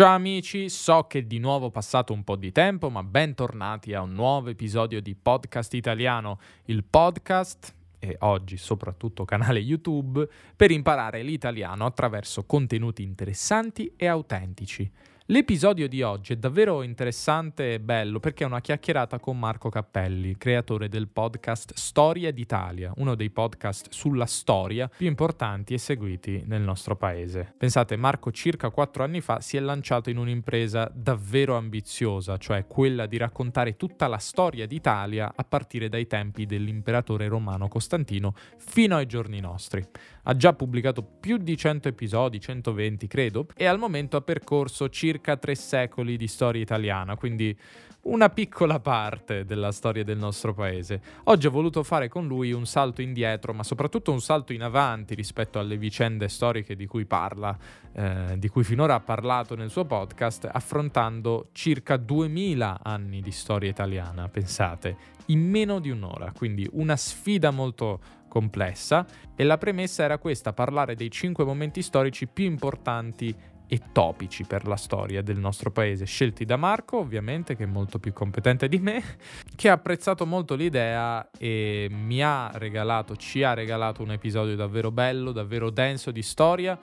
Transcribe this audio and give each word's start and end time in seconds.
Ciao 0.00 0.14
amici, 0.14 0.70
so 0.70 1.04
che 1.06 1.18
è 1.18 1.22
di 1.24 1.38
nuovo 1.38 1.68
passato 1.68 2.14
un 2.14 2.24
po' 2.24 2.36
di 2.36 2.52
tempo, 2.52 2.88
ma 2.88 3.02
bentornati 3.02 3.92
a 3.92 4.00
un 4.00 4.14
nuovo 4.14 4.48
episodio 4.48 5.02
di 5.02 5.14
Podcast 5.14 5.74
Italiano, 5.74 6.38
il 6.64 6.84
podcast 6.84 7.74
e 7.98 8.16
oggi 8.20 8.56
soprattutto 8.56 9.26
canale 9.26 9.58
YouTube 9.58 10.26
per 10.56 10.70
imparare 10.70 11.22
l'italiano 11.22 11.84
attraverso 11.84 12.44
contenuti 12.44 13.02
interessanti 13.02 13.92
e 13.94 14.06
autentici. 14.06 14.90
L'episodio 15.30 15.86
di 15.86 16.02
oggi 16.02 16.32
è 16.32 16.36
davvero 16.36 16.82
interessante 16.82 17.74
e 17.74 17.78
bello 17.78 18.18
perché 18.18 18.42
è 18.42 18.48
una 18.48 18.60
chiacchierata 18.60 19.20
con 19.20 19.38
Marco 19.38 19.68
Cappelli, 19.68 20.36
creatore 20.36 20.88
del 20.88 21.06
podcast 21.06 21.72
Storia 21.74 22.32
d'Italia, 22.32 22.90
uno 22.96 23.14
dei 23.14 23.30
podcast 23.30 23.90
sulla 23.90 24.26
storia 24.26 24.88
più 24.88 25.06
importanti 25.06 25.72
e 25.72 25.78
seguiti 25.78 26.42
nel 26.46 26.62
nostro 26.62 26.96
paese. 26.96 27.54
Pensate, 27.56 27.94
Marco 27.94 28.32
circa 28.32 28.70
quattro 28.70 29.04
anni 29.04 29.20
fa 29.20 29.40
si 29.40 29.56
è 29.56 29.60
lanciato 29.60 30.10
in 30.10 30.16
un'impresa 30.16 30.90
davvero 30.92 31.56
ambiziosa, 31.56 32.36
cioè 32.36 32.66
quella 32.66 33.06
di 33.06 33.16
raccontare 33.16 33.76
tutta 33.76 34.08
la 34.08 34.18
storia 34.18 34.66
d'Italia 34.66 35.32
a 35.32 35.44
partire 35.44 35.88
dai 35.88 36.08
tempi 36.08 36.44
dell'imperatore 36.44 37.28
romano 37.28 37.68
Costantino 37.68 38.34
fino 38.56 38.96
ai 38.96 39.06
giorni 39.06 39.38
nostri. 39.38 39.86
Ha 40.30 40.36
già 40.36 40.52
pubblicato 40.52 41.02
più 41.02 41.38
di 41.38 41.56
100 41.56 41.88
episodi, 41.88 42.38
120 42.38 43.08
credo, 43.08 43.48
e 43.56 43.66
al 43.66 43.80
momento 43.80 44.16
ha 44.16 44.20
percorso 44.20 44.88
circa 44.88 45.36
tre 45.36 45.56
secoli 45.56 46.16
di 46.16 46.28
storia 46.28 46.62
italiana, 46.62 47.16
quindi 47.16 47.58
una 48.02 48.28
piccola 48.28 48.78
parte 48.78 49.44
della 49.44 49.72
storia 49.72 50.04
del 50.04 50.18
nostro 50.18 50.54
paese. 50.54 51.02
Oggi 51.24 51.48
ho 51.48 51.50
voluto 51.50 51.82
fare 51.82 52.08
con 52.08 52.28
lui 52.28 52.52
un 52.52 52.64
salto 52.64 53.02
indietro, 53.02 53.52
ma 53.52 53.64
soprattutto 53.64 54.12
un 54.12 54.20
salto 54.20 54.52
in 54.52 54.62
avanti 54.62 55.16
rispetto 55.16 55.58
alle 55.58 55.76
vicende 55.76 56.28
storiche 56.28 56.76
di 56.76 56.86
cui 56.86 57.06
parla, 57.06 57.58
eh, 57.92 58.38
di 58.38 58.46
cui 58.46 58.62
finora 58.62 58.94
ha 58.94 59.00
parlato 59.00 59.56
nel 59.56 59.68
suo 59.68 59.84
podcast, 59.84 60.48
affrontando 60.48 61.48
circa 61.50 61.96
2000 61.96 62.78
anni 62.84 63.20
di 63.20 63.32
storia 63.32 63.68
italiana, 63.68 64.28
pensate, 64.28 65.18
in 65.26 65.40
meno 65.40 65.80
di 65.80 65.90
un'ora, 65.90 66.32
quindi 66.36 66.68
una 66.72 66.96
sfida 66.96 67.50
molto 67.50 68.18
complessa. 68.30 69.04
E 69.34 69.44
la 69.44 69.58
premessa 69.58 70.04
era 70.04 70.18
questa, 70.18 70.52
parlare 70.52 70.94
dei 70.94 71.10
cinque 71.10 71.44
momenti 71.44 71.82
storici 71.82 72.28
più 72.28 72.44
importanti 72.44 73.34
e 73.66 73.80
topici 73.92 74.44
per 74.44 74.66
la 74.66 74.76
storia 74.76 75.22
del 75.22 75.38
nostro 75.38 75.70
paese, 75.70 76.04
scelti 76.04 76.44
da 76.44 76.56
Marco, 76.56 76.98
ovviamente, 76.98 77.54
che 77.54 77.64
è 77.64 77.66
molto 77.66 77.98
più 77.98 78.12
competente 78.12 78.68
di 78.68 78.78
me, 78.78 79.02
che 79.54 79.68
ha 79.68 79.74
apprezzato 79.74 80.26
molto 80.26 80.54
l'idea 80.54 81.30
e 81.38 81.88
mi 81.90 82.22
ha 82.22 82.50
regalato, 82.54 83.16
ci 83.16 83.42
ha 83.42 83.54
regalato 83.54 84.02
un 84.02 84.12
episodio 84.12 84.56
davvero 84.56 84.90
bello, 84.90 85.32
davvero 85.32 85.70
denso 85.70 86.10
di 86.10 86.22
storia 86.22 86.78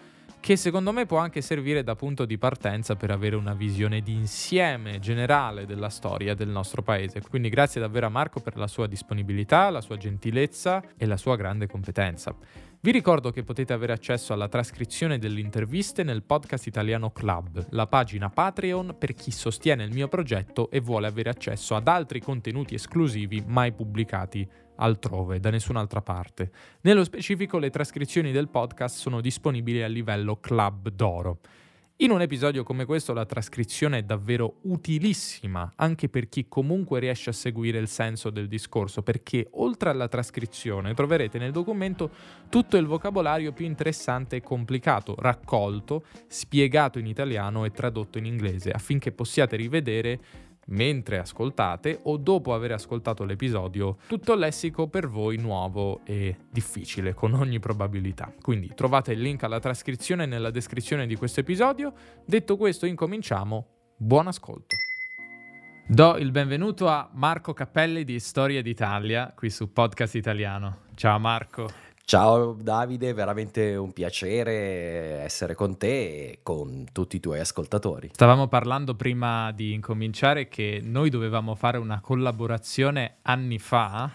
che 0.47 0.55
secondo 0.55 0.93
me 0.93 1.05
può 1.05 1.17
anche 1.17 1.41
servire 1.41 1.83
da 1.83 1.95
punto 1.95 2.23
di 2.23 2.37
partenza 2.37 2.95
per 2.95 3.11
avere 3.11 3.35
una 3.35 3.53
visione 3.53 3.99
d'insieme 3.99 4.97
generale 4.97 5.65
della 5.65 5.89
storia 5.89 6.35
del 6.35 6.47
nostro 6.47 6.81
paese. 6.81 7.19
Quindi 7.19 7.49
grazie 7.49 7.81
davvero 7.81 8.05
a 8.05 8.09
Marco 8.09 8.39
per 8.39 8.55
la 8.55 8.67
sua 8.67 8.87
disponibilità, 8.87 9.69
la 9.69 9.81
sua 9.81 9.97
gentilezza 9.97 10.81
e 10.95 11.05
la 11.05 11.17
sua 11.17 11.35
grande 11.35 11.67
competenza. 11.67 12.33
Vi 12.79 12.91
ricordo 12.91 13.31
che 13.31 13.43
potete 13.43 13.73
avere 13.73 13.91
accesso 13.91 14.31
alla 14.31 14.47
trascrizione 14.47 15.19
delle 15.19 15.41
interviste 15.41 16.03
nel 16.03 16.23
podcast 16.23 16.65
Italiano 16.67 17.11
Club, 17.11 17.65
la 17.71 17.87
pagina 17.87 18.29
Patreon 18.29 18.95
per 18.97 19.15
chi 19.15 19.31
sostiene 19.31 19.83
il 19.83 19.91
mio 19.91 20.07
progetto 20.07 20.71
e 20.71 20.79
vuole 20.79 21.07
avere 21.07 21.29
accesso 21.29 21.75
ad 21.75 21.89
altri 21.89 22.21
contenuti 22.21 22.73
esclusivi 22.73 23.43
mai 23.45 23.73
pubblicati 23.73 24.47
altrove, 24.77 25.39
da 25.39 25.49
nessun'altra 25.49 26.01
parte. 26.01 26.51
Nello 26.81 27.03
specifico 27.03 27.57
le 27.57 27.69
trascrizioni 27.69 28.31
del 28.31 28.49
podcast 28.49 28.97
sono 28.97 29.21
disponibili 29.21 29.83
a 29.83 29.87
livello 29.87 30.39
Club 30.39 30.89
d'Oro. 30.89 31.39
In 31.99 32.11
un 32.11 32.21
episodio 32.21 32.61
come 32.61 32.85
questo 32.85 33.11
la 33.11 33.25
trascrizione 33.25 33.97
è 33.97 34.03
davvero 34.03 34.57
utilissima 34.65 35.73
anche 35.77 36.09
per 36.09 36.29
chi 36.29 36.45
comunque 36.47 36.99
riesce 36.99 37.31
a 37.31 37.33
seguire 37.33 37.79
il 37.79 37.87
senso 37.87 38.29
del 38.29 38.47
discorso, 38.47 39.01
perché 39.01 39.47
oltre 39.53 39.89
alla 39.89 40.07
trascrizione 40.07 40.93
troverete 40.93 41.39
nel 41.39 41.51
documento 41.51 42.11
tutto 42.49 42.77
il 42.77 42.85
vocabolario 42.85 43.51
più 43.51 43.65
interessante 43.65 44.35
e 44.35 44.41
complicato, 44.43 45.15
raccolto, 45.17 46.05
spiegato 46.27 46.99
in 46.99 47.07
italiano 47.07 47.65
e 47.65 47.71
tradotto 47.71 48.19
in 48.19 48.25
inglese, 48.25 48.69
affinché 48.69 49.11
possiate 49.11 49.55
rivedere 49.55 50.19
mentre 50.67 51.19
ascoltate 51.19 51.99
o 52.03 52.17
dopo 52.17 52.53
aver 52.53 52.71
ascoltato 52.71 53.23
l'episodio, 53.23 53.97
tutto 54.07 54.33
il 54.33 54.39
lessico 54.39 54.87
per 54.87 55.07
voi 55.07 55.37
nuovo 55.37 56.01
e 56.05 56.37
difficile 56.49 57.13
con 57.13 57.33
ogni 57.33 57.59
probabilità. 57.59 58.33
Quindi 58.41 58.71
trovate 58.75 59.13
il 59.13 59.21
link 59.21 59.43
alla 59.43 59.59
trascrizione 59.59 60.25
nella 60.25 60.51
descrizione 60.51 61.05
di 61.05 61.15
questo 61.15 61.41
episodio. 61.41 61.93
Detto 62.25 62.57
questo, 62.57 62.85
incominciamo. 62.85 63.67
Buon 63.97 64.27
ascolto. 64.27 64.75
Do 65.89 66.17
il 66.17 66.31
benvenuto 66.31 66.87
a 66.89 67.09
Marco 67.13 67.53
Cappelli 67.53 68.03
di 68.03 68.19
Storia 68.19 68.61
d'Italia 68.61 69.31
qui 69.33 69.49
su 69.49 69.71
Podcast 69.71 70.15
Italiano. 70.15 70.79
Ciao 70.95 71.17
Marco. 71.17 71.86
Ciao 72.09 72.53
Davide, 72.53 73.11
veramente 73.11 73.75
un 73.75 73.91
piacere 73.91 75.23
essere 75.23 75.55
con 75.55 75.77
te 75.77 75.87
e 76.29 76.39
con 76.41 76.85
tutti 76.93 77.17
i 77.17 77.19
tuoi 77.19 77.41
ascoltatori. 77.41 78.11
Stavamo 78.13 78.47
parlando 78.47 78.95
prima 78.95 79.51
di 79.51 79.73
incominciare 79.73 80.47
che 80.47 80.79
noi 80.81 81.09
dovevamo 81.09 81.53
fare 81.53 81.77
una 81.77 81.99
collaborazione 81.99 83.17
anni 83.23 83.59
fa 83.59 84.09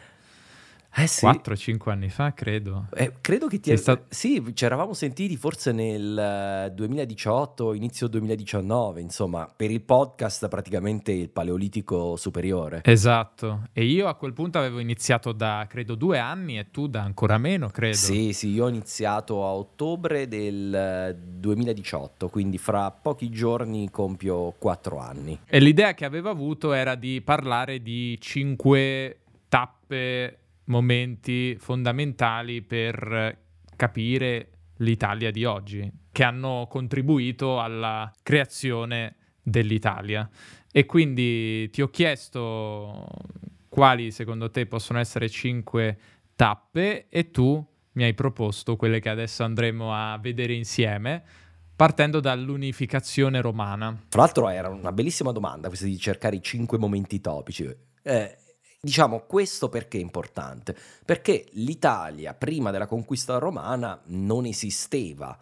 eh 0.95 1.07
sì. 1.07 1.27
4-5 1.27 1.91
anni 1.91 2.11
fa, 2.11 2.35
credo. 2.35 2.87
Eh, 2.95 3.15
credo 3.21 3.47
che 3.47 3.61
ti 3.61 3.71
è 3.71 3.77
stato... 3.77 4.05
Sì, 4.11 4.43
ci 4.53 4.65
eravamo 4.65 4.93
sentiti 4.93 5.37
forse 5.37 5.73
nel 5.73 6.71
2018, 6.75 7.73
inizio 7.73 8.09
2019, 8.09 9.01
insomma, 9.01 9.51
per 9.55 9.71
il 9.71 9.81
podcast 9.81 10.49
praticamente 10.49 11.13
il 11.13 11.31
Paleolitico 11.31 12.17
superiore. 12.17 12.83
Esatto, 12.85 13.69
e 13.73 13.85
io 13.85 14.07
a 14.07 14.15
quel 14.15 14.35
punto 14.35 14.59
avevo 14.59 14.81
iniziato 14.81 15.33
da, 15.33 15.67
credo, 15.69 15.95
due 15.95 16.19
anni 16.19 16.59
e 16.59 16.71
tu 16.71 16.87
da 16.89 17.03
ancora 17.03 17.39
meno, 17.39 17.69
credo. 17.69 17.97
Sì, 17.97 18.35
sì, 18.35 18.49
io 18.51 18.65
ho 18.65 18.69
iniziato 18.69 19.45
a 19.45 19.53
ottobre 19.53 20.29
del 20.29 21.17
2018, 21.19 22.29
quindi 22.29 22.59
fra 22.59 22.91
pochi 22.91 23.31
giorni 23.31 23.91
compio 23.91 24.55
4 24.59 24.99
anni. 24.99 25.39
E 25.47 25.59
l'idea 25.59 25.95
che 25.95 26.05
avevo 26.05 26.29
avuto 26.29 26.73
era 26.73 26.95
di 26.97 27.23
parlare 27.23 27.81
di 27.81 28.19
5 28.21 29.17
tappe 29.49 30.42
momenti 30.73 31.55
fondamentali 31.59 32.63
per 32.63 33.39
capire 33.77 34.49
l'Italia 34.79 35.31
di 35.31 35.45
oggi, 35.45 35.91
che 36.11 36.25
hanno 36.25 36.67
contribuito 36.69 37.61
alla 37.61 38.11
creazione 38.23 39.17
dell'Italia. 39.43 40.29
E 40.73 40.87
quindi 40.87 41.69
ti 41.71 41.83
ho 41.83 41.89
chiesto 41.89 43.07
quali 43.69 44.11
secondo 44.11 44.51
te 44.51 44.67
possono 44.67 44.99
essere 44.99 45.29
cinque 45.29 45.99
tappe 46.35 47.09
e 47.09 47.31
tu 47.31 47.65
mi 47.93 48.05
hai 48.05 48.15
proposto 48.15 48.77
quelle 48.77 49.01
che 49.01 49.11
adesso 49.11 49.45
andremo 49.45 49.93
a 49.95 50.19
vedere 50.19 50.55
insieme 50.55 51.23
partendo 51.77 52.21
dall'unificazione 52.21 53.41
romana. 53.41 54.05
Tra 54.09 54.23
l'altro 54.23 54.49
era 54.49 54.69
una 54.69 54.93
bellissima 54.93 55.33
domanda 55.33 55.69
questa 55.69 55.85
di 55.85 55.99
cercare 55.99 56.37
i 56.37 56.43
cinque 56.43 56.79
momenti 56.79 57.21
topici. 57.21 57.69
Eh, 58.03 58.37
Diciamo 58.85 59.21
questo 59.21 59.69
perché 59.69 59.99
è 59.99 60.01
importante? 60.01 60.75
Perché 61.05 61.47
l'Italia 61.53 62.35
prima 62.35 62.73
della 62.73 62.89
conquista 62.89 63.39
romana 63.39 64.01
non 64.07 64.45
esisteva. 64.45 65.39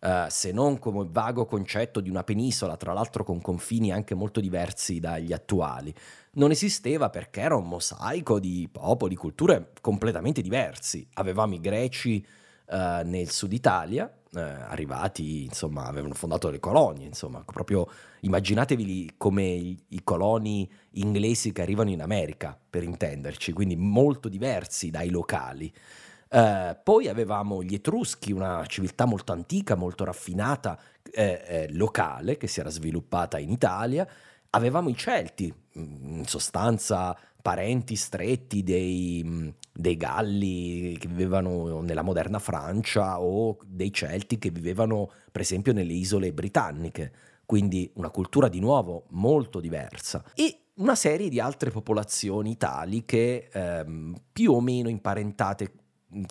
Uh, 0.00 0.24
se 0.28 0.50
non 0.50 0.80
come 0.80 1.06
vago 1.08 1.46
concetto 1.46 2.00
di 2.00 2.10
una 2.10 2.24
penisola, 2.24 2.76
tra 2.76 2.92
l'altro 2.92 3.22
con 3.22 3.40
confini 3.40 3.92
anche 3.92 4.16
molto 4.16 4.40
diversi 4.40 4.98
dagli 4.98 5.32
attuali. 5.32 5.94
Non 6.32 6.50
esisteva 6.50 7.10
perché 7.10 7.42
era 7.42 7.54
un 7.54 7.68
mosaico 7.68 8.40
di 8.40 8.68
popoli, 8.68 9.14
culture 9.14 9.70
completamente 9.80 10.42
diversi. 10.42 11.06
Avevamo 11.12 11.54
i 11.54 11.60
greci 11.60 12.26
uh, 12.70 13.06
nel 13.06 13.30
sud 13.30 13.52
Italia, 13.52 14.12
eh, 14.32 14.40
arrivati, 14.40 15.44
insomma, 15.44 15.86
avevano 15.86 16.14
fondato 16.14 16.50
le 16.50 16.60
colonie, 16.60 17.06
insomma, 17.06 17.42
proprio 17.44 17.88
immaginatevi 18.20 19.14
come 19.16 19.42
i, 19.42 19.76
i, 19.88 20.04
coloni 20.04 20.70
inglesi 20.92 21.52
che 21.52 21.62
arrivano 21.62 21.90
in 21.90 22.00
America, 22.00 22.56
per 22.70 22.84
intenderci, 22.84 23.52
quindi 23.52 23.76
molto 23.76 24.28
diversi 24.28 24.90
dai 24.90 25.10
locali. 25.10 25.72
Eh, 26.28 26.78
poi 26.82 27.08
avevamo 27.08 27.62
gli 27.62 27.74
Etruschi, 27.74 28.30
una 28.30 28.64
civiltà 28.66 29.04
molto 29.04 29.32
antica, 29.32 29.74
molto 29.74 30.04
raffinata, 30.04 30.78
eh, 31.10 31.42
eh 31.46 31.72
locale, 31.72 32.36
che 32.36 32.46
si 32.46 32.60
era 32.60 32.70
sviluppata 32.70 33.38
in 33.38 33.50
Italia. 33.50 34.06
Avevamo 34.50 34.88
i 34.88 34.96
Celti, 34.96 35.52
in 35.72 36.24
sostanza 36.26 37.16
parenti 37.42 37.96
stretti 37.96 38.62
dei, 38.62 39.52
dei, 39.80 39.96
Galli 39.96 40.96
che 40.98 41.08
vivevano 41.08 41.80
nella 41.80 42.02
moderna 42.02 42.38
Francia 42.38 43.20
o 43.20 43.58
dei 43.64 43.92
Celti 43.92 44.38
che 44.38 44.50
vivevano 44.50 45.10
per 45.30 45.40
esempio 45.40 45.72
nelle 45.72 45.92
isole 45.92 46.32
britanniche, 46.32 47.12
quindi 47.46 47.90
una 47.94 48.10
cultura 48.10 48.48
di 48.48 48.60
nuovo 48.60 49.06
molto 49.10 49.60
diversa. 49.60 50.22
E 50.34 50.60
una 50.74 50.94
serie 50.94 51.28
di 51.28 51.40
altre 51.40 51.70
popolazioni 51.70 52.52
italiche 52.52 53.48
ehm, 53.50 54.14
più 54.32 54.52
o 54.52 54.60
meno 54.60 54.88
imparentate 54.88 55.72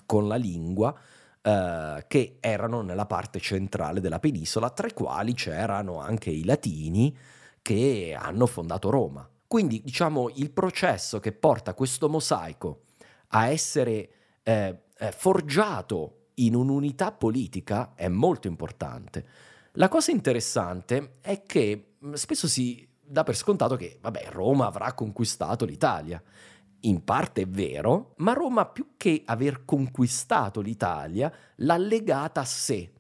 con 0.06 0.28
la 0.28 0.36
lingua, 0.36 0.98
eh, 1.42 2.06
che 2.08 2.38
erano 2.40 2.82
nella 2.82 3.06
parte 3.06 3.40
centrale 3.40 4.02
della 4.02 4.20
penisola, 4.20 4.70
tra 4.70 4.88
i 4.88 4.94
quali 4.94 5.34
c'erano 5.34 6.00
anche 6.00 6.30
i 6.32 6.44
latini 6.44 7.16
che 7.62 8.16
hanno 8.18 8.46
fondato 8.46 8.90
Roma. 8.90 9.28
Quindi 9.48 9.82
diciamo 9.84 10.30
il 10.36 10.52
processo 10.52 11.20
che 11.20 11.32
porta 11.32 11.74
questo 11.74 12.10
mosaico 12.10 12.84
a 13.30 13.48
essere 13.48 14.10
eh, 14.44 14.84
eh, 14.98 15.12
forgiato 15.12 16.30
in 16.36 16.56
un'unità 16.56 17.12
politica 17.12 17.94
è 17.96 18.08
molto 18.08 18.48
importante. 18.48 19.26
La 19.74 19.88
cosa 19.88 20.12
interessante 20.12 21.18
è 21.22 21.44
che 21.44 21.96
mm, 22.04 22.14
spesso 22.14 22.48
si 22.48 22.88
dà 23.00 23.24
per 23.24 23.36
scontato 23.36 23.76
che, 23.76 23.98
vabbè, 24.02 24.28
Roma 24.30 24.68
avrà 24.68 24.94
conquistato 24.94 25.66
l'Italia. 25.66 26.22
In 26.82 27.04
parte 27.04 27.42
è 27.42 27.48
vero, 27.48 28.14
ma 28.18 28.34
Roma 28.34 28.66
più 28.66 28.92
che 28.96 29.24
aver 29.26 29.66
conquistato 29.66 30.62
l'Italia 30.62 31.32
l'ha 31.58 31.78
legata 31.78 32.42
a 32.42 32.46
sé. 32.46 32.92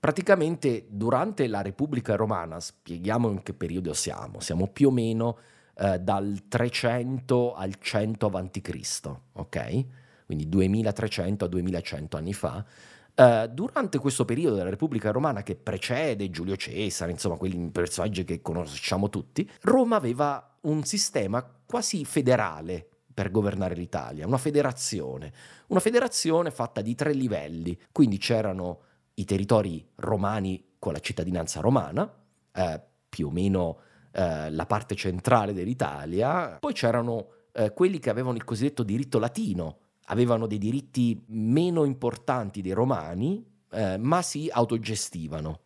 Praticamente 0.00 0.86
durante 0.88 1.46
la 1.46 1.60
Repubblica 1.60 2.16
Romana, 2.16 2.58
spieghiamo 2.58 3.30
in 3.30 3.42
che 3.42 3.52
periodo 3.52 3.92
siamo, 3.92 4.40
siamo 4.40 4.66
più 4.68 4.88
o 4.88 4.90
meno 4.90 5.36
eh, 5.80 5.98
dal 5.98 6.42
300 6.46 7.54
al 7.54 7.76
100 7.78 8.26
a.C., 8.26 9.10
ok? 9.32 9.84
Quindi 10.26 10.46
2300 10.46 11.46
a 11.46 11.48
2100 11.48 12.16
anni 12.18 12.34
fa. 12.34 12.64
Uh, 13.14 13.48
durante 13.48 13.98
questo 13.98 14.24
periodo 14.24 14.56
della 14.56 14.70
Repubblica 14.70 15.10
Romana 15.10 15.42
che 15.42 15.56
precede 15.56 16.30
Giulio 16.30 16.56
Cesare, 16.56 17.10
insomma, 17.10 17.36
quei 17.36 17.70
personaggi 17.72 18.24
che 18.24 18.42
conosciamo 18.42 19.08
tutti, 19.08 19.50
Roma 19.62 19.96
aveva 19.96 20.56
un 20.62 20.84
sistema 20.84 21.42
quasi 21.66 22.04
federale 22.04 22.86
per 23.12 23.30
governare 23.30 23.74
l'Italia, 23.74 24.26
una 24.26 24.38
federazione, 24.38 25.32
una 25.68 25.80
federazione 25.80 26.50
fatta 26.50 26.82
di 26.82 26.94
tre 26.94 27.12
livelli, 27.12 27.78
quindi 27.90 28.18
c'erano 28.18 28.80
i 29.14 29.24
territori 29.24 29.86
romani 29.96 30.72
con 30.78 30.92
la 30.92 31.00
cittadinanza 31.00 31.60
romana, 31.60 32.10
eh, 32.52 32.80
più 33.08 33.28
o 33.28 33.30
meno 33.30 33.78
eh, 34.12 34.50
la 34.50 34.66
parte 34.66 34.94
centrale 34.94 35.52
dell'Italia, 35.52 36.56
poi 36.60 36.72
c'erano 36.72 37.28
eh, 37.52 37.72
quelli 37.72 37.98
che 37.98 38.10
avevano 38.10 38.36
il 38.36 38.44
cosiddetto 38.44 38.82
diritto 38.82 39.18
latino, 39.18 39.78
avevano 40.06 40.46
dei 40.46 40.58
diritti 40.58 41.22
meno 41.28 41.84
importanti 41.84 42.62
dei 42.62 42.72
romani, 42.72 43.44
eh, 43.70 43.96
ma 43.98 44.22
si 44.22 44.48
autogestivano. 44.50 45.60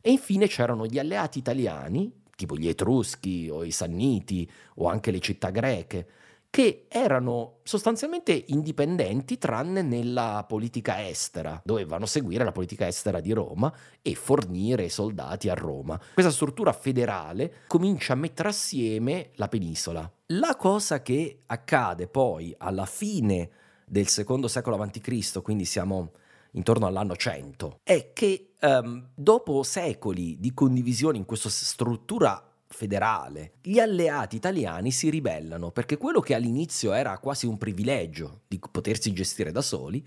E 0.00 0.10
infine 0.10 0.46
c'erano 0.46 0.86
gli 0.86 0.98
alleati 0.98 1.38
italiani, 1.38 2.10
tipo 2.34 2.56
gli 2.56 2.68
Etruschi 2.68 3.48
o 3.50 3.64
i 3.64 3.70
Sanniti 3.70 4.50
o 4.76 4.88
anche 4.88 5.10
le 5.10 5.20
città 5.20 5.50
greche, 5.50 6.08
che 6.50 6.86
erano 6.88 7.60
sostanzialmente 7.62 8.32
indipendenti 8.48 9.38
tranne 9.38 9.82
nella 9.82 10.44
politica 10.46 11.06
estera, 11.06 11.60
dovevano 11.64 12.06
seguire 12.06 12.42
la 12.42 12.50
politica 12.50 12.88
estera 12.88 13.20
di 13.20 13.32
Roma 13.32 13.72
e 14.02 14.16
fornire 14.16 14.88
soldati 14.88 15.48
a 15.48 15.54
Roma. 15.54 15.98
Questa 16.12 16.32
struttura 16.32 16.72
federale 16.72 17.62
comincia 17.68 18.14
a 18.14 18.16
mettere 18.16 18.48
assieme 18.48 19.30
la 19.34 19.46
penisola. 19.46 20.10
La 20.32 20.56
cosa 20.56 21.02
che 21.02 21.42
accade 21.46 22.08
poi 22.08 22.52
alla 22.58 22.86
fine 22.86 23.50
del 23.86 24.08
secondo 24.08 24.48
secolo 24.48 24.76
a.C., 24.76 25.40
quindi 25.42 25.64
siamo 25.64 26.12
intorno 26.52 26.86
all'anno 26.86 27.14
100, 27.14 27.78
è 27.84 28.12
che 28.12 28.54
um, 28.60 29.08
dopo 29.14 29.62
secoli 29.62 30.38
di 30.40 30.52
condivisione 30.52 31.16
in 31.16 31.24
questa 31.24 31.48
struttura 31.48 32.49
federale, 32.72 33.54
gli 33.62 33.80
alleati 33.80 34.36
italiani 34.36 34.92
si 34.92 35.10
ribellano 35.10 35.72
perché 35.72 35.96
quello 35.96 36.20
che 36.20 36.34
all'inizio 36.34 36.92
era 36.92 37.18
quasi 37.18 37.46
un 37.46 37.58
privilegio 37.58 38.42
di 38.46 38.60
potersi 38.70 39.12
gestire 39.12 39.50
da 39.50 39.60
soli, 39.60 40.06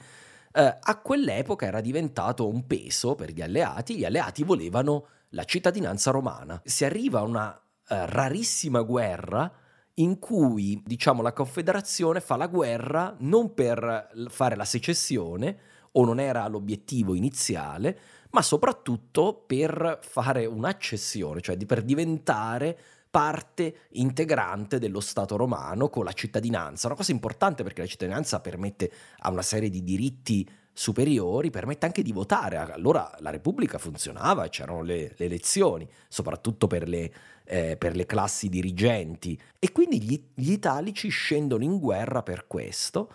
eh, 0.53 0.77
a 0.79 1.01
quell'epoca 1.01 1.65
era 1.65 1.81
diventato 1.81 2.47
un 2.47 2.65
peso 2.65 3.15
per 3.15 3.31
gli 3.31 3.41
alleati, 3.41 3.97
gli 3.97 4.05
alleati 4.05 4.43
volevano 4.43 5.07
la 5.29 5.43
cittadinanza 5.43 6.11
romana. 6.11 6.61
Si 6.63 6.85
arriva 6.85 7.19
a 7.19 7.23
una 7.23 7.53
eh, 7.55 8.05
rarissima 8.05 8.81
guerra 8.81 9.51
in 9.95 10.17
cui, 10.19 10.81
diciamo, 10.85 11.21
la 11.21 11.33
Confederazione 11.33 12.21
fa 12.21 12.35
la 12.37 12.47
guerra 12.47 13.15
non 13.19 13.53
per 13.53 14.09
fare 14.29 14.55
la 14.55 14.65
secessione, 14.65 15.57
o 15.93 16.05
non 16.05 16.19
era 16.19 16.47
l'obiettivo 16.47 17.13
iniziale, 17.13 17.99
ma 18.33 18.41
soprattutto 18.41 19.43
per 19.45 19.99
fare 20.01 20.45
un'accessione, 20.45 21.41
cioè 21.41 21.57
per 21.65 21.83
diventare 21.83 22.77
parte 23.09 23.81
integrante 23.91 24.79
dello 24.79 24.99
Stato 24.99 25.35
romano 25.35 25.89
con 25.89 26.03
la 26.03 26.13
cittadinanza. 26.13 26.87
Una 26.87 26.95
cosa 26.95 27.11
importante 27.11 27.61
perché 27.61 27.81
la 27.81 27.87
cittadinanza 27.87 28.39
permette 28.39 28.91
a 29.19 29.29
una 29.29 29.43
serie 29.43 29.69
di 29.69 29.83
diritti 29.83 30.49
superiori, 30.73 31.51
permette 31.51 31.85
anche 31.85 32.01
di 32.01 32.11
votare. 32.11 32.57
Allora 32.57 33.15
la 33.19 33.29
Repubblica 33.29 33.77
funzionava, 33.77 34.49
c'erano 34.49 34.81
le, 34.81 35.13
le 35.15 35.25
elezioni, 35.25 35.87
soprattutto 36.07 36.65
per 36.65 36.87
le, 36.87 37.13
eh, 37.43 37.77
per 37.77 37.95
le, 37.95 38.07
classi 38.07 38.49
dirigenti. 38.49 39.39
E 39.59 39.71
quindi 39.71 40.01
gli, 40.01 40.29
gli 40.33 40.51
italici 40.51 41.09
scendono 41.09 41.63
in 41.63 41.77
guerra 41.77 42.23
per 42.23 42.47
questo 42.47 43.13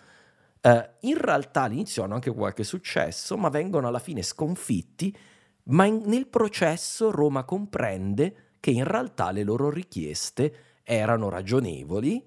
Uh, 0.61 0.83
in 1.01 1.17
realtà 1.17 1.63
all'inizio 1.63 2.03
hanno 2.03 2.15
anche 2.15 2.33
qualche 2.33 2.65
successo, 2.65 3.37
ma 3.37 3.49
vengono 3.49 3.87
alla 3.87 4.01
fine 4.01 4.23
sconfitti, 4.23 5.17
ma 5.65 5.85
in, 5.85 6.03
nel 6.07 6.27
processo 6.27 7.11
Roma 7.11 7.45
comprende 7.45 8.57
che 8.61 8.71
in 8.71 8.85
realtà 8.85 9.31
le 9.31 9.45
loro 9.45 9.71
richieste 9.71 10.81
erano 10.83 11.29
ragionevoli 11.29 12.27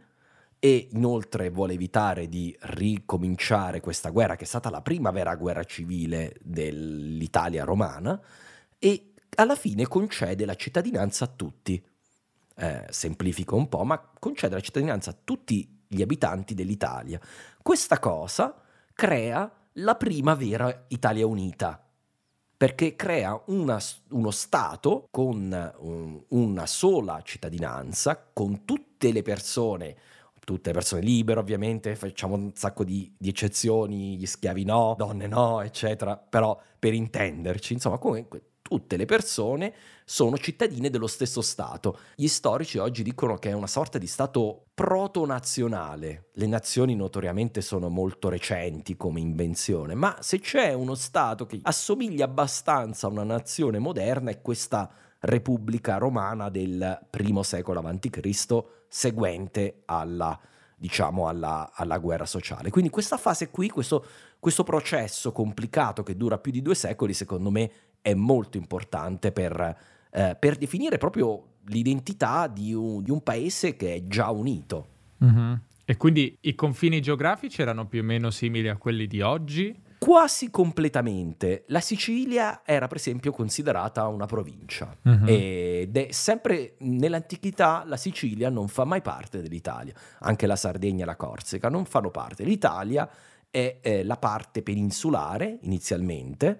e 0.64 0.90
inoltre 0.92 1.50
vuole 1.50 1.74
evitare 1.74 2.30
di 2.30 2.56
ricominciare 2.60 3.80
questa 3.80 4.10
guerra 4.10 4.36
che 4.36 4.44
è 4.44 4.48
stata 4.48 4.70
la 4.70 4.82
prima 4.82 5.10
vera 5.10 5.36
guerra 5.36 5.64
civile 5.64 6.36
dell'Italia 6.42 7.64
romana 7.64 8.22
e 8.78 9.14
alla 9.36 9.56
fine 9.56 9.88
concede 9.88 10.46
la 10.46 10.56
cittadinanza 10.56 11.26
a 11.26 11.32
tutti. 11.36 11.84
Eh, 12.56 12.86
semplifico 12.90 13.56
un 13.56 13.68
po', 13.70 13.84
ma 13.84 14.00
concede 14.00 14.54
la 14.54 14.62
cittadinanza 14.62 15.10
a 15.10 15.18
tutti 15.24 15.81
gli 15.94 16.02
abitanti 16.02 16.54
dell'Italia. 16.54 17.20
Questa 17.62 18.00
cosa 18.00 18.56
crea 18.94 19.52
la 19.74 19.96
prima 19.96 20.36
vera 20.36 20.86
Italia 20.88 21.28
unita, 21.28 21.86
perché 22.56 22.96
crea 22.96 23.42
una, 23.48 23.78
uno 24.12 24.32
Stato 24.32 25.08
con 25.12 25.74
un, 25.80 26.24
una 26.30 26.66
sola 26.66 27.22
cittadinanza, 27.24 28.30
con 28.32 28.64
tutte 28.64 29.12
le 29.12 29.22
persone, 29.22 29.98
tutte 30.40 30.70
le 30.70 30.76
persone 30.76 31.02
libere 31.02 31.42
ovviamente, 31.42 31.96
facciamo 31.98 32.36
un 32.36 32.52
sacco 32.56 32.86
di, 32.86 33.14
di 33.18 33.28
eccezioni, 33.28 34.16
gli 34.16 34.26
schiavi 34.26 34.64
no, 34.64 34.96
donne 34.98 35.28
no, 35.28 35.60
eccetera, 35.62 36.16
però 36.16 36.58
per 36.80 36.94
intenderci, 36.94 37.74
insomma 37.74 37.98
comunque 37.98 38.51
tutte 38.72 38.96
le 38.96 39.04
persone 39.04 39.74
sono 40.06 40.38
cittadine 40.38 40.90
dello 40.90 41.08
stesso 41.08 41.42
Stato. 41.42 41.98
Gli 42.16 42.30
storici 42.30 42.78
oggi 42.78 43.04
dicono 43.04 43.36
che 43.36 43.50
è 43.50 43.52
una 43.52 43.68
sorta 43.68 43.98
di 43.98 44.08
Stato 44.08 44.68
proto-nazionale. 44.74 46.30
Le 46.36 46.48
nazioni 46.48 46.96
notoriamente 46.96 47.60
sono 47.60 47.90
molto 47.90 48.30
recenti 48.30 48.96
come 48.96 49.20
invenzione, 49.20 49.94
ma 49.94 50.16
se 50.22 50.40
c'è 50.40 50.72
uno 50.72 50.96
Stato 50.96 51.46
che 51.46 51.60
assomiglia 51.64 52.24
abbastanza 52.24 53.08
a 53.08 53.10
una 53.10 53.26
nazione 53.26 53.78
moderna 53.78 54.32
è 54.32 54.42
questa 54.42 54.90
Repubblica 55.20 55.98
Romana 55.98 56.48
del 56.48 56.98
primo 57.10 57.44
secolo 57.44 57.82
a.C., 57.82 58.64
seguente 58.88 59.82
alla, 59.84 60.40
diciamo, 60.78 61.28
alla, 61.28 61.72
alla, 61.74 61.98
guerra 61.98 62.26
sociale. 62.26 62.70
Quindi 62.70 62.90
questa 62.90 63.18
fase 63.18 63.50
qui, 63.50 63.70
questo, 63.70 64.06
questo 64.40 64.64
processo 64.64 65.34
complicato 65.34 66.04
che 66.04 66.16
dura 66.16 66.38
più 66.38 66.54
di 66.54 66.62
due 66.62 66.76
secoli, 66.76 67.14
secondo 67.14 67.52
me 67.52 67.72
è 68.02 68.14
molto 68.14 68.58
importante 68.58 69.32
per, 69.32 69.78
eh, 70.12 70.36
per 70.40 70.58
definire 70.58 70.98
proprio 70.98 71.46
l'identità 71.66 72.48
di 72.48 72.74
un, 72.74 73.04
di 73.04 73.12
un, 73.12 73.22
paese 73.22 73.76
che 73.76 73.96
è 73.96 74.04
già 74.08 74.30
unito. 74.32 74.88
Mm-hmm. 75.24 75.54
E 75.86 75.98
quindi 75.98 76.38
i 76.42 76.56
confini 76.56 77.02
geografici 77.02 77.62
erano 77.62 77.86
più 77.86 78.02
o 78.02 78.04
meno 78.04 78.30
simili 78.30 78.70
a 78.70 78.78
quelli 78.78 79.08
di 79.08 79.22
oggi? 79.22 79.78
Quasi 80.00 80.50
completamente. 80.50 81.66
La 81.68 81.80
Sicilia 81.80 82.62
era 82.66 82.88
per 82.88 82.98
esempio 82.98 83.32
considerata 83.32 84.08
una 84.08 84.26
provincia 84.26 84.96
mm-hmm. 85.08 85.26
ed 85.28 85.98
è 85.98 86.08
sempre 86.12 86.76
nell'antichità 86.80 87.84
la 87.86 87.98
Sicilia 87.98 88.50
non 88.50 88.68
fa 88.68 88.84
mai 88.84 89.02
parte 89.02 89.42
dell'Italia, 89.42 89.94
anche 90.22 90.48
la 90.48 90.56
Sardegna 90.56 91.04
e 91.04 91.06
la 91.06 91.16
Corsica 91.16 91.70
non 91.70 91.86
fanno 91.86 92.10
parte. 92.10 92.44
L'Italia 92.44 93.08
è 93.52 93.80
eh, 93.82 94.04
la 94.04 94.18
parte 94.18 94.64
peninsulare 94.64 95.60
inizialmente, 95.62 96.60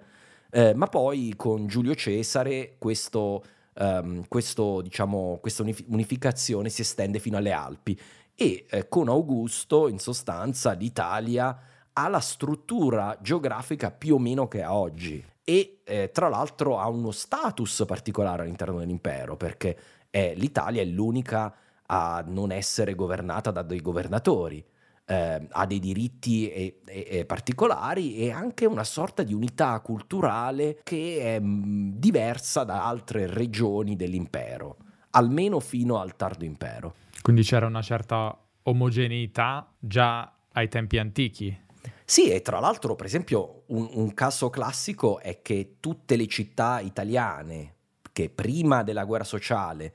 eh, 0.54 0.74
ma 0.74 0.86
poi 0.86 1.32
con 1.34 1.66
Giulio 1.66 1.94
Cesare 1.94 2.74
questo, 2.76 3.42
um, 3.74 4.22
questo, 4.28 4.82
diciamo, 4.82 5.38
questa 5.40 5.64
unificazione 5.86 6.68
si 6.68 6.82
estende 6.82 7.18
fino 7.18 7.38
alle 7.38 7.52
Alpi. 7.52 7.98
E 8.34 8.66
eh, 8.68 8.86
con 8.86 9.08
Augusto 9.08 9.88
in 9.88 9.98
sostanza 9.98 10.72
l'Italia 10.72 11.58
ha 11.94 12.08
la 12.08 12.20
struttura 12.20 13.16
geografica 13.22 13.90
più 13.90 14.16
o 14.16 14.18
meno 14.18 14.46
che 14.46 14.62
ha 14.62 14.74
oggi. 14.74 15.24
E 15.42 15.80
eh, 15.84 16.10
tra 16.12 16.28
l'altro 16.28 16.78
ha 16.78 16.86
uno 16.86 17.12
status 17.12 17.84
particolare 17.86 18.42
all'interno 18.42 18.78
dell'impero 18.78 19.36
perché 19.36 19.76
l'Italia 20.12 20.82
è 20.82 20.84
l'unica 20.84 21.54
a 21.86 22.22
non 22.26 22.52
essere 22.52 22.94
governata 22.94 23.50
da 23.50 23.62
dei 23.62 23.80
governatori 23.80 24.62
eh, 25.04 25.46
ha 25.50 25.66
dei 25.66 25.78
diritti 25.78 26.50
e, 26.50 26.80
e, 26.86 27.06
e 27.10 27.24
particolari 27.24 28.16
e 28.16 28.30
anche 28.30 28.66
una 28.66 28.84
sorta 28.84 29.22
di 29.22 29.34
unità 29.34 29.78
culturale 29.80 30.80
che 30.82 31.18
è 31.20 31.40
mh, 31.40 31.46
mm, 31.46 31.90
diversa 31.94 32.64
da 32.64 32.86
altre 32.86 33.26
regioni 33.26 33.96
dell'impero, 33.96 34.76
almeno 35.10 35.60
fino 35.60 35.98
al 35.98 36.16
tardo 36.16 36.44
impero. 36.44 36.94
Quindi 37.20 37.42
c'era 37.42 37.66
una 37.66 37.82
certa 37.82 38.36
omogeneità 38.62 39.72
già 39.78 40.32
ai 40.52 40.68
tempi 40.68 40.98
antichi. 40.98 41.60
Sì, 42.04 42.30
e 42.30 42.42
tra 42.42 42.60
l'altro, 42.60 42.94
per 42.94 43.06
esempio, 43.06 43.62
un, 43.68 43.88
un 43.92 44.12
caso 44.14 44.50
classico 44.50 45.18
è 45.18 45.40
che 45.40 45.76
tutte 45.80 46.16
le 46.16 46.26
città 46.26 46.80
italiane 46.80 47.74
che 48.12 48.28
prima 48.28 48.82
della 48.82 49.04
guerra 49.04 49.24
sociale 49.24 49.94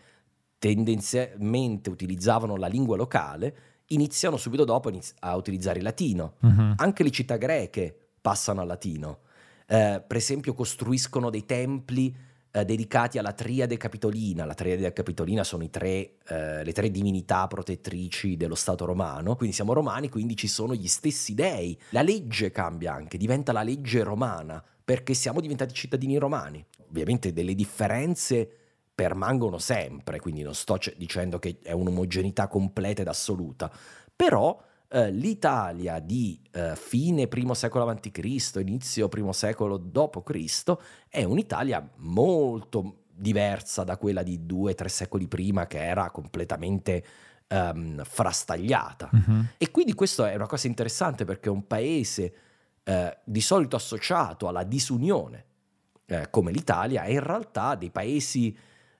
tendenzialmente 0.57 1.89
utilizzavano 1.89 2.55
la 2.55 2.67
lingua 2.67 2.97
locale, 2.97 3.55
iniziano 3.87 4.37
subito 4.37 4.63
dopo 4.65 4.91
a 5.19 5.35
utilizzare 5.35 5.77
il 5.77 5.83
latino. 5.83 6.33
Uh-huh. 6.41 6.73
Anche 6.77 7.03
le 7.03 7.11
città 7.11 7.37
greche 7.37 7.95
passano 8.19 8.61
al 8.61 8.67
latino. 8.67 9.19
Eh, 9.67 10.01
per 10.05 10.17
esempio 10.17 10.53
costruiscono 10.53 11.29
dei 11.29 11.45
templi 11.45 12.15
eh, 12.51 12.65
dedicati 12.65 13.17
alla 13.17 13.33
triade 13.33 13.77
capitolina. 13.77 14.45
La 14.45 14.53
triade 14.53 14.91
capitolina 14.93 15.43
sono 15.43 15.69
tre, 15.69 16.17
eh, 16.27 16.63
le 16.63 16.71
tre 16.73 16.89
divinità 16.89 17.47
protettrici 17.47 18.37
dello 18.37 18.55
Stato 18.55 18.85
romano. 18.85 19.35
Quindi 19.35 19.55
siamo 19.55 19.73
romani, 19.73 20.09
quindi 20.09 20.35
ci 20.35 20.47
sono 20.47 20.73
gli 20.73 20.87
stessi 20.87 21.33
dei. 21.33 21.79
La 21.91 22.01
legge 22.01 22.51
cambia 22.51 22.93
anche, 22.93 23.17
diventa 23.17 23.51
la 23.51 23.63
legge 23.63 24.03
romana, 24.03 24.63
perché 24.83 25.13
siamo 25.13 25.41
diventati 25.41 25.73
cittadini 25.73 26.17
romani. 26.17 26.65
Ovviamente 26.89 27.33
delle 27.33 27.53
differenze 27.53 28.56
permangono 28.97 29.59
sempre, 29.59 30.19
quindi 30.19 30.41
non 30.41 30.55
sto 30.55 30.77
c- 30.77 30.95
dicendo 30.97 31.37
che 31.37 31.59
è 31.61 31.71
un'omogeneità 31.71 32.47
completa 32.47 33.03
ed 33.03 33.07
assoluta, 33.07 33.71
però 34.15 34.59
eh, 34.89 35.11
l'Italia 35.11 35.99
di 35.99 36.41
eh, 36.51 36.75
fine 36.75 37.27
primo 37.27 37.53
secolo 37.53 37.87
a.C., 37.87 38.51
inizio 38.55 39.07
primo 39.07 39.33
secolo 39.33 39.77
d.C., 39.77 40.77
è 41.09 41.23
un'Italia 41.23 41.87
molto 41.97 43.03
diversa 43.13 43.83
da 43.83 43.97
quella 43.97 44.23
di 44.23 44.47
due 44.47 44.71
o 44.71 44.75
tre 44.75 44.89
secoli 44.89 45.27
prima 45.27 45.67
che 45.67 45.77
era 45.77 46.09
completamente 46.09 47.03
um, 47.49 48.03
frastagliata. 48.03 49.11
Uh-huh. 49.13 49.45
E 49.59 49.69
quindi 49.69 49.93
questo 49.93 50.25
è 50.25 50.33
una 50.33 50.47
cosa 50.47 50.65
interessante 50.65 51.23
perché 51.23 51.49
è 51.49 51.51
un 51.51 51.67
paese 51.67 52.33
eh, 52.83 53.17
di 53.23 53.41
solito 53.41 53.75
associato 53.75 54.47
alla 54.47 54.63
disunione, 54.63 55.45
eh, 56.07 56.31
come 56.31 56.51
l'Italia, 56.51 57.03
è 57.03 57.11
in 57.11 57.23
realtà 57.23 57.75
dei 57.75 57.91
paesi 57.91 58.57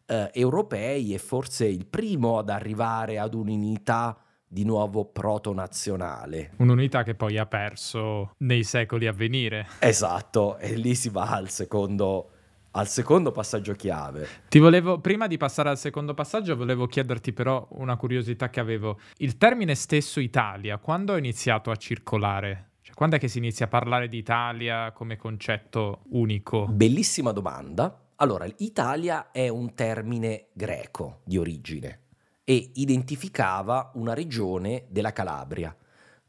eh, 0.07 0.31
europei 0.33 1.13
e 1.13 1.17
forse 1.17 1.67
il 1.67 1.85
primo 1.85 2.37
ad 2.39 2.49
arrivare 2.49 3.19
ad 3.19 3.33
un'unità 3.33 4.17
di 4.47 4.63
nuovo 4.63 5.05
proto-nazionale. 5.05 6.51
Un'unità 6.57 7.03
che 7.03 7.15
poi 7.15 7.37
ha 7.37 7.45
perso 7.45 8.31
nei 8.37 8.63
secoli 8.63 9.05
a 9.05 9.11
venire. 9.11 9.67
Esatto, 9.79 10.57
e 10.57 10.75
lì 10.75 10.95
si 10.95 11.09
va 11.09 11.31
al 11.31 11.49
secondo, 11.49 12.29
al 12.71 12.87
secondo 12.87 13.31
passaggio 13.31 13.73
chiave. 13.73 14.25
Ti 14.47 14.59
volevo, 14.59 14.99
prima 14.99 15.27
di 15.27 15.35
passare 15.35 15.69
al 15.69 15.77
secondo 15.77 16.13
passaggio, 16.13 16.55
volevo 16.55 16.87
chiederti 16.87 17.33
però 17.33 17.67
una 17.71 17.97
curiosità 17.97 18.49
che 18.49 18.61
avevo. 18.61 18.99
Il 19.17 19.37
termine 19.37 19.75
stesso 19.75 20.21
Italia, 20.21 20.77
quando 20.77 21.13
è 21.13 21.17
iniziato 21.17 21.69
a 21.69 21.75
circolare? 21.75 22.69
Cioè, 22.81 22.95
quando 22.95 23.17
è 23.17 23.19
che 23.19 23.27
si 23.27 23.39
inizia 23.39 23.65
a 23.65 23.69
parlare 23.69 24.07
di 24.07 24.17
Italia 24.17 24.93
come 24.93 25.17
concetto 25.17 26.03
unico? 26.11 26.67
Bellissima 26.67 27.33
domanda. 27.33 28.06
Allora, 28.19 28.47
Italia 28.57 29.29
è 29.31 29.47
un 29.47 29.75
termine 29.75 30.47
greco 30.53 31.19
di 31.23 31.37
origine 31.37 32.05
e 32.43 32.71
identificava 32.75 33.91
una 33.93 34.15
regione 34.15 34.85
della 34.89 35.13
Calabria. 35.13 35.75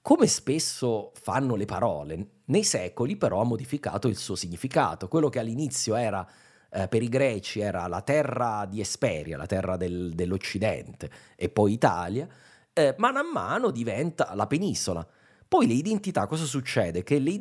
Come 0.02 0.26
spesso 0.26 1.12
fanno 1.14 1.54
le 1.54 1.64
parole, 1.64 2.26
nei 2.46 2.64
secoli 2.64 3.16
però 3.16 3.40
ha 3.40 3.44
modificato 3.44 4.06
il 4.06 4.18
suo 4.18 4.34
significato. 4.34 5.08
Quello 5.08 5.30
che 5.30 5.38
all'inizio 5.38 5.94
era 5.94 6.28
eh, 6.70 6.88
per 6.88 7.02
i 7.02 7.08
greci 7.08 7.60
era 7.60 7.86
la 7.86 8.02
terra 8.02 8.66
di 8.68 8.80
Esperia, 8.80 9.38
la 9.38 9.46
terra 9.46 9.78
del, 9.78 10.12
dell'Occidente, 10.12 11.10
e 11.36 11.48
poi 11.48 11.72
Italia, 11.72 12.28
eh, 12.74 12.94
mano 12.98 13.18
a 13.18 13.24
mano 13.24 13.70
diventa 13.70 14.34
la 14.34 14.46
penisola. 14.46 15.06
Poi 15.48 15.66
le 15.66 15.72
identità, 15.72 16.26
cosa 16.26 16.44
succede? 16.44 17.02
Che 17.02 17.18
le, 17.18 17.40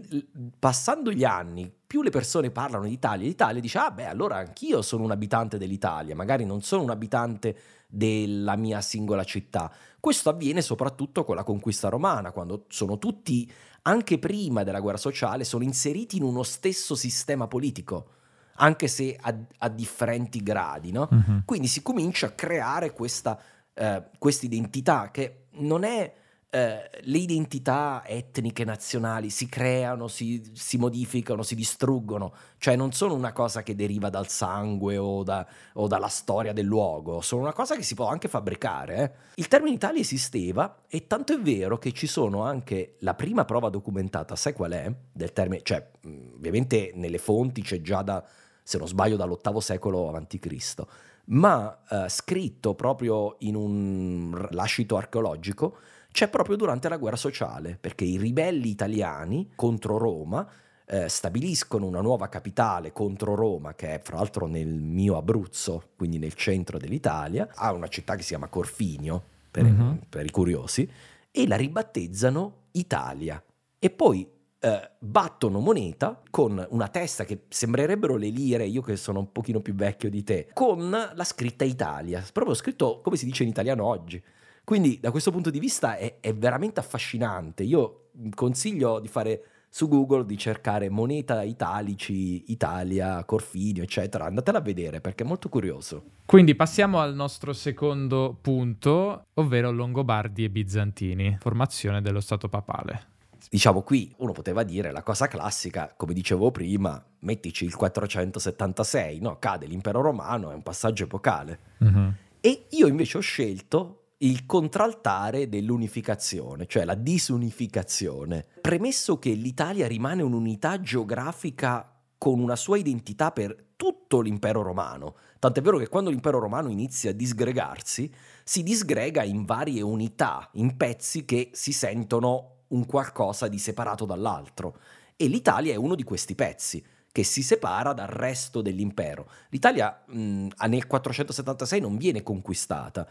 passando 0.57 1.11
gli 1.11 1.25
anni, 1.25 1.69
più 1.85 2.01
le 2.01 2.09
persone 2.09 2.51
parlano 2.51 2.85
di 2.85 2.93
Italia, 2.93 3.27
l'Italia 3.27 3.59
dice, 3.59 3.77
ah 3.79 3.91
beh, 3.91 4.07
allora 4.07 4.37
anch'io 4.37 4.81
sono 4.81 5.03
un 5.03 5.11
abitante 5.11 5.57
dell'Italia, 5.57 6.15
magari 6.15 6.45
non 6.45 6.61
sono 6.61 6.83
un 6.83 6.89
abitante 6.89 7.57
della 7.85 8.55
mia 8.55 8.79
singola 8.79 9.25
città. 9.25 9.69
Questo 9.99 10.29
avviene 10.29 10.61
soprattutto 10.61 11.25
con 11.25 11.35
la 11.35 11.43
conquista 11.43 11.89
romana, 11.89 12.31
quando 12.31 12.63
sono 12.69 12.97
tutti, 12.97 13.51
anche 13.81 14.17
prima 14.19 14.63
della 14.63 14.79
guerra 14.79 14.97
sociale, 14.97 15.43
sono 15.43 15.65
inseriti 15.65 16.15
in 16.15 16.23
uno 16.23 16.43
stesso 16.43 16.95
sistema 16.95 17.47
politico 17.47 18.11
anche 18.59 18.87
se 18.87 19.15
a, 19.19 19.35
a 19.59 19.69
differenti 19.69 20.41
gradi, 20.41 20.91
no? 20.91 21.07
uh-huh. 21.11 21.41
Quindi 21.45 21.67
si 21.67 21.81
comincia 21.83 22.27
a 22.27 22.31
creare 22.31 22.91
questa 22.91 23.39
eh, 23.73 24.03
identità 24.41 25.11
che 25.11 25.45
non 25.59 25.83
è 25.83 26.11
eh, 26.49 26.89
le 27.01 27.17
identità 27.17 28.03
etniche 28.05 28.63
nazionali 28.63 29.29
si 29.29 29.47
creano, 29.47 30.07
si, 30.07 30.51
si, 30.53 30.77
modificano, 30.77 31.43
si 31.43 31.55
distruggono, 31.55 32.33
cioè 32.57 32.77
non 32.77 32.93
sono 32.93 33.13
una 33.15 33.33
cosa 33.33 33.63
che 33.63 33.75
deriva 33.75 34.09
dal 34.09 34.29
sangue 34.29 34.97
o, 34.97 35.23
da, 35.23 35.45
o 35.73 35.87
dalla 35.87 36.07
storia 36.07 36.53
del 36.53 36.65
luogo, 36.65 37.19
sono 37.19 37.41
una 37.41 37.53
cosa 37.53 37.75
che 37.75 37.83
si 37.83 37.95
può 37.95 38.07
anche 38.07 38.29
fabbricare. 38.29 38.95
Eh. 38.95 39.11
Il 39.35 39.47
termine 39.49 39.75
Italia 39.75 39.99
esisteva 39.99 40.83
e 40.87 41.05
tanto 41.05 41.33
è 41.33 41.39
vero 41.39 41.77
che 41.77 41.91
ci 41.91 42.07
sono 42.07 42.43
anche 42.43 42.95
la 42.99 43.13
prima 43.13 43.43
prova 43.43 43.69
documentata, 43.69 44.35
sai 44.37 44.53
qual 44.53 44.71
è? 44.71 44.91
Del 45.11 45.33
termine, 45.33 45.63
cioè 45.63 45.85
ovviamente 46.33 46.91
nelle 46.95 47.17
fonti 47.17 47.61
c'è 47.61 47.81
già 47.81 48.01
da, 48.01 48.23
se 48.63 48.77
non 48.77 48.87
sbaglio, 48.87 49.17
dall'ottavo 49.17 49.59
secolo 49.59 50.09
a.C., 50.13 50.85
ma 51.29 51.77
eh, 51.89 52.05
scritto 52.07 52.73
proprio 52.73 53.35
in 53.39 53.55
un 53.55 54.47
lascito 54.51 54.95
archeologico 54.95 55.77
c'è 56.11 56.27
proprio 56.29 56.55
durante 56.55 56.89
la 56.89 56.97
guerra 56.97 57.15
sociale, 57.15 57.77
perché 57.79 58.03
i 58.03 58.17
ribelli 58.17 58.69
italiani 58.69 59.51
contro 59.55 59.97
Roma 59.97 60.47
eh, 60.85 61.09
stabiliscono 61.09 61.85
una 61.85 62.01
nuova 62.01 62.29
capitale 62.29 62.91
contro 62.91 63.35
Roma, 63.35 63.75
che 63.75 63.95
è 63.95 63.99
fra 64.01 64.17
l'altro 64.17 64.47
nel 64.47 64.81
mio 64.81 65.17
Abruzzo, 65.17 65.89
quindi 65.95 66.17
nel 66.17 66.33
centro 66.33 66.77
dell'Italia, 66.77 67.49
ha 67.53 67.71
una 67.73 67.87
città 67.87 68.15
che 68.15 68.21
si 68.21 68.29
chiama 68.29 68.47
Corfinio, 68.47 69.21
per, 69.51 69.63
mm-hmm. 69.63 69.95
per 70.09 70.25
i 70.25 70.31
curiosi, 70.31 70.89
e 71.29 71.47
la 71.47 71.55
ribattezzano 71.55 72.67
Italia. 72.71 73.43
E 73.77 73.89
poi 73.89 74.27
eh, 74.59 74.89
battono 74.97 75.59
moneta 75.59 76.21
con 76.29 76.65
una 76.69 76.87
testa 76.87 77.25
che 77.25 77.43
sembrerebbero 77.47 78.15
le 78.15 78.29
lire, 78.29 78.65
io 78.65 78.81
che 78.81 78.95
sono 78.95 79.19
un 79.19 79.31
pochino 79.31 79.59
più 79.59 79.75
vecchio 79.75 80.09
di 80.09 80.23
te, 80.23 80.49
con 80.53 80.89
la 80.89 81.23
scritta 81.23 81.63
Italia, 81.63 82.23
proprio 82.33 82.55
scritto 82.55 83.01
come 83.01 83.17
si 83.17 83.25
dice 83.25 83.43
in 83.43 83.49
italiano 83.49 83.85
oggi. 83.85 84.23
Quindi 84.67 84.99
da 84.99 85.11
questo 85.11 85.31
punto 85.31 85.49
di 85.49 85.59
vista 85.59 85.95
è, 85.95 86.17
è 86.19 86.35
veramente 86.35 86.81
affascinante. 86.81 87.63
Io 87.63 88.09
consiglio 88.35 88.99
di 88.99 89.07
fare 89.07 89.41
su 89.69 89.87
Google 89.87 90.25
di 90.25 90.37
cercare 90.37 90.89
moneta 90.89 91.41
italici, 91.41 92.51
Italia, 92.51 93.23
Corfinio, 93.23 93.83
eccetera. 93.83 94.25
Andatela 94.25 94.57
a 94.57 94.61
vedere 94.61 94.99
perché 94.99 95.23
è 95.23 95.25
molto 95.25 95.47
curioso. 95.47 96.03
Quindi 96.25 96.53
passiamo 96.53 96.99
al 96.99 97.15
nostro 97.15 97.53
secondo 97.53 98.37
punto, 98.41 99.27
ovvero 99.35 99.71
Longobardi 99.71 100.43
e 100.43 100.49
Bizantini, 100.49 101.37
formazione 101.39 102.01
dello 102.01 102.19
Stato 102.19 102.49
papale. 102.49 103.15
Diciamo 103.49 103.83
qui 103.83 104.13
uno 104.17 104.33
poteva 104.33 104.63
dire 104.63 104.91
la 104.91 105.01
cosa 105.01 105.27
classica, 105.27 105.93
come 105.95 106.13
dicevo 106.13 106.51
prima, 106.51 107.01
mettici 107.19 107.63
il 107.63 107.73
476, 107.73 109.21
no? 109.21 109.39
cade 109.39 109.65
l'impero 109.65 110.01
romano, 110.01 110.51
è 110.51 110.55
un 110.55 110.63
passaggio 110.63 111.05
epocale. 111.05 111.59
Uh-huh. 111.77 112.11
E 112.41 112.65
io 112.71 112.87
invece 112.87 113.17
ho 113.17 113.21
scelto 113.21 114.01
il 114.19 114.45
contraltare 114.45 115.47
dell'unificazione, 115.47 116.65
cioè 116.65 116.85
la 116.85 116.95
disunificazione. 116.95 118.45
Premesso 118.61 119.19
che 119.19 119.31
l'Italia 119.31 119.87
rimane 119.87 120.23
un'unità 120.23 120.79
geografica 120.81 121.91
con 122.17 122.39
una 122.39 122.55
sua 122.55 122.77
identità 122.77 123.31
per 123.31 123.65
tutto 123.75 124.21
l'impero 124.21 124.63
romano, 124.63 125.15
tant'è 125.37 125.61
vero 125.61 125.77
che 125.77 125.87
quando 125.87 126.09
l'impero 126.09 126.39
romano 126.39 126.69
inizia 126.69 127.11
a 127.11 127.13
disgregarsi, 127.13 128.11
si 128.43 128.63
disgrega 128.63 129.23
in 129.23 129.45
varie 129.45 129.81
unità, 129.81 130.49
in 130.53 130.75
pezzi 130.77 131.25
che 131.25 131.51
si 131.53 131.71
sentono 131.71 132.63
un 132.69 132.87
qualcosa 132.87 133.47
di 133.47 133.59
separato 133.59 134.05
dall'altro. 134.05 134.79
E 135.15 135.27
l'Italia 135.27 135.73
è 135.73 135.77
uno 135.77 135.93
di 135.93 136.03
questi 136.03 136.33
pezzi 136.33 136.83
che 137.11 137.23
si 137.23 137.43
separa 137.43 137.93
dal 137.93 138.07
resto 138.07 138.61
dell'impero. 138.61 139.29
L'Italia 139.49 140.03
mh, 140.05 140.47
nel 140.67 140.87
476 140.87 141.79
non 141.79 141.97
viene 141.97 142.23
conquistata, 142.23 143.07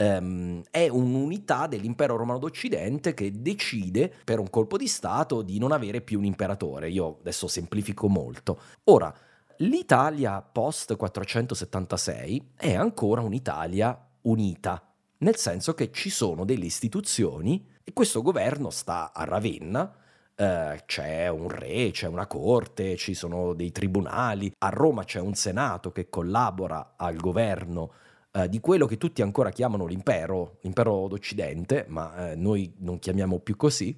ehm, 0.00 0.62
è 0.70 0.88
un'unità 0.88 1.66
dell'impero 1.66 2.16
romano 2.16 2.38
d'Occidente 2.38 3.12
che 3.12 3.40
decide 3.40 4.12
per 4.24 4.38
un 4.38 4.48
colpo 4.48 4.78
di 4.78 4.88
Stato 4.88 5.42
di 5.42 5.58
non 5.58 5.72
avere 5.72 6.00
più 6.00 6.18
un 6.18 6.24
imperatore. 6.24 6.88
Io 6.88 7.18
adesso 7.20 7.46
semplifico 7.46 8.08
molto. 8.08 8.60
Ora, 8.84 9.14
l'Italia 9.58 10.40
post 10.40 10.96
476 10.96 12.52
è 12.56 12.74
ancora 12.74 13.20
un'Italia 13.20 14.08
unita, 14.22 14.82
nel 15.18 15.36
senso 15.36 15.74
che 15.74 15.90
ci 15.92 16.08
sono 16.08 16.44
delle 16.44 16.64
istituzioni 16.64 17.68
E 17.82 17.92
questo 17.92 18.22
governo 18.22 18.70
sta 18.70 19.12
a 19.12 19.24
Ravenna, 19.24 19.92
eh, 20.36 20.82
c'è 20.86 21.28
un 21.28 21.48
re, 21.48 21.90
c'è 21.90 22.06
una 22.06 22.26
corte, 22.26 22.96
ci 22.96 23.14
sono 23.14 23.52
dei 23.52 23.72
tribunali, 23.72 24.52
a 24.58 24.68
Roma 24.68 25.02
c'è 25.02 25.18
un 25.18 25.34
senato 25.34 25.90
che 25.90 26.08
collabora 26.08 26.94
al 26.96 27.16
governo 27.16 27.92
eh, 28.32 28.48
di 28.48 28.60
quello 28.60 28.86
che 28.86 28.96
tutti 28.96 29.22
ancora 29.22 29.50
chiamano 29.50 29.86
l'impero, 29.86 30.58
l'impero 30.62 31.08
d'Occidente, 31.08 31.86
ma 31.88 32.30
eh, 32.30 32.36
noi 32.36 32.72
non 32.78 32.98
chiamiamo 32.98 33.38
più 33.40 33.56
così. 33.56 33.96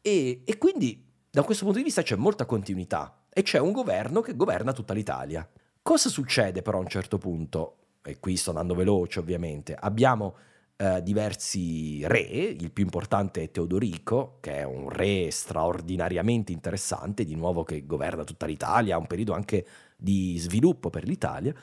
E, 0.00 0.42
e 0.44 0.58
quindi 0.58 1.06
da 1.30 1.42
questo 1.42 1.64
punto 1.64 1.78
di 1.78 1.84
vista 1.84 2.02
c'è 2.02 2.16
molta 2.16 2.46
continuità 2.46 3.24
e 3.32 3.42
c'è 3.42 3.58
un 3.58 3.72
governo 3.72 4.20
che 4.20 4.34
governa 4.34 4.72
tutta 4.72 4.94
l'Italia. 4.94 5.48
Cosa 5.82 6.08
succede 6.08 6.62
però 6.62 6.78
a 6.78 6.82
un 6.82 6.88
certo 6.88 7.18
punto? 7.18 7.76
E 8.02 8.18
qui 8.18 8.36
sto 8.36 8.50
andando 8.50 8.74
veloce 8.74 9.18
ovviamente. 9.18 9.74
Abbiamo 9.74 10.34
eh, 10.76 11.02
diversi 11.02 12.06
re, 12.06 12.20
il 12.20 12.72
più 12.72 12.82
importante 12.84 13.42
è 13.42 13.50
Teodorico, 13.50 14.38
che 14.40 14.56
è 14.56 14.64
un 14.64 14.88
re 14.88 15.30
straordinariamente 15.30 16.52
interessante, 16.52 17.24
di 17.24 17.34
nuovo 17.34 17.62
che 17.64 17.84
governa 17.84 18.24
tutta 18.24 18.46
l'Italia, 18.46 18.96
ha 18.96 18.98
un 18.98 19.06
periodo 19.06 19.34
anche 19.34 19.66
di 19.96 20.38
sviluppo 20.38 20.88
per 20.88 21.04
l'Italia, 21.04 21.54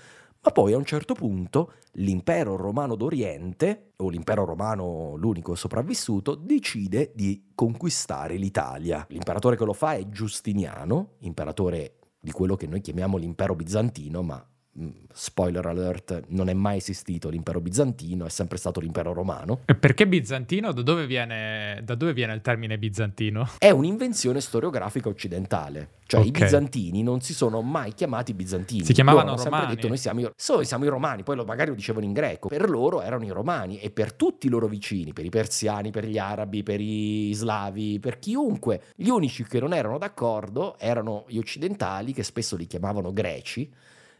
ma 0.47 0.53
poi 0.53 0.71
a 0.71 0.77
un 0.77 0.85
certo 0.85 1.13
punto 1.13 1.73
l'impero 1.95 2.55
romano 2.55 2.95
d'Oriente, 2.95 3.91
o 3.97 4.07
l'impero 4.07 4.45
romano 4.45 5.15
l'unico 5.17 5.55
sopravvissuto, 5.55 6.35
decide 6.35 7.11
di 7.13 7.51
conquistare 7.53 8.37
l'Italia. 8.37 9.05
L'imperatore 9.09 9.57
che 9.57 9.65
lo 9.65 9.73
fa 9.73 9.95
è 9.95 10.07
Giustiniano, 10.07 11.15
imperatore 11.19 11.95
di 12.17 12.31
quello 12.31 12.55
che 12.55 12.65
noi 12.65 12.79
chiamiamo 12.79 13.17
l'impero 13.17 13.55
bizantino, 13.55 14.21
ma 14.23 14.41
spoiler 15.11 15.65
alert, 15.65 16.25
non 16.27 16.49
è 16.49 16.53
mai 16.53 16.77
esistito 16.77 17.29
l'impero 17.29 17.59
bizantino, 17.59 18.25
è 18.25 18.29
sempre 18.29 18.57
stato 18.57 18.79
l'impero 18.79 19.13
romano. 19.13 19.61
E 19.65 19.75
perché 19.75 20.07
bizantino? 20.07 20.71
Da 20.71 20.81
dove, 20.83 21.07
viene, 21.07 21.81
da 21.83 21.95
dove 21.95 22.13
viene 22.13 22.33
il 22.33 22.41
termine 22.41 22.77
bizantino? 22.77 23.49
È 23.57 23.71
un'invenzione 23.71 24.39
storiografica 24.39 25.09
occidentale. 25.09 25.95
Cioè 26.05 26.21
okay. 26.21 26.31
i 26.31 26.43
bizantini 26.43 27.03
non 27.03 27.19
si 27.19 27.33
sono 27.33 27.61
mai 27.61 27.93
chiamati 27.93 28.33
bizantini. 28.33 28.85
Si 28.85 28.93
chiamavano 28.93 29.31
loro 29.31 29.43
romani. 29.43 29.59
sempre 29.59 29.75
detto 29.75 29.87
noi 29.89 29.97
siamo, 29.97 30.19
i, 30.21 30.31
so, 30.35 30.63
siamo 30.63 30.85
i 30.85 30.87
romani, 30.87 31.23
poi 31.23 31.35
lo, 31.35 31.43
magari 31.43 31.69
lo 31.69 31.75
dicevano 31.75 32.05
in 32.05 32.13
greco. 32.13 32.47
Per 32.47 32.69
loro 32.69 33.01
erano 33.01 33.25
i 33.25 33.29
romani 33.29 33.79
e 33.79 33.89
per 33.89 34.13
tutti 34.13 34.47
i 34.47 34.49
loro 34.49 34.67
vicini, 34.67 35.11
per 35.11 35.25
i 35.25 35.29
persiani, 35.29 35.91
per 35.91 36.05
gli 36.05 36.17
arabi, 36.17 36.63
per 36.63 36.79
i 36.79 37.33
slavi, 37.33 37.99
per 37.99 38.19
chiunque. 38.19 38.83
Gli 38.95 39.09
unici 39.09 39.43
che 39.43 39.59
non 39.59 39.73
erano 39.73 39.97
d'accordo 39.97 40.77
erano 40.77 41.25
gli 41.27 41.37
occidentali, 41.37 42.13
che 42.13 42.23
spesso 42.23 42.55
li 42.55 42.67
chiamavano 42.67 43.11
greci, 43.11 43.69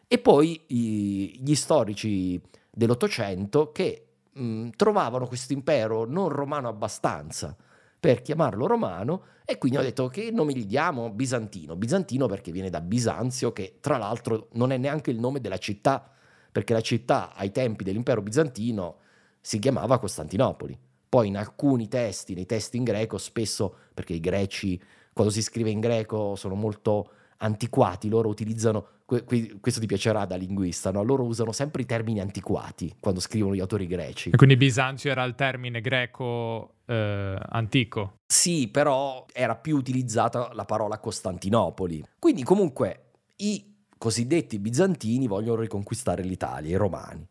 e 0.08 0.18
poi 0.20 0.62
i, 0.68 1.40
gli 1.42 1.56
storici 1.56 2.42
dell'Ottocento 2.72 3.72
che 3.72 4.08
mh, 4.32 4.70
trovavano 4.76 5.28
questo 5.28 5.54
impero 5.54 6.06
non 6.06 6.30
romano 6.30 6.68
abbastanza 6.68 7.56
per 8.00 8.22
chiamarlo 8.22 8.68
romano 8.68 9.24
e 9.44 9.58
quindi 9.58 9.78
ho 9.78 9.82
detto 9.82 10.08
che 10.08 10.30
nome 10.32 10.54
gli 10.54 10.66
diamo? 10.66 11.10
Bizantino. 11.10 11.76
Bizantino 11.76 12.28
perché 12.28 12.52
viene 12.52 12.70
da 12.70 12.82
Bisanzio 12.82 13.52
che 13.52 13.78
tra 13.80 13.98
l'altro 13.98 14.50
non 14.54 14.72
è 14.72 14.78
neanche 14.78 15.12
il 15.12 15.20
nome 15.20 15.42
della 15.42 15.58
città 15.58 16.12
perché 16.52 16.74
la 16.74 16.82
città 16.82 17.34
ai 17.34 17.52
tempi 17.52 17.84
dell'impero 17.84 18.22
bizantino 18.22 18.98
si 19.40 19.60
chiamava 19.60 20.00
Costantinopoli. 20.00 20.78
Poi 21.10 21.28
in 21.28 21.38
alcuni 21.38 21.88
testi, 21.88 22.34
nei 22.34 22.46
testi 22.46 22.78
in 22.78 22.84
greco, 22.84 23.18
spesso 23.18 23.76
perché 23.94 24.14
i 24.14 24.20
greci 24.20 24.82
quando 25.14 25.34
si 25.34 25.42
scrive 25.42 25.70
in 25.70 25.80
greco 25.80 26.36
sono 26.36 26.56
molto 26.56 27.12
antiquati, 27.38 28.10
loro 28.10 28.30
utilizzano, 28.30 28.88
questo 29.08 29.80
ti 29.80 29.86
piacerà 29.86 30.26
da 30.26 30.36
linguista, 30.36 30.92
no? 30.92 31.02
loro 31.02 31.24
usano 31.24 31.54
sempre 31.54 31.84
i 31.84 31.86
termini 31.86 32.20
antiquati 32.20 32.94
quando 33.00 33.22
scrivono 33.22 33.56
gli 33.56 33.62
autori 33.62 33.88
greci. 33.88 34.32
E 34.32 34.36
quindi 34.36 34.58
Bisanzio 34.58 35.10
era 35.10 35.24
il 35.24 35.34
termine 35.34 35.80
greco 35.80 36.80
eh, 36.86 37.40
antico? 37.42 38.18
Sì, 38.26 38.68
però 38.68 39.26
era 39.32 39.56
più 39.56 39.78
utilizzata 39.78 40.52
la 40.54 40.66
parola 40.66 41.00
Costantinopoli. 41.00 42.04
Quindi 42.20 42.44
comunque 42.44 43.12
i 43.38 43.76
cosiddetti 43.98 44.60
bizantini 44.60 45.26
vogliono 45.26 45.62
riconquistare 45.62 46.22
l'Italia, 46.22 46.76
i 46.76 46.78
romani. 46.78 47.26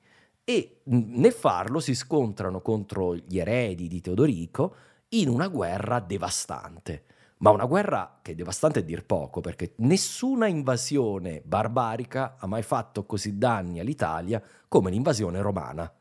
E 0.44 0.78
nel 0.84 1.32
farlo 1.32 1.78
si 1.80 1.94
scontrano 1.94 2.62
contro 2.62 3.14
gli 3.16 3.38
eredi 3.38 3.86
di 3.86 4.00
Teodorico 4.00 4.74
in 5.10 5.28
una 5.28 5.48
guerra 5.48 6.00
devastante 6.00 7.04
ma 7.38 7.50
una 7.50 7.66
guerra 7.66 8.18
che 8.22 8.32
è 8.32 8.34
devastante 8.34 8.78
a 8.78 8.82
dir 8.82 9.04
poco, 9.04 9.40
perché 9.40 9.74
nessuna 9.76 10.46
invasione 10.46 11.42
barbarica 11.44 12.36
ha 12.38 12.46
mai 12.46 12.62
fatto 12.62 13.04
così 13.04 13.36
danni 13.36 13.80
all'Italia 13.80 14.42
come 14.68 14.90
l'invasione 14.90 15.40
romana. 15.40 15.92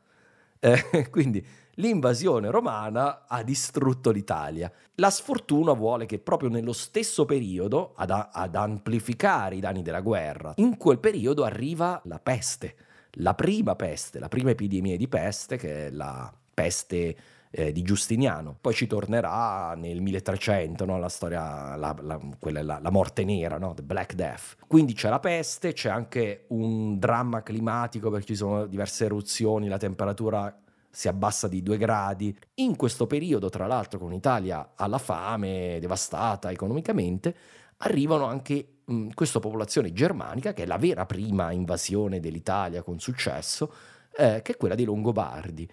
Eh, 0.58 1.08
quindi 1.10 1.44
l'invasione 1.74 2.50
romana 2.50 3.26
ha 3.26 3.42
distrutto 3.42 4.10
l'Italia. 4.10 4.72
La 4.94 5.10
sfortuna 5.10 5.72
vuole 5.72 6.06
che 6.06 6.18
proprio 6.18 6.48
nello 6.48 6.72
stesso 6.72 7.26
periodo, 7.26 7.92
ad, 7.96 8.10
ad 8.10 8.54
amplificare 8.54 9.56
i 9.56 9.60
danni 9.60 9.82
della 9.82 10.00
guerra, 10.00 10.54
in 10.56 10.78
quel 10.78 10.98
periodo 10.98 11.44
arriva 11.44 12.00
la 12.04 12.18
peste, 12.18 12.76
la 13.18 13.34
prima 13.34 13.76
peste, 13.76 14.18
la 14.18 14.28
prima 14.28 14.50
epidemia 14.50 14.96
di 14.96 15.08
peste, 15.08 15.56
che 15.58 15.86
è 15.86 15.90
la 15.90 16.32
peste 16.54 17.16
eh, 17.50 17.72
di 17.72 17.82
Giustiniano. 17.82 18.56
Poi 18.60 18.74
ci 18.74 18.86
tornerà 18.86 19.74
nel 19.76 20.00
1300, 20.00 20.84
no? 20.84 20.98
la 20.98 21.08
storia, 21.08 21.76
la, 21.76 21.94
la, 22.00 22.20
quella, 22.38 22.62
la, 22.62 22.78
la 22.82 22.90
morte 22.90 23.24
nera, 23.24 23.58
no? 23.58 23.74
The 23.74 23.82
Black 23.82 24.14
Death. 24.14 24.56
Quindi 24.66 24.92
c'è 24.94 25.08
la 25.08 25.20
peste, 25.20 25.72
c'è 25.72 25.88
anche 25.88 26.44
un 26.48 26.98
dramma 26.98 27.42
climatico 27.42 28.10
perché 28.10 28.26
ci 28.26 28.36
sono 28.36 28.66
diverse 28.66 29.04
eruzioni, 29.04 29.68
la 29.68 29.78
temperatura 29.78 30.54
si 30.90 31.08
abbassa 31.08 31.46
di 31.46 31.62
due 31.62 31.76
gradi. 31.76 32.34
In 32.54 32.74
questo 32.76 33.06
periodo, 33.06 33.50
tra 33.50 33.66
l'altro, 33.66 33.98
con 33.98 34.10
l'Italia 34.10 34.72
alla 34.76 34.98
fame, 34.98 35.78
devastata 35.78 36.50
economicamente, 36.50 37.36
arrivano 37.78 38.24
anche 38.24 38.78
mh, 38.84 39.08
questa 39.14 39.38
popolazione 39.38 39.92
germanica, 39.92 40.52
che 40.54 40.62
è 40.62 40.66
la 40.66 40.78
vera 40.78 41.04
prima 41.04 41.52
invasione 41.52 42.20
dell'Italia 42.20 42.82
con 42.82 42.98
successo, 42.98 43.72
eh, 44.16 44.40
che 44.42 44.52
è 44.52 44.56
quella 44.56 44.74
dei 44.74 44.86
Longobardi. 44.86 45.68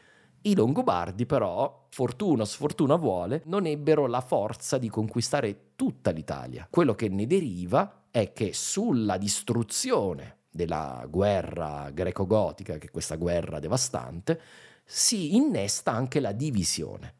I 0.46 0.56
Longobardi 0.56 1.26
però, 1.26 1.88
fortuna 1.90 2.42
o 2.42 2.46
sfortuna 2.46 2.96
vuole, 2.96 3.44
non 3.46 3.66
ebbero 3.66 4.08
la 4.08 4.20
forza 4.20 4.78
di 4.78 4.90
conquistare 4.90 5.72
tutta 5.76 6.12
l'Italia. 6.12 6.68
Quello 6.70 6.96
che 6.96 7.08
ne 7.08 7.26
deriva 7.26 8.04
è 8.12 8.34
che 8.34 8.52
sulla 8.54 9.18
distruzione 9.18 10.40
della 10.50 11.06
guerra 11.10 11.90
greco-gotica, 11.92 12.78
che 12.78 12.88
è 12.88 12.92
questa 12.92 13.16
guerra 13.16 13.60
devastante, 13.60 14.40
si 14.84 15.36
innesta 15.36 15.92
anche 15.92 16.20
la 16.20 16.34
divisione. 16.34 17.14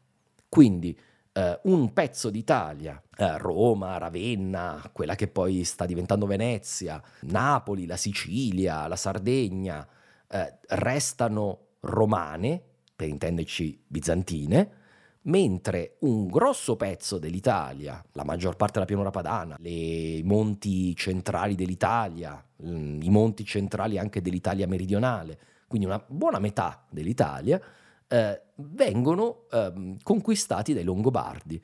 Quindi 0.46 0.96
eh, 1.32 1.60
un 1.62 1.94
pezzo 1.94 2.28
d'Italia, 2.28 3.02
eh, 3.16 3.38
Roma, 3.38 3.96
Ravenna, 3.96 4.90
quella 4.92 5.14
che 5.14 5.28
poi 5.28 5.64
sta 5.64 5.86
diventando 5.86 6.26
Venezia, 6.26 7.02
Napoli, 7.22 7.86
la 7.86 7.96
Sicilia, 7.96 8.86
la 8.86 8.96
Sardegna, 8.96 9.88
eh, 10.28 10.58
restano 10.68 11.60
romane 11.80 12.72
per 12.94 13.08
intenderci 13.08 13.82
bizantine, 13.86 14.82
mentre 15.22 15.96
un 16.00 16.26
grosso 16.26 16.76
pezzo 16.76 17.18
dell'Italia, 17.18 18.02
la 18.12 18.24
maggior 18.24 18.56
parte 18.56 18.74
della 18.74 18.84
pianura 18.84 19.10
padana, 19.10 19.56
i 19.62 20.22
monti 20.24 20.94
centrali 20.94 21.54
dell'Italia, 21.54 22.44
mm, 22.64 23.02
i 23.02 23.10
monti 23.10 23.44
centrali 23.44 23.98
anche 23.98 24.20
dell'Italia 24.20 24.66
meridionale, 24.66 25.38
quindi 25.66 25.86
una 25.86 26.02
buona 26.06 26.38
metà 26.38 26.84
dell'Italia, 26.90 27.60
eh, 28.06 28.42
vengono 28.56 29.46
eh, 29.50 29.96
conquistati 30.02 30.74
dai 30.74 30.84
Longobardi. 30.84 31.60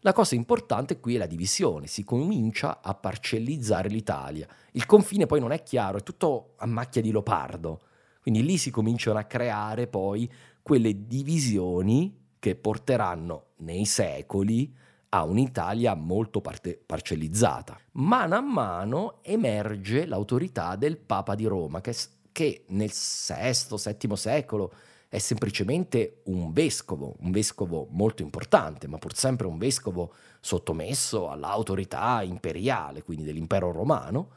La 0.00 0.12
cosa 0.12 0.34
importante 0.34 1.00
qui 1.00 1.14
è 1.14 1.18
la 1.18 1.26
divisione, 1.26 1.86
si 1.86 2.04
comincia 2.04 2.82
a 2.82 2.94
parcellizzare 2.94 3.88
l'Italia. 3.88 4.46
Il 4.72 4.84
confine 4.84 5.24
poi 5.24 5.40
non 5.40 5.50
è 5.50 5.62
chiaro, 5.62 5.96
è 5.96 6.02
tutto 6.02 6.54
a 6.56 6.66
macchia 6.66 7.00
di 7.00 7.10
leopardo. 7.10 7.80
Quindi 8.20 8.44
lì 8.44 8.58
si 8.58 8.70
cominciano 8.70 9.18
a 9.18 9.24
creare 9.24 9.86
poi 9.86 10.30
quelle 10.64 11.06
divisioni 11.06 12.18
che 12.38 12.56
porteranno 12.56 13.48
nei 13.56 13.84
secoli 13.84 14.74
a 15.10 15.24
un'Italia 15.24 15.94
molto 15.94 16.40
parte- 16.40 16.82
parcellizzata. 16.84 17.78
Mano 17.92 18.34
a 18.34 18.40
mano 18.40 19.18
emerge 19.20 20.06
l'autorità 20.06 20.74
del 20.76 20.96
Papa 20.96 21.34
di 21.34 21.44
Roma, 21.44 21.82
che, 21.82 21.94
che 22.32 22.64
nel 22.68 22.88
VI-VII 22.90 24.16
secolo 24.16 24.72
è 25.06 25.18
semplicemente 25.18 26.22
un 26.24 26.50
vescovo, 26.52 27.14
un 27.20 27.30
vescovo 27.30 27.86
molto 27.90 28.22
importante, 28.22 28.88
ma 28.88 28.96
pur 28.96 29.14
sempre 29.14 29.46
un 29.46 29.58
vescovo 29.58 30.14
sottomesso 30.40 31.28
all'autorità 31.28 32.22
imperiale, 32.22 33.02
quindi 33.02 33.24
dell'impero 33.24 33.70
romano. 33.70 34.30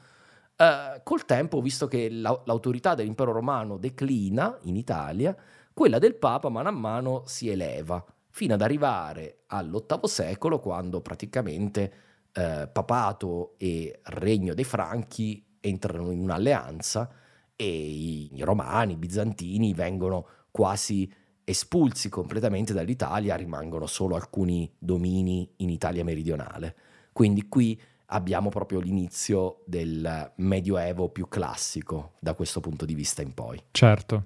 Eh, 0.58 1.00
col 1.04 1.24
tempo, 1.24 1.62
visto 1.62 1.88
che 1.88 2.10
la- 2.10 2.42
l'autorità 2.44 2.96
dell'impero 2.96 3.32
romano 3.32 3.78
declina 3.78 4.58
in 4.64 4.76
Italia, 4.76 5.34
quella 5.78 6.00
del 6.00 6.16
Papa 6.16 6.50
mano 6.50 6.70
a 6.70 6.72
mano 6.72 7.22
si 7.28 7.50
eleva, 7.50 8.04
fino 8.32 8.56
ad 8.56 8.64
arrivare 8.64 9.44
all'VIII 9.46 10.00
secolo, 10.06 10.60
quando 10.60 11.02
praticamente 11.02 11.94
eh, 12.32 12.68
papato 12.68 13.54
e 13.60 14.00
regno 14.06 14.56
dei 14.56 14.64
Franchi 14.64 15.46
entrano 15.60 16.10
in 16.10 16.22
un'alleanza 16.22 17.08
e 17.56 17.68
i, 17.68 18.32
romani, 18.40 18.94
i 18.94 18.98
bizantini 18.98 19.76
vengono 19.76 20.26
quasi 20.50 21.14
espulsi 21.44 22.10
completamente 22.10 22.74
dall'Italia 22.74 23.36
rimangono 23.36 23.86
solo 23.86 24.16
alcuni 24.16 24.68
domini 24.80 25.48
in 25.58 25.70
Italia 25.70 26.04
meridionale. 26.04 26.76
Quindi 27.14 27.48
qui 27.48 27.80
abbiamo 28.08 28.50
proprio 28.50 28.80
l'inizio 28.80 29.62
del 29.68 30.32
Medioevo 30.38 31.10
più 31.10 31.28
classico 31.28 32.14
da 32.20 32.34
questo 32.34 32.62
punto 32.62 32.84
di 32.84 32.96
vista 32.96 33.22
in 33.22 33.36
poi. 33.36 33.62
Certo, 33.70 34.24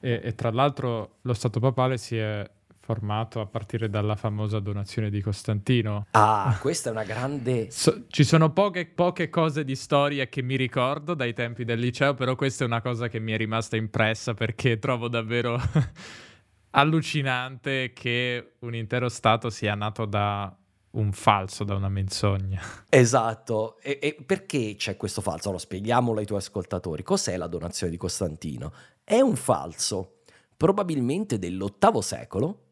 e, 0.00 0.20
e 0.24 0.34
tra 0.34 0.50
l'altro 0.50 1.18
lo 1.22 1.34
Stato 1.34 1.60
papale 1.60 1.98
si 1.98 2.16
è 2.16 2.48
formato 2.90 3.40
a 3.40 3.46
partire 3.46 3.88
dalla 3.88 4.16
famosa 4.16 4.58
donazione 4.58 5.10
di 5.10 5.20
Costantino. 5.20 6.06
Ah, 6.10 6.58
questa 6.60 6.88
è 6.88 6.92
una 6.92 7.04
grande... 7.04 7.70
So, 7.70 8.06
ci 8.08 8.24
sono 8.24 8.52
poche, 8.52 8.86
poche, 8.86 9.30
cose 9.30 9.62
di 9.62 9.76
storia 9.76 10.26
che 10.26 10.42
mi 10.42 10.56
ricordo 10.56 11.14
dai 11.14 11.32
tempi 11.32 11.64
del 11.64 11.78
liceo, 11.78 12.14
però 12.14 12.34
questa 12.34 12.64
è 12.64 12.66
una 12.66 12.80
cosa 12.80 13.06
che 13.06 13.20
mi 13.20 13.30
è 13.30 13.36
rimasta 13.36 13.76
impressa 13.76 14.34
perché 14.34 14.80
trovo 14.80 15.06
davvero 15.06 15.60
allucinante 16.70 17.92
che 17.92 18.54
un 18.60 18.74
intero 18.74 19.08
Stato 19.08 19.50
sia 19.50 19.76
nato 19.76 20.04
da 20.04 20.52
un 20.92 21.12
falso, 21.12 21.64
da 21.64 21.74
una 21.74 21.88
menzogna. 21.88 22.60
Esatto, 22.88 23.78
e, 23.80 23.98
e 24.02 24.16
perché 24.24 24.74
c'è 24.76 24.96
questo 24.96 25.20
falso? 25.20 25.48
Allora 25.48 25.62
spieghiamolo 25.62 26.18
ai 26.18 26.26
tuoi 26.26 26.38
ascoltatori. 26.38 27.02
Cos'è 27.02 27.36
la 27.36 27.46
donazione 27.46 27.92
di 27.92 27.98
Costantino? 27.98 28.72
È 29.04 29.20
un 29.20 29.36
falso, 29.36 30.20
probabilmente 30.56 31.38
dell'VIII 31.38 32.02
secolo, 32.02 32.64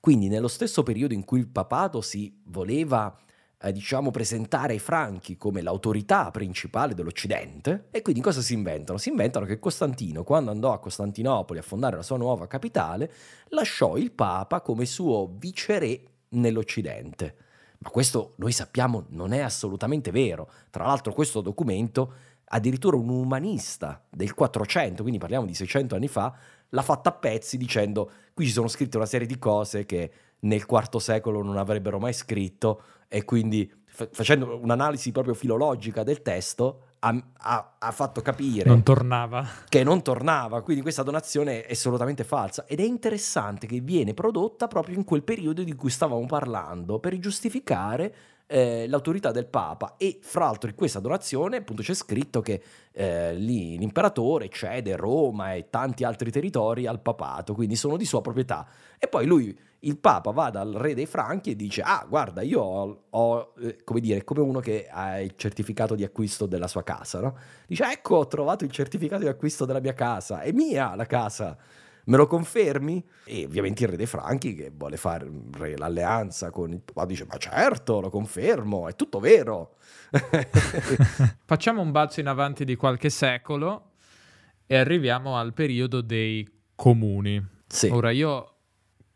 quindi 0.00 0.28
nello 0.28 0.48
stesso 0.48 0.82
periodo 0.82 1.14
in 1.14 1.24
cui 1.24 1.40
il 1.40 1.48
papato 1.48 2.00
si 2.00 2.40
voleva 2.46 3.14
eh, 3.60 3.72
diciamo 3.72 4.10
presentare 4.10 4.74
ai 4.74 4.78
franchi 4.78 5.36
come 5.36 5.62
l'autorità 5.62 6.30
principale 6.30 6.94
dell'Occidente 6.94 7.88
e 7.90 8.02
quindi 8.02 8.20
cosa 8.20 8.40
si 8.40 8.54
inventano? 8.54 8.98
Si 8.98 9.08
inventano 9.08 9.44
che 9.46 9.58
Costantino 9.58 10.22
quando 10.22 10.50
andò 10.50 10.72
a 10.72 10.78
Costantinopoli 10.78 11.58
a 11.58 11.62
fondare 11.62 11.96
la 11.96 12.02
sua 12.02 12.16
nuova 12.16 12.46
capitale 12.46 13.12
lasciò 13.48 13.96
il 13.96 14.12
papa 14.12 14.60
come 14.60 14.86
suo 14.86 15.34
viceré 15.36 16.02
nell'Occidente. 16.30 17.46
Ma 17.78 17.90
questo 17.90 18.34
noi 18.36 18.52
sappiamo 18.52 19.04
non 19.10 19.32
è 19.32 19.40
assolutamente 19.40 20.10
vero. 20.10 20.50
Tra 20.70 20.84
l'altro 20.84 21.12
questo 21.12 21.40
documento 21.40 22.12
addirittura 22.50 22.96
un 22.96 23.08
umanista 23.08 24.02
del 24.08 24.34
400, 24.34 25.02
quindi 25.02 25.18
parliamo 25.18 25.46
di 25.46 25.54
600 25.54 25.94
anni 25.94 26.08
fa, 26.08 26.34
l'ha 26.70 26.82
fatta 26.82 27.10
a 27.10 27.12
pezzi 27.12 27.56
dicendo 27.56 28.10
qui 28.34 28.46
ci 28.46 28.52
sono 28.52 28.68
scritte 28.68 28.96
una 28.96 29.06
serie 29.06 29.26
di 29.26 29.38
cose 29.38 29.84
che 29.84 30.10
nel 30.40 30.64
IV 30.68 30.96
secolo 30.98 31.42
non 31.42 31.56
avrebbero 31.56 31.98
mai 31.98 32.12
scritto 32.12 32.82
e 33.08 33.24
quindi 33.24 33.70
f- 33.84 34.08
facendo 34.12 34.58
un'analisi 34.60 35.12
proprio 35.12 35.34
filologica 35.34 36.02
del 36.02 36.22
testo 36.22 36.82
ha, 37.00 37.22
ha, 37.38 37.76
ha, 37.78 37.90
fatto 37.92 38.20
capire 38.20 38.68
non 38.68 38.82
tornava. 38.82 39.46
che 39.68 39.84
non 39.84 40.02
tornava, 40.02 40.62
quindi 40.62 40.82
questa 40.82 41.02
donazione 41.02 41.64
è 41.64 41.72
assolutamente 41.72 42.24
falsa. 42.24 42.64
Ed 42.66 42.80
è 42.80 42.84
interessante 42.84 43.66
che 43.66 43.80
viene 43.80 44.14
prodotta 44.14 44.66
proprio 44.66 44.96
in 44.96 45.04
quel 45.04 45.22
periodo 45.22 45.62
di 45.62 45.74
cui 45.74 45.90
stavamo 45.90 46.26
parlando 46.26 46.98
per 46.98 47.16
giustificare 47.18 48.14
eh, 48.46 48.86
l'autorità 48.88 49.30
del 49.30 49.46
Papa. 49.46 49.94
E 49.96 50.18
fra 50.20 50.46
l'altro 50.46 50.68
in 50.70 50.74
questa 50.74 51.00
donazione 51.00 51.58
appunto 51.58 51.82
c'è 51.82 51.94
scritto 51.94 52.40
che 52.40 52.62
eh, 52.92 53.34
lì 53.34 53.78
l'imperatore 53.78 54.48
cede 54.48 54.96
Roma 54.96 55.54
e 55.54 55.68
tanti 55.70 56.02
altri 56.02 56.30
territori 56.30 56.86
al 56.86 57.00
papato, 57.00 57.54
quindi 57.54 57.76
sono 57.76 57.96
di 57.96 58.04
sua 58.04 58.20
proprietà. 58.20 58.66
E 58.98 59.06
poi 59.06 59.26
lui 59.26 59.56
il 59.80 59.98
Papa 59.98 60.30
va 60.32 60.50
dal 60.50 60.72
re 60.72 60.94
dei 60.94 61.06
Franchi 61.06 61.52
e 61.52 61.56
dice 61.56 61.82
ah 61.82 62.04
guarda 62.08 62.42
io 62.42 62.60
ho, 62.60 63.02
ho 63.10 63.52
eh, 63.60 63.78
come 63.84 64.00
dire 64.00 64.24
come 64.24 64.40
uno 64.40 64.58
che 64.58 64.88
ha 64.90 65.20
il 65.20 65.34
certificato 65.36 65.94
di 65.94 66.02
acquisto 66.02 66.46
della 66.46 66.66
sua 66.66 66.82
casa 66.82 67.20
no? 67.20 67.36
dice 67.66 67.84
ecco 67.84 68.16
ho 68.16 68.26
trovato 68.26 68.64
il 68.64 68.70
certificato 68.72 69.22
di 69.22 69.28
acquisto 69.28 69.64
della 69.64 69.80
mia 69.80 69.94
casa 69.94 70.40
è 70.40 70.50
mia 70.50 70.94
la 70.96 71.06
casa 71.06 71.56
me 72.08 72.16
lo 72.16 72.26
confermi? 72.26 73.04
E 73.24 73.44
ovviamente 73.44 73.84
il 73.84 73.90
re 73.90 73.96
dei 73.96 74.06
Franchi 74.06 74.54
che 74.54 74.72
vuole 74.74 74.96
fare 74.96 75.30
l'alleanza 75.76 76.50
con 76.50 76.72
il 76.72 76.80
papà 76.80 77.06
dice 77.06 77.26
ma 77.26 77.36
certo, 77.36 78.00
lo 78.00 78.10
confermo, 78.10 78.88
è 78.88 78.96
tutto 78.96 79.20
vero. 79.20 79.76
Facciamo 81.44 81.80
un 81.80 81.90
balzo 81.90 82.20
in 82.20 82.26
avanti 82.26 82.64
di 82.64 82.76
qualche 82.76 83.10
secolo 83.10 83.90
e 84.66 84.76
arriviamo 84.76 85.36
al 85.36 85.52
periodo 85.52 86.00
dei 86.00 86.48
comuni. 86.74 87.46
Sì. 87.66 87.88
Ora 87.88 88.10
io 88.10 88.57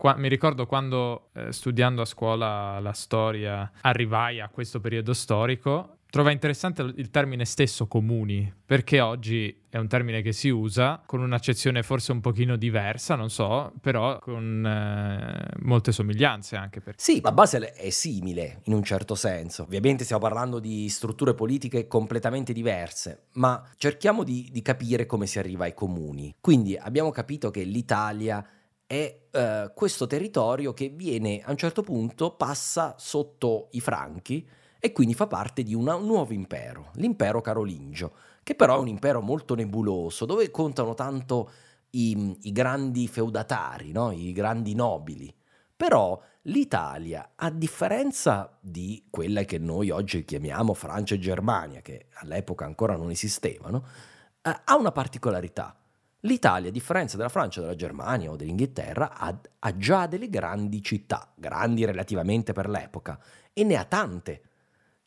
Qua, 0.02 0.16
mi 0.16 0.28
ricordo 0.28 0.66
quando 0.66 1.28
eh, 1.32 1.52
studiando 1.52 2.02
a 2.02 2.04
scuola 2.04 2.80
la 2.80 2.92
storia 2.92 3.70
arrivai 3.82 4.40
a 4.40 4.48
questo 4.48 4.80
periodo 4.80 5.12
storico 5.12 5.98
Trova 6.12 6.30
interessante 6.30 6.82
il 6.82 7.08
termine 7.08 7.46
stesso 7.46 7.86
comuni, 7.86 8.52
perché 8.66 9.00
oggi 9.00 9.62
è 9.70 9.78
un 9.78 9.88
termine 9.88 10.20
che 10.20 10.32
si 10.32 10.50
usa 10.50 11.02
con 11.06 11.22
un'accezione 11.22 11.82
forse 11.82 12.12
un 12.12 12.20
pochino 12.20 12.56
diversa, 12.56 13.14
non 13.14 13.30
so, 13.30 13.72
però 13.80 14.18
con 14.18 14.62
eh, 14.62 15.56
molte 15.60 15.90
somiglianze 15.90 16.56
anche. 16.56 16.82
Per... 16.82 16.96
Sì, 16.98 17.22
la 17.22 17.32
base 17.32 17.72
è 17.72 17.88
simile 17.88 18.60
in 18.64 18.74
un 18.74 18.82
certo 18.82 19.14
senso. 19.14 19.62
Ovviamente 19.62 20.04
stiamo 20.04 20.20
parlando 20.20 20.58
di 20.58 20.86
strutture 20.90 21.32
politiche 21.32 21.86
completamente 21.86 22.52
diverse, 22.52 23.28
ma 23.36 23.66
cerchiamo 23.78 24.22
di, 24.22 24.50
di 24.52 24.60
capire 24.60 25.06
come 25.06 25.26
si 25.26 25.38
arriva 25.38 25.64
ai 25.64 25.72
comuni. 25.72 26.34
Quindi 26.42 26.76
abbiamo 26.76 27.10
capito 27.10 27.50
che 27.50 27.62
l'Italia 27.62 28.46
è 28.92 29.20
uh, 29.31 29.72
questo 29.72 30.07
territorio 30.07 30.74
che 30.74 30.90
viene 30.90 31.40
a 31.42 31.50
un 31.50 31.57
certo 31.57 31.81
punto 31.83 32.33
passa 32.35 32.94
sotto 32.98 33.68
i 33.70 33.81
franchi 33.81 34.46
e 34.78 34.92
quindi 34.92 35.14
fa 35.14 35.26
parte 35.26 35.62
di 35.62 35.74
un 35.74 35.85
nuovo 35.85 36.35
impero, 36.35 36.90
l'impero 36.96 37.40
carolingio, 37.40 38.12
che 38.42 38.55
però 38.55 38.76
è 38.76 38.81
un 38.81 38.88
impero 38.88 39.22
molto 39.22 39.55
nebuloso, 39.55 40.26
dove 40.26 40.50
contano 40.50 40.92
tanto 40.92 41.50
i, 41.90 42.37
i 42.42 42.52
grandi 42.52 43.09
feudatari, 43.09 43.92
no? 43.92 44.12
i 44.12 44.31
grandi 44.33 44.74
nobili. 44.74 45.35
Però 45.74 46.20
l'Italia, 46.42 47.33
a 47.37 47.50
differenza 47.50 48.59
di 48.61 49.07
quella 49.09 49.44
che 49.44 49.57
noi 49.57 49.88
oggi 49.88 50.22
chiamiamo 50.26 50.74
Francia 50.74 51.14
e 51.14 51.18
Germania, 51.18 51.81
che 51.81 52.09
all'epoca 52.16 52.66
ancora 52.66 52.96
non 52.96 53.11
esistevano, 53.11 53.87
eh, 54.42 54.61
ha 54.64 54.76
una 54.76 54.92
particolarità. 54.92 55.82
L'Italia, 56.24 56.68
a 56.68 56.72
differenza 56.72 57.16
della 57.16 57.28
Francia, 57.28 57.61
della 57.61 57.74
Germania 57.74 58.30
o 58.30 58.37
dell'Inghilterra, 58.37 59.16
ha, 59.16 59.37
ha 59.58 59.76
già 59.76 60.06
delle 60.06 60.28
grandi 60.28 60.80
città, 60.80 61.32
grandi 61.35 61.85
relativamente 61.85 62.52
per 62.52 62.68
l'epoca, 62.68 63.18
e 63.52 63.64
ne 63.64 63.76
ha 63.76 63.85
tante. 63.85 64.42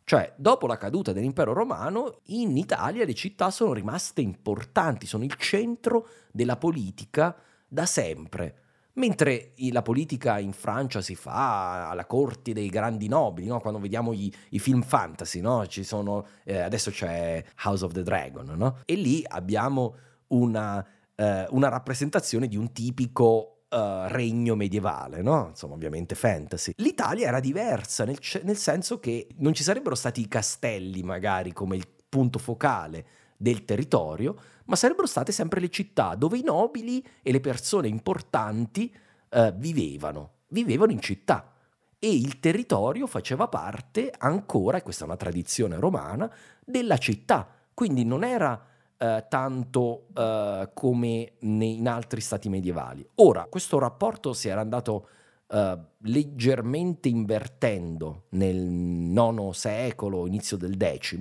Cioè, 0.03 0.33
dopo 0.35 0.67
la 0.67 0.77
caduta 0.77 1.13
dell'impero 1.13 1.53
romano, 1.53 2.19
in 2.25 2.57
Italia 2.57 3.05
le 3.05 3.13
città 3.13 3.49
sono 3.49 3.71
rimaste 3.71 4.21
importanti, 4.21 5.07
sono 5.07 5.23
il 5.23 5.35
centro 5.35 6.07
della 6.31 6.57
politica 6.57 7.35
da 7.65 7.85
sempre. 7.85 8.57
Mentre 8.95 9.53
la 9.71 9.81
politica 9.81 10.37
in 10.39 10.53
Francia 10.53 11.01
si 11.01 11.15
fa 11.15 11.89
alla 11.89 12.05
corte 12.05 12.53
dei 12.53 12.67
grandi 12.67 13.07
nobili, 13.07 13.47
no? 13.47 13.59
quando 13.61 13.79
vediamo 13.79 14.11
i, 14.11 14.31
i 14.49 14.59
film 14.59 14.81
fantasy, 14.81 15.39
no? 15.39 15.65
sono, 15.69 16.27
eh, 16.43 16.59
adesso 16.59 16.91
c'è 16.91 17.43
House 17.63 17.83
of 17.83 17.93
the 17.93 18.03
Dragon, 18.03 18.53
no? 18.55 18.81
e 18.85 18.95
lì 18.95 19.23
abbiamo 19.25 19.95
una, 20.27 20.85
eh, 21.15 21.47
una 21.49 21.69
rappresentazione 21.69 22.47
di 22.47 22.57
un 22.57 22.71
tipico 22.71 23.55
uh, 23.69 24.07
regno 24.07 24.55
medievale, 24.55 25.21
no? 25.21 25.47
Insomma, 25.49 25.73
ovviamente 25.73 26.15
fantasy. 26.15 26.73
L'Italia 26.77 27.27
era 27.27 27.39
diversa, 27.39 28.05
nel, 28.05 28.19
nel 28.43 28.57
senso 28.57 28.99
che 28.99 29.27
non 29.37 29.53
ci 29.53 29.63
sarebbero 29.63 29.95
stati 29.95 30.21
i 30.21 30.27
castelli, 30.27 31.03
magari, 31.03 31.53
come 31.53 31.75
il 31.75 31.87
punto 32.07 32.39
focale 32.39 33.05
del 33.37 33.65
territorio, 33.65 34.35
ma 34.65 34.75
sarebbero 34.75 35.07
state 35.07 35.31
sempre 35.31 35.59
le 35.59 35.69
città 35.69 36.15
dove 36.15 36.37
i 36.37 36.43
nobili 36.43 37.05
e 37.21 37.31
le 37.31 37.41
persone 37.41 37.87
importanti 37.87 38.93
uh, 39.29 39.53
vivevano, 39.55 40.31
vivevano 40.49 40.91
in 40.91 41.01
città 41.01 41.51
e 41.99 42.13
il 42.13 42.39
territorio 42.39 43.07
faceva 43.07 43.47
parte 43.47 44.13
ancora, 44.17 44.77
e 44.77 44.83
questa 44.83 45.03
è 45.03 45.07
una 45.07 45.17
tradizione 45.17 45.77
romana, 45.77 46.31
della 46.63 46.97
città. 46.97 47.47
Quindi 47.73 48.05
non 48.05 48.23
era 48.23 48.73
eh, 49.05 49.25
tanto 49.29 50.07
eh, 50.15 50.69
come 50.73 51.33
in 51.39 51.87
altri 51.87 52.21
stati 52.21 52.49
medievali. 52.49 53.07
Ora, 53.15 53.45
questo 53.45 53.77
rapporto 53.77 54.33
si 54.33 54.47
era 54.47 54.61
andato 54.61 55.07
eh, 55.47 55.77
leggermente 55.99 57.07
invertendo 57.07 58.23
nel 58.29 58.57
IX 58.57 59.49
secolo, 59.51 60.25
inizio 60.25 60.57
del 60.57 60.75
X, 60.77 61.17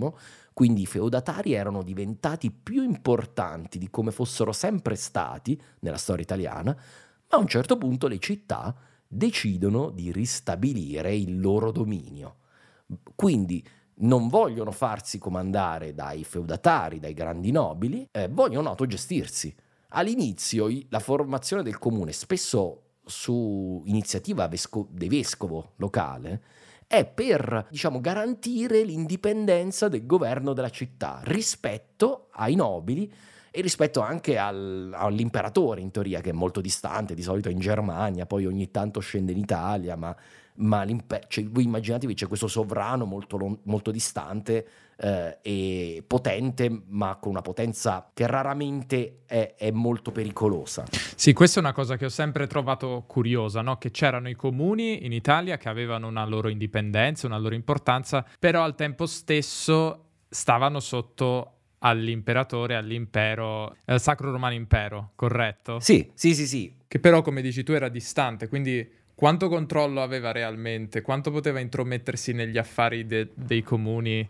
quindi 0.55 0.83
i 0.83 0.87
feudatari 0.87 1.53
erano 1.53 1.83
diventati 1.83 2.51
più 2.51 2.83
importanti 2.83 3.79
di 3.79 3.91
come 3.91 4.13
fossero 4.13 4.53
sempre 4.53 4.95
stati 4.95 5.61
nella 5.81 5.99
storia 5.99 6.23
italiana, 6.23 6.71
ma 6.73 7.37
a 7.37 7.41
un 7.41 7.49
certo 7.49 7.77
punto 7.77 8.07
le 8.07 8.19
città 8.19 8.75
decidono 9.07 9.91
di 9.91 10.11
ristabilire 10.11 11.15
il 11.15 11.41
loro 11.41 11.71
dominio. 11.71 12.37
Quindi 13.15 13.67
non 13.97 14.29
vogliono 14.29 14.71
farsi 14.71 15.19
comandare 15.19 15.95
dai 15.95 16.25
feudatari, 16.25 16.99
dai 16.99 17.15
grandi 17.15 17.51
nobili, 17.51 18.07
eh, 18.11 18.29
vogliono 18.29 18.69
autogestirsi. 18.71 19.55
All'inizio 19.91 20.69
la 20.89 20.99
formazione 20.99 21.63
del 21.63 21.79
comune, 21.79 22.13
spesso 22.13 22.81
su 23.05 23.83
iniziativa 23.87 24.49
vesco- 24.49 24.89
del 24.91 25.09
vescovo 25.09 25.73
locale, 25.77 26.43
è 26.87 27.05
per 27.05 27.67
diciamo, 27.71 28.01
garantire 28.01 28.83
l'indipendenza 28.83 29.89
del 29.89 30.07
governo 30.07 30.53
della 30.53 30.71
città 30.71 31.21
rispetto 31.25 32.29
ai 32.33 32.55
nobili 32.55 33.13
e 33.57 33.61
rispetto 33.61 34.01
anche 34.01 34.37
al, 34.37 34.91
all'imperatore 34.93 35.81
in 35.81 35.93
teoria 35.93 36.21
che 36.21 36.31
è 36.31 36.33
molto 36.33 36.61
distante, 36.61 37.15
di 37.15 37.23
solito 37.23 37.49
è 37.49 37.53
in 37.53 37.61
Germania, 37.61 38.27
poi 38.27 38.47
ogni 38.47 38.73
tanto 38.73 38.99
scende 38.99 39.31
in 39.31 39.39
Italia, 39.39 39.95
ma, 39.95 40.13
ma 40.57 40.85
cioè, 41.29 41.45
voi 41.45 41.63
immaginatevi 41.63 42.15
c'è 42.15 42.27
questo 42.27 42.49
sovrano 42.49 43.05
molto, 43.05 43.61
molto 43.63 43.93
distante 43.93 44.67
eh, 44.97 45.39
e 45.41 46.03
potente, 46.05 46.83
ma 46.89 47.15
con 47.21 47.31
una 47.31 47.43
potenza 47.43 48.11
che 48.13 48.27
raramente 48.27 49.21
è, 49.25 49.55
è, 49.57 49.71
molto 49.71 50.11
pericolosa. 50.11 50.83
Sì, 51.15 51.33
questa 51.33 51.61
è 51.61 51.63
una 51.63 51.73
cosa 51.73 51.97
che 51.97 52.07
ho 52.07 52.11
sempre 52.11 52.49
trovato 52.49 53.05
curiosa, 53.07 53.61
no? 53.61 53.79
che 53.79 53.93
c'erano 53.93 54.29
i 54.29 54.35
comuni 54.35 55.07
in 55.07 55.13
Italia 55.13 55.59
che 55.59 55.69
avevano 55.69 56.09
una 56.09 56.25
loro 56.25 56.49
indipendenza, 56.49 57.29
una 57.29 57.39
loro 57.39 57.55
importanza, 57.55 58.27
però 58.37 58.65
al 58.65 58.75
tempo 58.75 59.07
stesso 59.07 60.07
stavano 60.29 60.81
sotto 60.81 61.54
all'imperatore, 61.87 62.77
all'impero, 62.77 63.77
al 63.85 64.01
Sacro 64.01 64.31
Romano 64.31 64.55
Impero, 64.55 65.11
corretto? 65.15 65.81
Sì, 65.81 66.11
sì, 66.15 66.35
sì, 66.35 66.47
sì. 66.47 66.75
Che 66.89 66.99
però, 66.99 67.23
come 67.23 67.43
dici 67.43 67.63
tu, 67.63 67.73
era 67.73 67.89
distante, 67.89 68.49
quindi 68.49 68.89
quanto 69.15 69.49
controllo 69.49 70.03
aveva 70.03 70.33
realmente? 70.33 71.03
Quanto 71.03 71.31
poteva 71.31 71.61
intromettersi 71.61 72.33
negli 72.33 72.59
affari 72.59 73.07
de- 73.07 73.31
dei 73.35 73.63
comuni? 73.63 74.29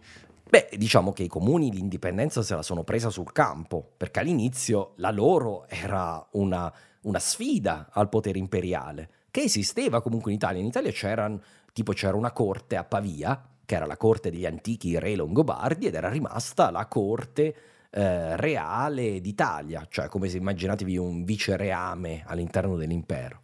Beh, 0.48 0.68
diciamo 0.76 1.12
che 1.12 1.22
i 1.22 1.28
comuni 1.28 1.72
l'indipendenza 1.72 2.42
se 2.42 2.54
la 2.54 2.62
sono 2.62 2.82
presa 2.82 3.10
sul 3.10 3.32
campo, 3.32 3.92
perché 3.96 4.20
all'inizio 4.20 4.92
la 4.96 5.10
loro 5.10 5.66
era 5.68 6.24
una, 6.32 6.72
una 7.02 7.18
sfida 7.18 7.88
al 7.92 8.08
potere 8.08 8.38
imperiale, 8.38 9.10
che 9.30 9.42
esisteva 9.42 10.02
comunque 10.02 10.32
in 10.32 10.38
Italia. 10.38 10.60
In 10.60 10.66
Italia 10.66 10.90
c'era, 10.90 11.32
tipo, 11.72 11.92
c'era 11.92 12.16
una 12.16 12.32
corte 12.32 12.76
a 12.76 12.84
Pavia, 12.84 13.40
che 13.64 13.74
era 13.74 13.86
la 13.86 13.96
corte 13.96 14.30
degli 14.30 14.46
antichi 14.46 14.98
re 14.98 15.14
longobardi 15.14 15.86
ed 15.86 15.94
era 15.94 16.08
rimasta 16.08 16.70
la 16.70 16.86
corte 16.86 17.54
eh, 17.90 18.36
reale 18.36 19.20
d'Italia, 19.20 19.86
cioè 19.88 20.08
come 20.08 20.28
se 20.28 20.38
immaginatevi 20.38 20.96
un 20.96 21.24
vicereame 21.24 22.24
all'interno 22.26 22.76
dell'impero. 22.76 23.38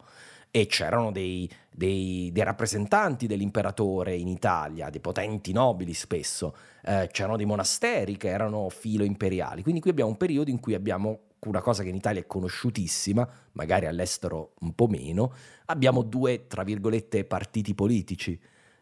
E 0.53 0.65
c'erano 0.65 1.11
dei, 1.13 1.49
dei, 1.71 2.29
dei, 2.33 2.43
rappresentanti 2.43 3.25
dell'imperatore 3.25 4.13
in 4.15 4.27
Italia, 4.27 4.89
dei 4.89 4.99
potenti 4.99 5.53
nobili 5.53 5.93
spesso, 5.93 6.53
eh, 6.83 7.07
c'erano 7.09 7.37
dei 7.37 7.45
monasteri 7.45 8.17
che 8.17 8.27
erano 8.27 8.67
filo 8.67 9.05
imperiali. 9.05 9.63
Quindi 9.63 9.79
qui 9.79 9.91
abbiamo 9.91 10.09
un 10.09 10.17
periodo 10.17 10.49
in 10.49 10.59
cui 10.59 10.73
abbiamo 10.73 11.19
una 11.45 11.61
cosa 11.61 11.83
che 11.83 11.89
in 11.89 11.95
Italia 11.95 12.19
è 12.19 12.27
conosciutissima, 12.27 13.27
magari 13.53 13.85
all'estero 13.85 14.51
un 14.59 14.75
po' 14.75 14.87
meno, 14.87 15.33
abbiamo 15.67 16.01
due, 16.01 16.47
tra 16.47 16.63
virgolette, 16.63 17.23
partiti 17.23 17.73
politici 17.73 18.37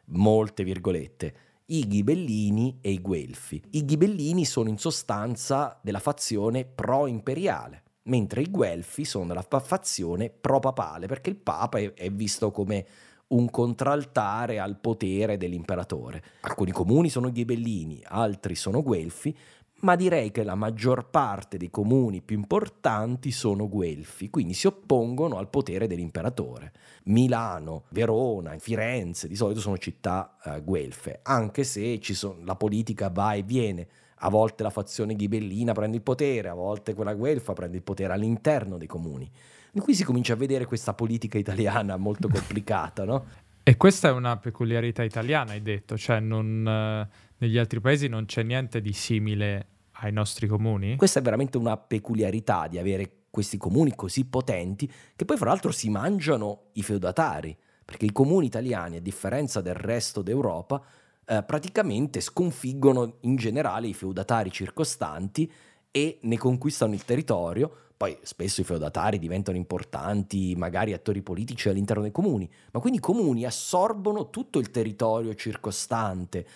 molte 0.09 0.63
virgolette, 0.63 1.33
i 1.67 1.87
ghibellini 1.87 2.79
e 2.81 2.91
i 2.91 2.99
guelfi. 2.99 3.61
I 3.71 3.85
ghibellini 3.85 4.45
sono 4.45 4.69
in 4.69 4.77
sostanza 4.77 5.79
della 5.83 5.99
fazione 5.99 6.65
pro-imperiale, 6.65 7.83
mentre 8.03 8.41
i 8.41 8.49
guelfi 8.49 9.05
sono 9.05 9.27
della 9.27 9.45
fazione 9.59 10.29
pro-papale, 10.29 11.07
perché 11.07 11.29
il 11.29 11.37
papa 11.37 11.79
è, 11.79 11.93
è 11.93 12.09
visto 12.09 12.51
come 12.51 12.85
un 13.29 13.49
contraltare 13.49 14.59
al 14.59 14.79
potere 14.79 15.37
dell'imperatore. 15.37 16.23
Alcuni 16.41 16.71
comuni 16.71 17.09
sono 17.09 17.31
ghibellini, 17.31 18.01
altri 18.03 18.55
sono 18.55 18.81
guelfi, 18.81 19.35
ma 19.81 19.95
direi 19.95 20.31
che 20.31 20.43
la 20.43 20.55
maggior 20.55 21.09
parte 21.09 21.57
dei 21.57 21.69
comuni 21.69 22.21
più 22.21 22.37
importanti 22.37 23.31
sono 23.31 23.69
guelfi, 23.69 24.29
quindi 24.29 24.53
si 24.53 24.67
oppongono 24.67 25.37
al 25.37 25.49
potere 25.49 25.87
dell'imperatore. 25.87 26.71
Milano, 27.05 27.83
Verona, 27.89 28.57
Firenze 28.57 29.27
di 29.27 29.35
solito 29.35 29.59
sono 29.59 29.77
città 29.77 30.35
eh, 30.43 30.61
guelfe, 30.61 31.19
anche 31.23 31.63
se 31.63 31.99
son, 32.01 32.43
la 32.43 32.55
politica 32.55 33.09
va 33.09 33.33
e 33.33 33.43
viene. 33.43 33.87
A 34.21 34.29
volte 34.29 34.63
la 34.63 34.69
fazione 34.69 35.15
ghibellina 35.15 35.71
prende 35.71 35.95
il 35.95 36.03
potere, 36.03 36.49
a 36.49 36.53
volte 36.53 36.93
quella 36.93 37.13
guelfa 37.13 37.53
prende 37.53 37.77
il 37.77 37.83
potere 37.83 38.11
all'interno 38.11 38.77
dei 38.77 38.87
comuni. 38.87 39.29
E 39.71 39.79
qui 39.79 39.93
si 39.93 40.03
comincia 40.03 40.33
a 40.33 40.35
vedere 40.35 40.65
questa 40.65 40.93
politica 40.93 41.37
italiana 41.37 41.95
molto 41.95 42.27
complicata, 42.27 43.05
no? 43.05 43.25
E 43.63 43.77
questa 43.77 44.09
è 44.09 44.11
una 44.11 44.35
peculiarità 44.35 45.03
italiana, 45.03 45.51
hai 45.51 45.61
detto, 45.61 45.95
cioè 45.95 46.19
non, 46.19 46.67
eh, 46.67 47.07
negli 47.39 47.57
altri 47.57 47.79
paesi 47.79 48.07
non 48.07 48.25
c'è 48.25 48.43
niente 48.43 48.81
di 48.81 48.93
simile 48.93 49.67
ai 50.01 50.11
nostri 50.11 50.47
comuni? 50.47 50.95
Questa 50.95 51.19
è 51.19 51.21
veramente 51.21 51.57
una 51.57 51.77
peculiarità 51.77 52.67
di 52.67 52.77
avere 52.77 53.11
questi 53.29 53.57
comuni 53.57 53.95
così 53.95 54.25
potenti 54.25 54.91
che 55.15 55.25
poi 55.25 55.37
fra 55.37 55.49
l'altro 55.49 55.71
si 55.71 55.89
mangiano 55.89 56.69
i 56.73 56.83
feudatari, 56.83 57.55
perché 57.85 58.05
i 58.05 58.11
comuni 58.11 58.47
italiani, 58.47 58.97
a 58.97 59.01
differenza 59.01 59.61
del 59.61 59.75
resto 59.75 60.21
d'Europa, 60.21 60.81
eh, 61.25 61.43
praticamente 61.43 62.21
sconfiggono 62.21 63.17
in 63.21 63.35
generale 63.35 63.87
i 63.87 63.93
feudatari 63.93 64.51
circostanti 64.51 65.51
e 65.91 66.19
ne 66.21 66.37
conquistano 66.37 66.93
il 66.93 67.05
territorio. 67.05 67.71
Poi 67.95 68.17
spesso 68.21 68.61
i 68.61 68.63
feudatari 68.63 69.19
diventano 69.19 69.57
importanti, 69.57 70.55
magari 70.55 70.93
attori 70.93 71.21
politici 71.21 71.67
all'interno 71.67 72.03
dei 72.03 72.11
comuni, 72.11 72.49
ma 72.71 72.79
quindi 72.79 72.99
i 72.99 73.01
comuni 73.01 73.45
assorbono 73.45 74.29
tutto 74.29 74.59
il 74.59 74.71
territorio 74.71 75.35
circostante, 75.35 76.47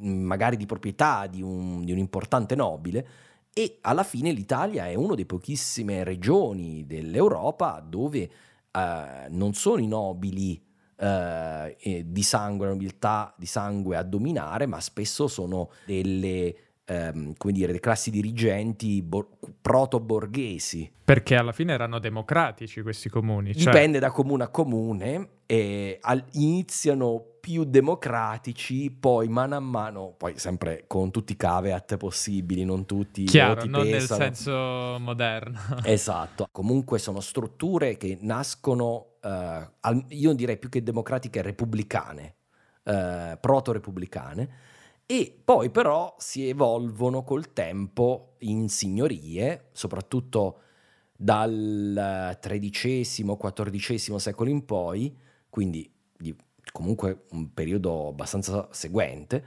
magari 0.00 0.56
di 0.56 0.66
proprietà 0.66 1.26
di 1.26 1.42
un, 1.42 1.84
di 1.84 1.92
un 1.92 1.98
importante 1.98 2.54
nobile, 2.54 3.08
e 3.54 3.78
alla 3.82 4.02
fine 4.02 4.32
l'Italia 4.32 4.86
è 4.86 4.94
una 4.94 5.14
delle 5.14 5.26
pochissime 5.26 6.04
regioni 6.04 6.86
dell'Europa 6.86 7.84
dove 7.86 8.30
eh, 8.70 9.26
non 9.28 9.52
sono 9.52 9.82
i 9.82 9.86
nobili 9.86 10.60
eh, 10.96 12.04
di 12.06 12.22
sangue, 12.22 12.66
la 12.66 12.72
nobiltà 12.72 13.34
di 13.36 13.46
sangue 13.46 13.96
a 13.96 14.02
dominare, 14.02 14.66
ma 14.66 14.80
spesso 14.80 15.28
sono 15.28 15.70
delle 15.84 16.54
ehm, 16.84 17.34
come 17.36 17.52
dire, 17.52 17.72
le 17.72 17.80
classi 17.80 18.10
dirigenti 18.10 19.02
bo- 19.02 19.38
proto-borghesi. 19.60 20.90
Perché 21.04 21.36
alla 21.36 21.52
fine 21.52 21.72
erano 21.72 21.98
democratici 21.98 22.82
questi 22.82 23.08
comuni. 23.08 23.54
Cioè... 23.54 23.72
Dipende 23.72 23.98
da 23.98 24.10
comune 24.10 24.44
a 24.44 24.48
comune, 24.48 25.28
e 25.46 25.98
al- 26.00 26.24
iniziano 26.32 27.24
più 27.40 27.64
democratici, 27.64 28.90
poi 28.90 29.28
mano 29.28 29.56
a 29.56 29.60
mano, 29.60 30.14
poi 30.16 30.38
sempre 30.38 30.84
con 30.86 31.10
tutti 31.10 31.32
i 31.32 31.36
caveat 31.36 31.96
possibili, 31.96 32.64
non 32.64 32.86
tutti 32.86 33.24
Chiaro, 33.24 33.64
non 33.64 33.82
pesano. 33.82 34.20
nel 34.20 34.34
senso 34.36 34.98
moderno. 35.00 35.58
esatto, 35.82 36.46
comunque 36.52 36.98
sono 37.00 37.20
strutture 37.20 37.96
che 37.96 38.16
nascono, 38.20 39.14
al- 39.20 40.04
io 40.08 40.32
direi 40.34 40.56
più 40.56 40.68
che 40.68 40.82
democratiche, 40.84 41.42
repubblicane, 41.42 42.34
uh, 42.84 43.38
proto-repubblicane, 43.40 44.48
e 45.12 45.38
poi 45.44 45.68
però 45.68 46.14
si 46.16 46.48
evolvono 46.48 47.22
col 47.22 47.52
tempo 47.52 48.36
in 48.38 48.70
signorie, 48.70 49.68
soprattutto 49.72 50.60
dal 51.14 52.38
XIII-XIV 52.40 54.16
secolo 54.16 54.48
in 54.48 54.64
poi, 54.64 55.14
quindi 55.50 55.92
di 56.16 56.34
comunque 56.72 57.24
un 57.32 57.52
periodo 57.52 58.08
abbastanza 58.08 58.68
seguente, 58.70 59.44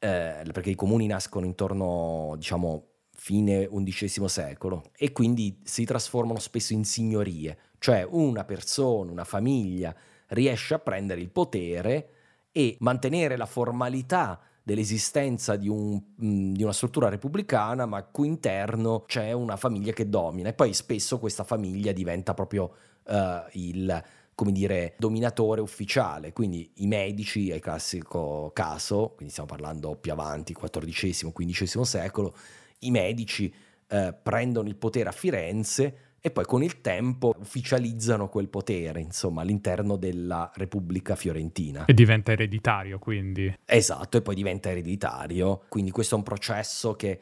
eh, 0.00 0.42
perché 0.52 0.70
i 0.70 0.74
comuni 0.74 1.06
nascono 1.06 1.46
intorno, 1.46 2.34
diciamo, 2.36 2.86
fine 3.14 3.68
XI 3.68 4.28
secolo 4.28 4.90
e 4.96 5.12
quindi 5.12 5.60
si 5.62 5.84
trasformano 5.84 6.40
spesso 6.40 6.72
in 6.72 6.84
signorie, 6.84 7.56
cioè 7.78 8.04
una 8.04 8.42
persona, 8.42 9.12
una 9.12 9.22
famiglia 9.22 9.94
riesce 10.30 10.74
a 10.74 10.80
prendere 10.80 11.20
il 11.20 11.30
potere 11.30 12.08
e 12.50 12.76
mantenere 12.80 13.36
la 13.36 13.46
formalità 13.46 14.40
dell'esistenza 14.64 15.56
di, 15.56 15.68
un, 15.68 16.02
di, 16.16 16.62
una 16.62 16.72
struttura 16.72 17.10
repubblicana, 17.10 17.84
ma 17.84 17.98
al 17.98 18.10
cui 18.10 18.26
interno 18.26 19.04
c'è 19.06 19.30
una 19.32 19.56
famiglia 19.56 19.92
che 19.92 20.08
domina. 20.08 20.48
E 20.48 20.54
poi 20.54 20.72
spesso 20.72 21.18
questa 21.18 21.44
famiglia 21.44 21.92
diventa 21.92 22.32
proprio 22.32 22.72
uh, 23.04 23.14
il 23.52 24.02
come 24.34 24.50
dire, 24.50 24.94
dominatore 24.98 25.60
ufficiale, 25.60 26.32
quindi 26.32 26.68
i 26.78 26.88
medici 26.88 27.50
è 27.50 27.54
il 27.54 27.60
classico 27.60 28.50
caso, 28.52 29.12
quindi 29.14 29.30
stiamo 29.32 29.48
parlando 29.48 29.94
più 29.94 30.10
avanti, 30.10 30.52
XIV, 30.52 31.32
XV 31.32 31.80
secolo, 31.82 32.34
i 32.80 32.90
medici 32.90 33.52
eh, 33.86 34.12
prendono 34.20 34.66
il 34.66 34.74
potere 34.74 35.08
a 35.08 35.12
Firenze 35.12 36.03
e 36.26 36.30
poi 36.30 36.46
con 36.46 36.62
il 36.62 36.80
tempo 36.80 37.34
ufficializzano 37.38 38.30
quel 38.30 38.48
potere, 38.48 38.98
insomma, 38.98 39.42
all'interno 39.42 39.96
della 39.96 40.50
Repubblica 40.54 41.16
Fiorentina. 41.16 41.84
E 41.84 41.92
diventa 41.92 42.32
ereditario, 42.32 42.98
quindi. 42.98 43.54
Esatto, 43.66 44.16
e 44.16 44.22
poi 44.22 44.34
diventa 44.34 44.70
ereditario. 44.70 45.64
Quindi 45.68 45.90
questo 45.90 46.14
è 46.14 46.16
un 46.16 46.24
processo 46.24 46.94
che 46.94 47.20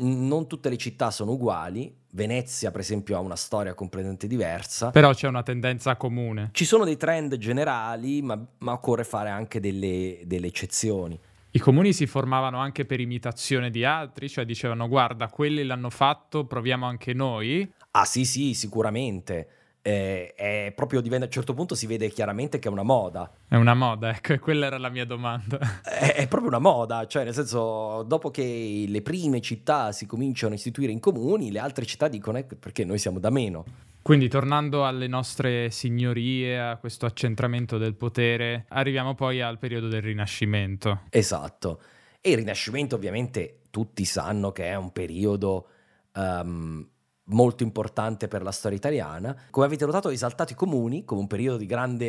non 0.00 0.46
tutte 0.46 0.68
le 0.68 0.76
città 0.76 1.10
sono 1.10 1.32
uguali. 1.32 2.00
Venezia, 2.10 2.70
per 2.70 2.80
esempio, 2.80 3.16
ha 3.16 3.20
una 3.20 3.34
storia 3.34 3.72
completamente 3.72 4.26
diversa. 4.26 4.90
Però 4.90 5.14
c'è 5.14 5.26
una 5.26 5.42
tendenza 5.42 5.96
comune. 5.96 6.50
Ci 6.52 6.66
sono 6.66 6.84
dei 6.84 6.98
trend 6.98 7.38
generali, 7.38 8.20
ma, 8.20 8.38
ma 8.58 8.72
occorre 8.72 9.04
fare 9.04 9.30
anche 9.30 9.58
delle, 9.58 10.20
delle 10.26 10.48
eccezioni. 10.48 11.18
I 11.54 11.58
comuni 11.58 11.92
si 11.92 12.06
formavano 12.06 12.58
anche 12.58 12.86
per 12.86 12.98
imitazione 12.98 13.70
di 13.70 13.84
altri, 13.84 14.30
cioè 14.30 14.46
dicevano 14.46 14.88
guarda, 14.88 15.28
quelli 15.28 15.64
l'hanno 15.64 15.90
fatto, 15.90 16.46
proviamo 16.46 16.86
anche 16.86 17.12
noi. 17.12 17.70
Ah 17.90 18.06
sì 18.06 18.24
sì, 18.24 18.54
sicuramente. 18.54 19.48
eh, 19.82 20.32
è 20.34 20.72
proprio 20.74 21.02
diventa, 21.02 21.24
a 21.24 21.26
un 21.26 21.32
certo 21.34 21.52
punto 21.52 21.74
si 21.74 21.86
vede 21.86 22.08
chiaramente 22.08 22.58
che 22.58 22.68
è 22.68 22.70
una 22.70 22.82
moda. 22.82 23.30
È 23.46 23.56
una 23.56 23.74
moda, 23.74 24.08
ecco, 24.08 24.38
quella 24.38 24.64
era 24.64 24.78
la 24.78 24.88
mia 24.88 25.04
domanda. 25.04 25.58
È, 25.84 26.14
è, 26.14 26.26
proprio 26.26 26.48
una 26.48 26.58
moda, 26.58 27.06
cioè 27.06 27.24
nel 27.24 27.34
senso, 27.34 28.02
dopo 28.04 28.30
che 28.30 28.86
le 28.88 29.02
prime 29.02 29.42
città 29.42 29.92
si 29.92 30.06
cominciano 30.06 30.54
a 30.54 30.56
istituire 30.56 30.90
in 30.90 31.00
comuni, 31.00 31.52
le 31.52 31.58
altre 31.58 31.84
città 31.84 32.08
dicono 32.08 32.38
eh, 32.38 32.44
perché 32.44 32.84
noi 32.86 32.98
siamo 32.98 33.18
da 33.18 33.28
meno. 33.28 33.64
Quindi 34.02 34.28
tornando 34.28 34.84
alle 34.84 35.06
nostre 35.06 35.70
signorie, 35.70 36.60
a 36.60 36.76
questo 36.76 37.06
accentramento 37.06 37.78
del 37.78 37.94
potere, 37.94 38.64
arriviamo 38.68 39.14
poi 39.14 39.40
al 39.40 39.58
periodo 39.58 39.86
del 39.86 40.02
Rinascimento. 40.02 41.02
Esatto. 41.08 41.80
E 42.20 42.30
il 42.30 42.38
Rinascimento 42.38 42.96
ovviamente 42.96 43.60
tutti 43.70 44.04
sanno 44.04 44.50
che 44.50 44.64
è 44.64 44.74
un 44.74 44.90
periodo 44.90 45.68
um, 46.14 46.84
molto 47.24 47.62
importante 47.62 48.26
per 48.26 48.42
la 48.42 48.50
storia 48.50 48.76
italiana. 48.76 49.36
Come 49.50 49.66
avete 49.66 49.86
notato, 49.86 50.10
esaltato 50.10 50.52
i 50.52 50.56
comuni 50.56 51.04
come 51.04 51.20
un 51.20 51.26
periodo 51.28 51.58
di 51.58 51.66
grande 51.66 52.06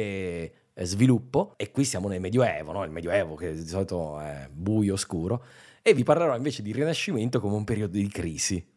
eh, 0.73 0.86
sviluppo 0.86 1.53
e 1.58 1.69
qui 1.71 1.86
siamo 1.86 2.08
nel 2.08 2.19
Medioevo, 2.19 2.71
no? 2.71 2.84
il 2.84 2.91
Medioevo 2.91 3.36
che 3.36 3.53
di 3.53 3.67
solito 3.67 4.19
è 4.19 4.49
buio, 4.51 4.93
oscuro, 4.93 5.45
e 5.84 5.93
vi 5.93 6.03
parlerò 6.03 6.36
invece 6.36 6.63
di 6.63 6.71
Rinascimento 6.71 7.39
come 7.39 7.56
un 7.56 7.63
periodo 7.63 7.97
di 7.97 8.08
crisi. 8.08 8.73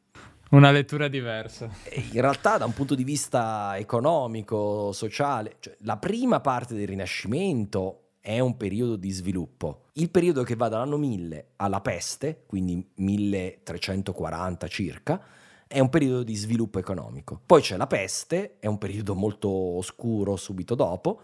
Una 0.48 0.70
lettura 0.70 1.08
diversa. 1.08 1.68
In 2.12 2.20
realtà, 2.20 2.56
da 2.56 2.66
un 2.66 2.72
punto 2.72 2.94
di 2.94 3.02
vista 3.02 3.76
economico, 3.76 4.92
sociale, 4.92 5.56
cioè, 5.58 5.74
la 5.80 5.96
prima 5.96 6.40
parte 6.40 6.76
del 6.76 6.86
Rinascimento 6.86 8.02
è 8.20 8.38
un 8.38 8.56
periodo 8.56 8.94
di 8.94 9.10
sviluppo. 9.10 9.86
Il 9.94 10.08
periodo 10.08 10.44
che 10.44 10.54
va 10.54 10.68
dall'anno 10.68 10.98
1000 10.98 11.46
alla 11.56 11.80
peste, 11.80 12.44
quindi 12.46 12.90
1340 12.94 14.68
circa, 14.68 15.20
è 15.66 15.80
un 15.80 15.88
periodo 15.88 16.22
di 16.22 16.36
sviluppo 16.36 16.78
economico. 16.78 17.40
Poi 17.44 17.60
c'è 17.60 17.76
la 17.76 17.88
peste, 17.88 18.56
è 18.60 18.68
un 18.68 18.78
periodo 18.78 19.16
molto 19.16 19.48
oscuro 19.48 20.36
subito 20.36 20.76
dopo, 20.76 21.22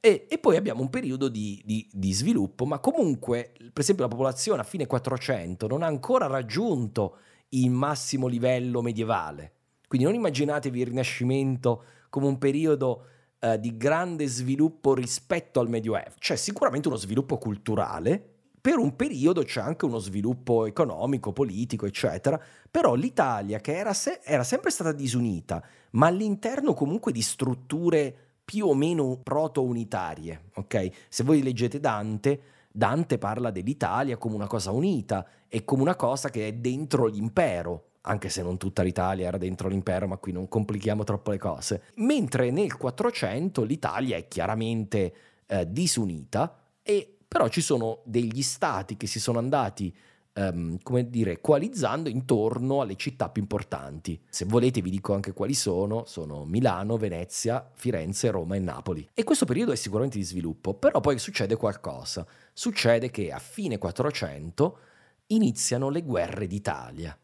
e, 0.00 0.26
e 0.30 0.38
poi 0.38 0.56
abbiamo 0.56 0.80
un 0.80 0.88
periodo 0.88 1.28
di, 1.28 1.60
di, 1.64 1.86
di, 1.92 2.12
sviluppo, 2.12 2.64
ma 2.64 2.78
comunque, 2.78 3.52
per 3.54 3.82
esempio, 3.82 4.04
la 4.04 4.10
popolazione 4.10 4.62
a 4.62 4.64
fine 4.64 4.86
400 4.86 5.66
non 5.66 5.82
ha 5.82 5.86
ancora 5.86 6.26
raggiunto 6.26 7.18
il 7.54 7.70
massimo 7.70 8.26
livello 8.26 8.82
medievale. 8.82 9.52
Quindi 9.88 10.06
non 10.06 10.16
immaginatevi 10.16 10.80
il 10.80 10.86
Rinascimento 10.86 11.84
come 12.08 12.26
un 12.26 12.38
periodo 12.38 13.06
eh, 13.40 13.58
di 13.58 13.76
grande 13.76 14.26
sviluppo 14.26 14.94
rispetto 14.94 15.60
al 15.60 15.68
Medioevo. 15.68 16.14
C'è 16.18 16.36
sicuramente 16.36 16.88
uno 16.88 16.96
sviluppo 16.96 17.38
culturale, 17.38 18.32
per 18.62 18.78
un 18.78 18.94
periodo 18.94 19.42
c'è 19.42 19.60
anche 19.60 19.84
uno 19.84 19.98
sviluppo 19.98 20.66
economico, 20.66 21.32
politico, 21.32 21.84
eccetera, 21.84 22.40
però 22.70 22.94
l'Italia, 22.94 23.58
che 23.58 23.76
era, 23.76 23.92
se- 23.92 24.20
era 24.22 24.44
sempre 24.44 24.70
stata 24.70 24.92
disunita, 24.92 25.60
ma 25.92 26.06
all'interno 26.06 26.72
comunque 26.72 27.10
di 27.10 27.22
strutture 27.22 28.14
più 28.44 28.66
o 28.66 28.74
meno 28.74 29.18
proto-unitarie, 29.20 30.50
ok? 30.54 30.90
Se 31.08 31.24
voi 31.24 31.42
leggete 31.42 31.80
Dante, 31.80 32.40
Dante 32.72 33.18
parla 33.18 33.50
dell'Italia 33.50 34.16
come 34.16 34.34
una 34.34 34.46
cosa 34.46 34.70
unita 34.70 35.26
e 35.48 35.64
come 35.64 35.82
una 35.82 35.94
cosa 35.94 36.30
che 36.30 36.48
è 36.48 36.52
dentro 36.54 37.06
l'impero, 37.06 37.90
anche 38.02 38.30
se 38.30 38.42
non 38.42 38.56
tutta 38.56 38.82
l'Italia 38.82 39.28
era 39.28 39.36
dentro 39.36 39.68
l'impero, 39.68 40.08
ma 40.08 40.16
qui 40.16 40.32
non 40.32 40.48
complichiamo 40.48 41.04
troppo 41.04 41.30
le 41.30 41.38
cose. 41.38 41.82
Mentre 41.96 42.50
nel 42.50 42.76
400 42.76 43.62
l'Italia 43.62 44.16
è 44.16 44.26
chiaramente 44.26 45.14
eh, 45.46 45.70
disunita 45.70 46.58
e 46.82 47.18
però 47.28 47.48
ci 47.48 47.60
sono 47.60 48.00
degli 48.04 48.42
stati 48.42 48.96
che 48.96 49.06
si 49.06 49.20
sono 49.20 49.38
andati 49.38 49.94
Um, 50.34 50.78
come 50.82 51.10
dire, 51.10 51.42
coalizzando 51.42 52.08
intorno 52.08 52.80
alle 52.80 52.96
città 52.96 53.28
più 53.28 53.42
importanti. 53.42 54.18
Se 54.30 54.46
volete 54.46 54.80
vi 54.80 54.88
dico 54.88 55.12
anche 55.12 55.34
quali 55.34 55.52
sono, 55.52 56.04
sono 56.06 56.46
Milano, 56.46 56.96
Venezia, 56.96 57.70
Firenze, 57.74 58.30
Roma 58.30 58.56
e 58.56 58.58
Napoli. 58.58 59.06
E 59.12 59.24
questo 59.24 59.44
periodo 59.44 59.72
è 59.72 59.76
sicuramente 59.76 60.16
di 60.16 60.24
sviluppo, 60.24 60.72
però 60.72 61.00
poi 61.00 61.18
succede 61.18 61.56
qualcosa. 61.56 62.26
Succede 62.54 63.10
che 63.10 63.30
a 63.30 63.38
fine 63.38 63.76
400 63.76 64.78
iniziano 65.26 65.90
le 65.90 66.02
guerre 66.02 66.46
d'Italia. 66.46 67.14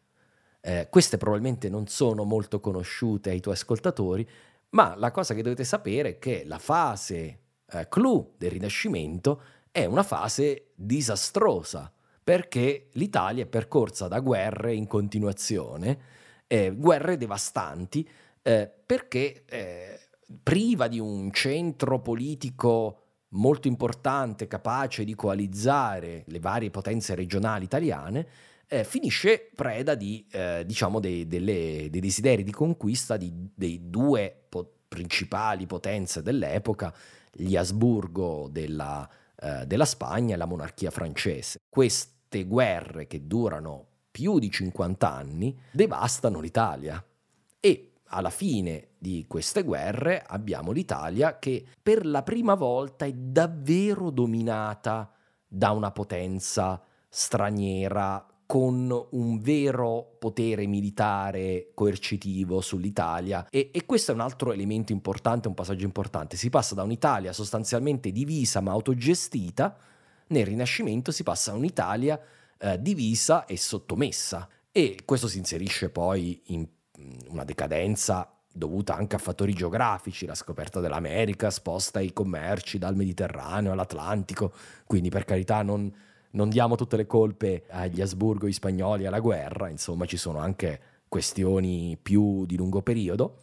Eh, 0.61 0.87
queste 0.91 1.17
probabilmente 1.17 1.67
non 1.67 1.87
sono 1.87 2.25
molto 2.25 2.59
conosciute 2.59 3.31
ai 3.31 3.39
tuoi 3.39 3.55
ascoltatori, 3.55 4.27
ma 4.71 4.95
la 4.95 5.09
cosa 5.09 5.33
che 5.33 5.41
dovete 5.41 5.63
sapere 5.63 6.09
è 6.09 6.19
che 6.19 6.43
la 6.45 6.59
fase 6.59 7.39
eh, 7.65 7.87
clou 7.87 8.33
del 8.37 8.51
Rinascimento 8.51 9.41
è 9.71 9.85
una 9.85 10.03
fase 10.03 10.71
disastrosa 10.75 11.91
perché 12.29 12.89
l'Italia 12.91 13.41
è 13.41 13.47
percorsa 13.47 14.07
da 14.07 14.19
guerre 14.19 14.75
in 14.75 14.85
continuazione, 14.85 15.97
eh, 16.45 16.71
guerre 16.75 17.17
devastanti, 17.17 18.07
eh, 18.43 18.71
perché 18.85 19.45
eh, 19.47 19.99
priva 20.43 20.87
di 20.87 20.99
un 20.99 21.31
centro 21.31 21.99
politico 22.01 22.99
molto 23.29 23.67
importante, 23.67 24.45
capace 24.45 25.05
di 25.05 25.15
coalizzare 25.15 26.23
le 26.27 26.39
varie 26.39 26.69
potenze 26.69 27.15
regionali 27.15 27.63
italiane, 27.63 28.27
eh, 28.67 28.83
finisce 28.83 29.49
preda 29.55 29.95
di, 29.95 30.23
eh, 30.29 30.63
diciamo, 30.67 30.99
dei, 30.99 31.25
delle, 31.25 31.87
dei, 31.89 31.99
desideri 31.99 32.43
di 32.43 32.51
conquista 32.51 33.17
di, 33.17 33.33
dei 33.55 33.89
due 33.89 34.39
po- 34.47 34.71
principali 34.87 35.65
potenze 35.65 36.21
dell'epoca, 36.21 36.93
gli 37.31 37.55
Asburgo 37.55 38.47
della 38.51 39.09
eh, 39.41 39.65
della 39.65 39.85
Spagna 39.85 40.33
e 40.35 40.37
la 40.37 40.45
monarchia 40.45 40.91
francese. 40.91 41.59
Queste 42.29 42.47
guerre 42.47 43.07
che 43.07 43.25
durano 43.25 43.87
più 44.11 44.37
di 44.37 44.51
50 44.51 45.11
anni 45.11 45.59
devastano 45.71 46.39
l'Italia 46.39 47.03
e 47.59 47.93
alla 48.09 48.29
fine 48.29 48.89
di 48.99 49.25
queste 49.27 49.63
guerre 49.63 50.21
abbiamo 50.27 50.71
l'Italia 50.71 51.39
che 51.39 51.65
per 51.81 52.05
la 52.05 52.21
prima 52.21 52.53
volta 52.53 53.05
è 53.05 53.13
davvero 53.13 54.11
dominata 54.11 55.11
da 55.47 55.71
una 55.71 55.89
potenza 55.89 56.79
straniera 57.09 58.23
con 58.45 59.07
un 59.09 59.39
vero 59.39 60.15
potere 60.19 60.67
militare 60.67 61.71
coercitivo 61.73 62.61
sull'Italia 62.61 63.47
e, 63.49 63.71
e, 63.73 63.85
questo 63.87 64.11
è 64.11 64.13
un 64.13 64.21
altro 64.21 64.51
elemento 64.53 64.91
importante, 64.91 65.47
un 65.47 65.55
passaggio 65.55 65.85
importante. 65.85 66.37
Si 66.37 66.51
passa 66.51 66.75
da 66.75 66.83
un'Italia 66.83 67.33
sostanzialmente 67.33 68.11
divisa 68.11 68.61
ma 68.61 68.69
autogestita, 68.69 69.75
nel 70.29 70.45
Rinascimento 70.45 71.11
si 71.11 71.23
passa 71.23 71.51
a 71.51 71.55
un'Italia 71.55 72.19
eh, 72.57 72.81
divisa 72.81 73.45
e 73.45 73.57
sottomessa. 73.57 74.47
E 74.71 74.99
questo 75.05 75.27
si 75.27 75.37
inserisce 75.37 75.89
poi 75.89 76.41
in 76.47 76.67
una 77.27 77.43
decadenza 77.43 78.31
dovuta 78.51 78.95
anche 78.95 79.15
a 79.15 79.19
fattori 79.19 79.53
geografici, 79.53 80.25
la 80.25 80.35
scoperta 80.35 80.79
dell'America 80.79 81.49
sposta 81.49 81.99
i 81.99 82.13
commerci 82.13 82.77
dal 82.77 82.95
Mediterraneo 82.95 83.71
all'Atlantico, 83.71 84.53
quindi 84.85 85.09
per 85.09 85.23
carità 85.25 85.61
non 85.61 85.91
non 86.31 86.49
diamo 86.49 86.75
tutte 86.75 86.97
le 86.97 87.07
colpe 87.07 87.63
agli 87.69 88.01
Asburgo, 88.01 88.47
gli 88.47 88.53
spagnoli, 88.53 89.05
alla 89.05 89.19
guerra, 89.19 89.69
insomma 89.69 90.05
ci 90.05 90.17
sono 90.17 90.39
anche 90.39 90.79
questioni 91.07 91.97
più 91.99 92.45
di 92.45 92.55
lungo 92.55 92.81
periodo, 92.81 93.37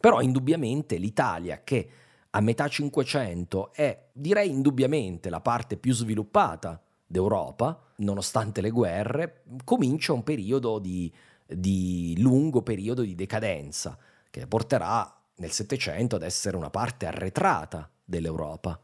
però 0.00 0.20
indubbiamente 0.20 0.96
l'Italia 0.96 1.60
che 1.62 1.88
a 2.30 2.40
metà 2.40 2.68
500 2.68 3.72
è 3.72 4.08
direi 4.12 4.50
indubbiamente 4.50 5.30
la 5.30 5.40
parte 5.40 5.76
più 5.76 5.92
sviluppata 5.92 6.80
d'Europa, 7.06 7.92
nonostante 7.96 8.60
le 8.60 8.70
guerre, 8.70 9.42
comincia 9.64 10.12
un 10.12 10.22
periodo 10.22 10.78
di, 10.78 11.12
di 11.46 12.14
lungo 12.18 12.62
periodo 12.62 13.02
di 13.02 13.16
decadenza 13.16 13.98
che 14.30 14.46
porterà 14.46 15.12
nel 15.36 15.50
Settecento 15.50 16.16
ad 16.16 16.22
essere 16.22 16.56
una 16.56 16.70
parte 16.70 17.06
arretrata 17.06 17.90
dell'Europa. 18.04 18.80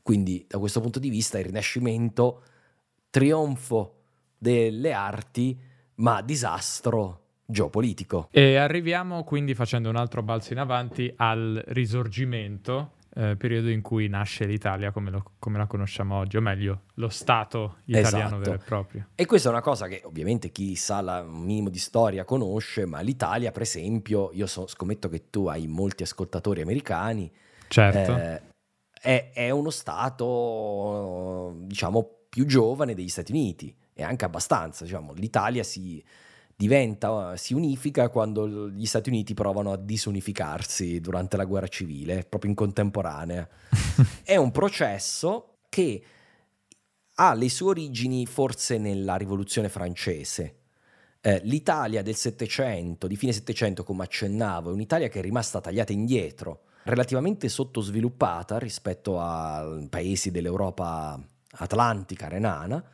Quindi 0.00 0.46
da 0.48 0.58
questo 0.58 0.80
punto 0.80 0.98
di 0.98 1.10
vista 1.10 1.38
il 1.38 1.46
Rinascimento 1.46 2.42
trionfo 3.10 3.94
delle 4.38 4.92
arti, 4.92 5.58
ma 5.96 6.22
disastro 6.22 7.25
geopolitico. 7.46 8.28
E 8.30 8.56
arriviamo 8.56 9.22
quindi 9.24 9.54
facendo 9.54 9.88
un 9.88 9.96
altro 9.96 10.22
balzo 10.22 10.52
in 10.52 10.58
avanti 10.58 11.12
al 11.16 11.62
risorgimento, 11.68 12.94
eh, 13.14 13.36
periodo 13.36 13.70
in 13.70 13.80
cui 13.80 14.08
nasce 14.08 14.44
l'Italia 14.44 14.90
come, 14.90 15.10
lo, 15.10 15.22
come, 15.38 15.56
la 15.56 15.66
conosciamo 15.66 16.16
oggi, 16.16 16.36
o 16.36 16.40
meglio, 16.40 16.82
lo 16.94 17.08
Stato 17.08 17.78
italiano 17.86 18.36
esatto. 18.36 18.50
vero 18.50 18.54
e 18.54 18.58
proprio. 18.58 19.06
E 19.14 19.24
questa 19.24 19.48
è 19.48 19.52
una 19.52 19.62
cosa 19.62 19.86
che 19.86 20.02
ovviamente 20.04 20.50
chi 20.50 20.74
sa 20.74 21.00
la, 21.00 21.22
un 21.22 21.44
minimo 21.44 21.70
di 21.70 21.78
storia 21.78 22.24
conosce, 22.24 22.84
ma 22.84 23.00
l'Italia, 23.00 23.52
per 23.52 23.62
esempio, 23.62 24.30
io 24.32 24.46
so, 24.46 24.66
scommetto 24.66 25.08
che 25.08 25.30
tu 25.30 25.46
hai 25.46 25.66
molti 25.66 26.02
ascoltatori 26.02 26.60
americani. 26.60 27.32
Certo. 27.68 28.16
Eh, 28.16 28.42
è, 29.00 29.30
è 29.32 29.50
uno 29.50 29.70
Stato, 29.70 31.54
diciamo, 31.60 32.10
più 32.28 32.44
giovane 32.44 32.94
degli 32.94 33.08
Stati 33.08 33.32
Uniti 33.32 33.74
e 33.94 34.02
anche 34.02 34.26
abbastanza, 34.26 34.84
diciamo, 34.84 35.14
l'Italia 35.14 35.62
si 35.62 36.04
diventa, 36.56 37.36
si 37.36 37.52
unifica 37.52 38.08
quando 38.08 38.68
gli 38.70 38.86
Stati 38.86 39.10
Uniti 39.10 39.34
provano 39.34 39.72
a 39.72 39.76
disunificarsi 39.76 41.00
durante 41.00 41.36
la 41.36 41.44
guerra 41.44 41.68
civile, 41.68 42.24
proprio 42.26 42.50
in 42.50 42.56
contemporanea. 42.56 43.46
È 44.24 44.36
un 44.36 44.50
processo 44.50 45.58
che 45.68 46.02
ha 47.18 47.34
le 47.34 47.48
sue 47.50 47.68
origini 47.68 48.26
forse 48.26 48.78
nella 48.78 49.16
rivoluzione 49.16 49.68
francese, 49.68 50.54
Eh, 51.20 51.40
L'Italia 51.42 52.02
del 52.02 52.14
Settecento, 52.14 53.06
di 53.08 53.16
fine 53.16 53.32
Settecento, 53.32 53.82
come 53.82 54.04
accennavo, 54.04 54.70
è 54.70 54.72
un'Italia 54.72 55.08
che 55.08 55.18
è 55.18 55.22
rimasta 55.22 55.60
tagliata 55.60 55.92
indietro, 55.92 56.66
relativamente 56.84 57.48
sottosviluppata 57.48 58.58
rispetto 58.58 59.18
a 59.18 59.66
paesi 59.90 60.30
dell'Europa 60.30 61.20
atlantica, 61.58 62.28
renana, 62.28 62.84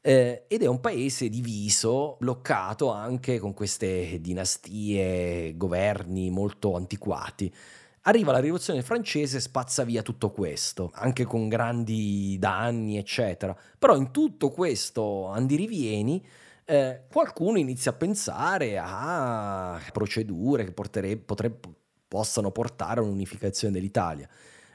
eh, 0.00 0.44
ed 0.48 0.62
è 0.62 0.66
un 0.66 0.80
paese 0.80 1.28
diviso, 1.28 2.16
bloccato 2.18 2.90
anche 2.90 3.38
con 3.38 3.54
queste 3.54 4.20
dinastie, 4.20 5.56
governi 5.56 6.30
molto 6.30 6.76
antiquati. 6.76 7.52
Arriva 8.02 8.32
la 8.32 8.38
rivoluzione 8.38 8.82
francese, 8.82 9.40
spazza 9.40 9.84
via 9.84 10.02
tutto 10.02 10.30
questo, 10.30 10.90
anche 10.94 11.24
con 11.24 11.48
grandi 11.48 12.36
danni, 12.38 12.96
eccetera. 12.96 13.56
Però 13.78 13.96
in 13.96 14.10
tutto 14.10 14.50
questo 14.50 15.26
andirivieni 15.26 16.24
eh, 16.64 17.02
qualcuno 17.10 17.58
inizia 17.58 17.90
a 17.90 17.94
pensare 17.94 18.78
a 18.78 19.80
procedure 19.92 20.64
che 20.64 20.72
portere, 20.72 21.16
potrebbe, 21.16 21.68
possano 22.06 22.50
portare 22.50 23.00
a 23.00 23.02
un'unificazione 23.02 23.74
dell'Italia. 23.74 24.28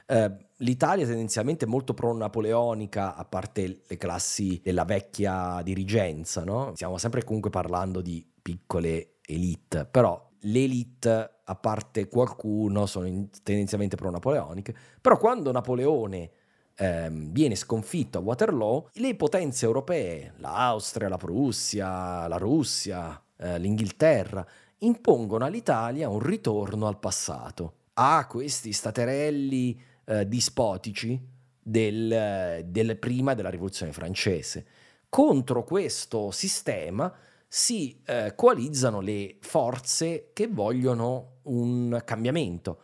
Eh, 0.06 0.44
L'Italia 0.58 1.04
tendenzialmente 1.04 1.64
è 1.64 1.68
molto 1.68 1.94
pro-napoleonica, 1.94 3.16
a 3.16 3.24
parte 3.24 3.82
le 3.86 3.96
classi 3.96 4.60
della 4.62 4.84
vecchia 4.84 5.60
dirigenza, 5.64 6.44
no? 6.44 6.70
Stiamo 6.74 6.96
sempre 6.96 7.24
comunque 7.24 7.50
parlando 7.50 8.00
di 8.00 8.24
piccole 8.40 9.16
elite, 9.26 9.84
però 9.84 10.30
le 10.38 10.62
elite, 10.62 11.30
a 11.44 11.54
parte 11.56 12.08
qualcuno, 12.08 12.86
sono 12.86 13.28
tendenzialmente 13.42 13.96
pro-napoleoniche, 13.96 14.74
però 15.00 15.18
quando 15.18 15.50
Napoleone 15.50 16.30
ehm, 16.76 17.32
viene 17.32 17.56
sconfitto 17.56 18.18
a 18.18 18.20
Waterloo, 18.20 18.90
le 18.94 19.16
potenze 19.16 19.66
europee, 19.66 20.34
l'Austria, 20.36 21.08
la 21.08 21.16
Prussia, 21.16 22.28
la 22.28 22.36
Russia, 22.36 23.20
eh, 23.36 23.58
l'Inghilterra, 23.58 24.46
impongono 24.78 25.44
all'Italia 25.44 26.08
un 26.08 26.20
ritorno 26.20 26.86
al 26.86 27.00
passato, 27.00 27.74
a 27.94 28.24
questi 28.28 28.72
staterelli 28.72 29.92
eh, 30.06 30.28
dispotici 30.28 31.20
del, 31.60 32.64
del 32.66 32.98
prima 32.98 33.34
della 33.34 33.50
rivoluzione 33.50 33.92
francese. 33.92 34.66
Contro 35.08 35.64
questo 35.64 36.30
sistema 36.30 37.12
si 37.46 38.02
eh, 38.04 38.34
coalizzano 38.34 39.00
le 39.00 39.36
forze 39.40 40.30
che 40.32 40.48
vogliono 40.48 41.36
un 41.42 42.02
cambiamento. 42.04 42.80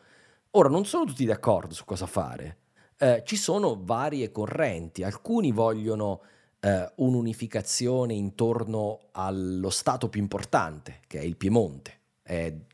Ora, 0.53 0.68
non 0.68 0.85
sono 0.85 1.05
tutti 1.05 1.25
d'accordo 1.25 1.75
su 1.75 1.85
cosa 1.85 2.07
fare. 2.07 2.59
Eh, 2.97 3.23
ci 3.27 3.37
sono 3.37 3.81
varie 3.83 4.31
correnti. 4.31 5.03
Alcuni 5.03 5.51
vogliono 5.51 6.23
eh, 6.61 6.93
un'unificazione 6.97 8.14
intorno 8.14 9.09
allo 9.12 9.71
stato 9.71 10.09
più 10.09 10.21
importante, 10.21 11.01
che 11.07 11.18
è 11.18 11.23
il 11.23 11.37
Piemonte, 11.37 11.99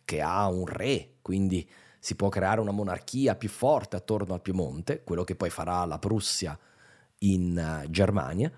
che 0.05 0.21
ha 0.21 0.47
un 0.49 0.67
re, 0.67 1.15
quindi 1.23 1.67
si 2.07 2.15
può 2.15 2.29
creare 2.29 2.61
una 2.61 2.71
monarchia 2.71 3.35
più 3.35 3.49
forte 3.49 3.97
attorno 3.97 4.35
al 4.35 4.43
Piemonte, 4.43 5.03
quello 5.03 5.25
che 5.25 5.35
poi 5.35 5.51
farà 5.51 5.85
la 5.85 5.99
Prussia 5.99 6.59
in 7.19 7.83
uh, 7.85 7.91
Germania 7.91 8.53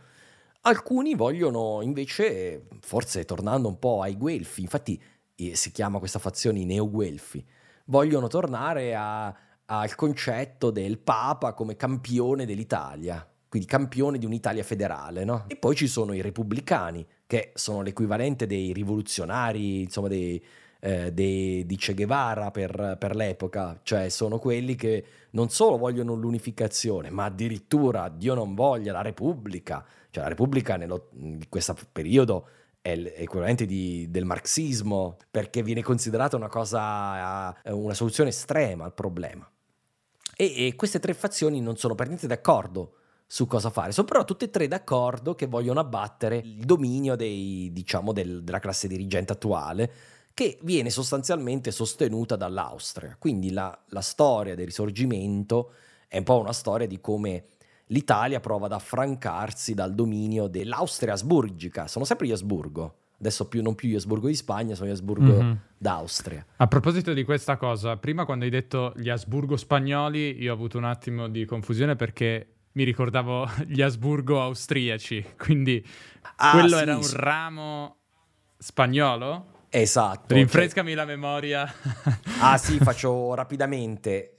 Alcuni 0.63 1.15
vogliono 1.15 1.81
invece, 1.81 2.67
forse 2.81 3.25
tornando 3.25 3.69
un 3.69 3.79
po' 3.79 4.03
ai 4.03 4.17
Guelfi, 4.17 4.61
infatti 4.61 5.01
eh, 5.37 5.55
si 5.55 5.71
chiama 5.71 5.99
questa 5.99 6.19
fazione 6.19 6.59
i 6.59 6.65
Neo-Guelfi, 6.65 7.43
vogliono 7.87 8.27
tornare 8.27 8.95
al 8.95 9.95
concetto 9.95 10.71
del 10.71 10.99
Papa 10.99 11.55
come 11.55 11.77
campione 11.77 12.45
dell'Italia, 12.45 13.27
quindi 13.49 13.67
campione 13.67 14.19
di 14.19 14.27
un'Italia 14.27 14.63
federale, 14.63 15.25
no? 15.25 15.45
E 15.47 15.57
poi 15.57 15.75
ci 15.75 15.87
sono 15.87 16.13
i 16.13 16.21
repubblicani, 16.21 17.07
che 17.27 17.53
sono 17.55 17.81
l'equivalente 17.81 18.47
dei 18.47 18.73
rivoluzionari, 18.75 19.83
insomma, 19.83 20.09
dei, 20.09 20.45
eh, 20.81 21.13
dei, 21.13 21.67
di 21.67 21.77
Che 21.77 21.95
Guevara 21.95 22.51
per, 22.51 22.97
per, 22.99 23.17
l'epoca, 23.17 23.81
cioè 23.83 24.09
sono 24.09 24.39
quelli 24.39 24.75
che 24.75 25.05
non 25.31 25.51
solo 25.51 25.77
vogliono 25.77 26.15
l'unificazione, 26.15 27.11
ma 27.11 27.25
addirittura, 27.25 28.09
Dio 28.09 28.35
non 28.35 28.55
voglia, 28.55 28.93
la 28.93 29.03
Repubblica, 29.03 29.85
cioè 30.11 30.23
la 30.23 30.29
Repubblica 30.29 30.77
nello, 30.77 31.09
in 31.15 31.49
questo 31.49 31.77
periodo 31.91 32.49
è 32.81 32.95
l'equivalente 32.95 33.67
del 33.67 34.25
marxismo, 34.25 35.17
perché 35.31 35.63
viene 35.63 35.83
considerata 35.83 36.37
una 36.37 36.49
cosa, 36.49 37.61
eh, 37.63 37.73
una 37.73 37.95
soluzione 37.95 38.31
estrema 38.31 38.85
al 38.85 38.95
problema. 38.95 39.49
E, 40.37 40.67
e 40.67 40.75
queste 40.77 41.01
tre 41.01 41.13
fazioni 41.15 41.61
non 41.61 41.77
sono 41.77 41.95
per 41.95 42.07
niente 42.07 42.27
d'accordo 42.27 42.95
su 43.27 43.47
cosa 43.47 43.69
fare. 43.69 43.93
Sono 43.93 44.07
però 44.07 44.25
tutte 44.25 44.47
e 44.47 44.51
tre 44.51 44.69
d'accordo 44.69 45.35
che 45.35 45.47
vogliono 45.47 45.81
abbattere 45.81 46.39
il 46.39 46.65
dominio 46.65 47.15
dei, 47.15 47.69
diciamo, 47.73 48.13
del, 48.13 48.43
della 48.43 48.59
classe 48.59 48.89
dirigente 48.89 49.33
attuale, 49.33 49.93
che 50.39 50.57
viene 50.63 50.89
sostanzialmente 50.89 51.73
sostenuta 51.73 52.37
dall'Austria. 52.37 53.17
Quindi 53.19 53.51
la, 53.51 53.77
la 53.89 54.01
storia 54.01 54.55
del 54.55 54.67
risorgimento 54.67 55.73
è 56.07 56.19
un 56.19 56.23
po' 56.23 56.39
una 56.39 56.53
storia 56.53 56.87
di 56.87 57.01
come 57.01 57.43
l'Italia 57.87 58.39
prova 58.39 58.67
ad 58.67 58.73
affrancarsi 58.73 59.75
dal 59.75 59.97
dominio 59.97 60.47
dell'Austria 60.47 61.15
asburgica. 61.15 61.89
Sono 61.89 62.05
sempre 62.05 62.29
gli 62.29 62.31
Asburgo. 62.31 62.99
Adesso 63.19 63.49
più, 63.49 63.63
non 63.63 63.75
più 63.75 63.89
gli 63.89 63.97
Asburgo 63.97 64.29
di 64.29 64.37
Spagna, 64.37 64.77
sono 64.77 64.89
gli 64.89 64.93
Asburgo 64.93 65.43
mm-hmm. 65.43 65.53
d'Austria. 65.77 66.47
A 66.59 66.69
proposito 66.69 67.13
di 67.13 67.25
questa 67.25 67.57
cosa, 67.57 67.97
prima 67.97 68.25
quando 68.25 68.45
hai 68.45 68.51
detto 68.53 68.93
gli 68.95 69.09
Asburgo 69.09 69.57
spagnoli, 69.57 70.41
io 70.41 70.53
ho 70.53 70.55
avuto 70.55 70.79
un 70.79 70.85
attimo 70.85 71.29
di 71.29 71.45
confusione 71.47 71.97
perché 71.97 72.59
mi 72.75 72.85
ricordavo 72.85 73.45
gli 73.67 73.83
Asburgo 73.83 74.41
austriaci, 74.41 75.35
quindi 75.37 75.85
ah, 76.37 76.53
quello 76.53 76.77
sì, 76.77 76.83
era 76.83 76.97
un 76.97 77.11
ramo 77.11 77.97
spagnolo? 78.57 79.57
Esatto. 79.71 80.35
Rinfrescami 80.35 80.89
cioè... 80.89 80.97
la 80.97 81.05
memoria. 81.05 81.73
ah 82.41 82.57
sì, 82.59 82.79
faccio 82.79 83.35
rapidamente 83.37 84.33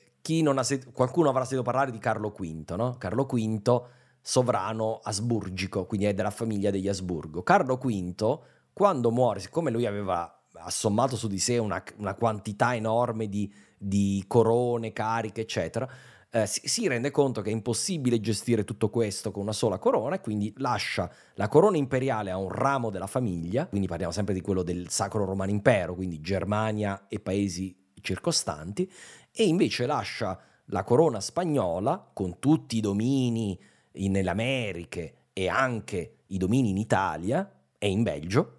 sed- 0.62 0.92
qualcuno 0.92 1.30
avrà 1.30 1.42
sentito 1.42 1.64
parlare 1.64 1.92
di 1.92 1.98
Carlo 1.98 2.30
V, 2.30 2.72
no? 2.76 2.96
Carlo 2.98 3.24
V, 3.26 3.82
sovrano 4.22 5.00
asburgico, 5.02 5.86
quindi 5.86 6.06
è 6.06 6.14
della 6.14 6.30
famiglia 6.30 6.70
degli 6.70 6.88
Asburgo. 6.88 7.42
Carlo 7.42 7.78
V, 7.78 8.40
quando 8.74 9.12
muore, 9.12 9.40
siccome 9.40 9.72
lui 9.72 9.86
aveva 9.86 10.32
assommato 10.54 11.16
su 11.16 11.28
di 11.28 11.40
sé 11.40 11.58
una, 11.58 11.82
una 11.98 12.14
quantità 12.16 12.76
enorme 12.76 13.28
di, 13.28 13.52
di, 13.78 14.24
corone, 14.28 14.94
cariche, 14.94 15.42
eccetera, 15.42 15.90
eh, 16.32 16.46
si, 16.46 16.62
si, 16.66 16.88
rende 16.88 17.12
conto 17.12 17.42
che 17.42 17.50
è 17.50 17.54
impossibile 17.54 18.20
gestire 18.20 18.64
tutto 18.64 18.90
questo 18.90 19.32
con 19.32 19.44
una 19.44 19.52
sola 19.52 19.80
corona 19.80 20.16
e 20.16 20.22
quindi 20.22 20.54
lascia 20.58 21.12
la 21.34 21.48
corona 21.48 21.78
imperiale 21.78 22.30
a 22.30 22.38
un 22.38 22.50
ramo 22.50 22.90
della 22.90 23.08
famiglia, 23.08 23.68
quindi 23.68 23.88
parliamo 23.88 24.12
sempre 24.12 24.34
di 24.34 24.42
quello 24.42 24.62
del 24.62 24.90
Sacro 24.90 25.26
Romano 25.26 25.52
Impero, 25.52 25.96
quindi 25.96 26.22
Germania 26.22 27.06
e 27.08 27.20
paesi 27.20 27.76
circostanti, 28.02 28.90
e 29.32 29.44
invece 29.44 29.86
lascia 29.86 30.40
la 30.66 30.84
corona 30.84 31.20
spagnola 31.20 32.12
con 32.14 32.38
tutti 32.40 32.78
i 32.78 32.82
domini 32.82 33.60
nelle 33.94 34.30
Americhe 34.30 35.16
e 35.34 35.48
anche 35.48 36.18
i 36.28 36.38
domini 36.38 36.70
in 36.70 36.78
Italia 36.78 37.52
e 37.78 37.90
in 37.90 38.04
Belgio 38.04 38.58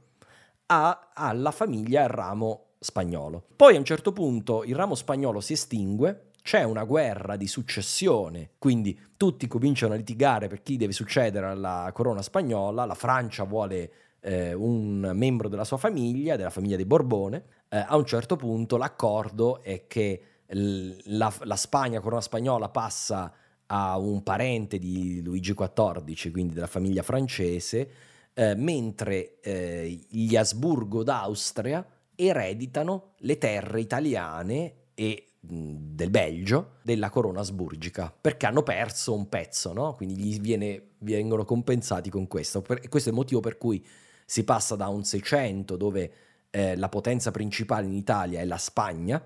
a, 0.67 1.11
alla 1.15 1.51
famiglia 1.51 2.03
il 2.03 2.09
ramo 2.09 2.71
spagnolo. 2.81 3.45
Poi 3.55 3.77
a 3.77 3.79
un 3.79 3.85
certo 3.85 4.13
punto 4.13 4.65
il 4.65 4.75
ramo 4.75 4.95
spagnolo 4.95 5.41
si 5.41 5.53
estingue, 5.53 6.30
c'è 6.43 6.63
una 6.63 6.85
guerra 6.85 7.37
di 7.37 7.47
successione, 7.47 8.51
quindi 8.59 8.99
tutti 9.17 9.47
cominciano 9.47 9.95
a 9.95 9.97
litigare 9.97 10.49
per 10.49 10.63
chi 10.63 10.77
deve 10.77 10.93
succedere 10.93 11.47
alla 11.47 11.91
corona 11.93 12.23
spagnola, 12.23 12.85
la 12.85 12.95
Francia 12.95 13.45
vuole 13.45 13.93
eh, 14.21 14.53
un 14.53 15.11
membro 15.15 15.49
della 15.49 15.65
sua 15.65 15.77
famiglia, 15.77 16.37
della 16.37 16.51
famiglia 16.51 16.77
dei 16.77 16.85
Borbone, 16.87 17.45
eh, 17.69 17.85
a 17.87 17.97
un 17.97 18.05
certo 18.05 18.37
punto 18.37 18.77
l'accordo 18.77 19.63
è 19.63 19.87
che 19.87 20.23
la, 20.53 21.33
la 21.43 21.57
Spagna, 21.57 22.01
corona 22.01 22.21
spagnola, 22.21 22.69
passa 22.69 23.33
a 23.67 23.99
un 23.99 24.23
parente 24.23 24.79
di 24.79 25.23
Luigi 25.23 25.55
XIV, 25.55 26.31
quindi 26.33 26.55
della 26.55 26.67
famiglia 26.67 27.03
francese, 27.03 27.91
eh, 28.35 28.55
mentre 28.57 29.39
eh, 29.41 30.01
gli 30.09 30.35
Asburgo 30.35 31.05
d'Austria 31.05 31.87
ereditano 32.17 33.13
le 33.19 33.39
terre 33.39 33.81
italiane 33.81 34.75
e 34.95 35.30
del 35.43 36.11
Belgio 36.11 36.77
della 36.83 37.09
corona 37.09 37.41
asburgica 37.41 38.15
perché 38.21 38.45
hanno 38.45 38.63
perso 38.63 39.15
un 39.15 39.29
pezzo, 39.29 39.73
no? 39.73 39.95
quindi 39.95 40.17
gli 40.17 40.39
viene, 40.39 40.91
vengono 40.99 41.45
compensati 41.45 42.11
con 42.11 42.27
questo. 42.27 42.61
Per, 42.61 42.87
questo 42.89 43.09
è 43.09 43.13
il 43.13 43.19
motivo 43.19 43.41
per 43.41 43.57
cui 43.57 43.85
si 44.27 44.45
passa 44.45 44.77
da 44.77 44.89
un 44.89 45.03
600 45.03 45.77
dove 45.77 46.13
eh, 46.51 46.77
la 46.77 46.89
potenza 46.89 47.31
principale 47.31 47.87
in 47.87 47.95
Italia 47.95 48.41
è 48.41 48.45
la 48.45 48.59
Spagna, 48.59 49.23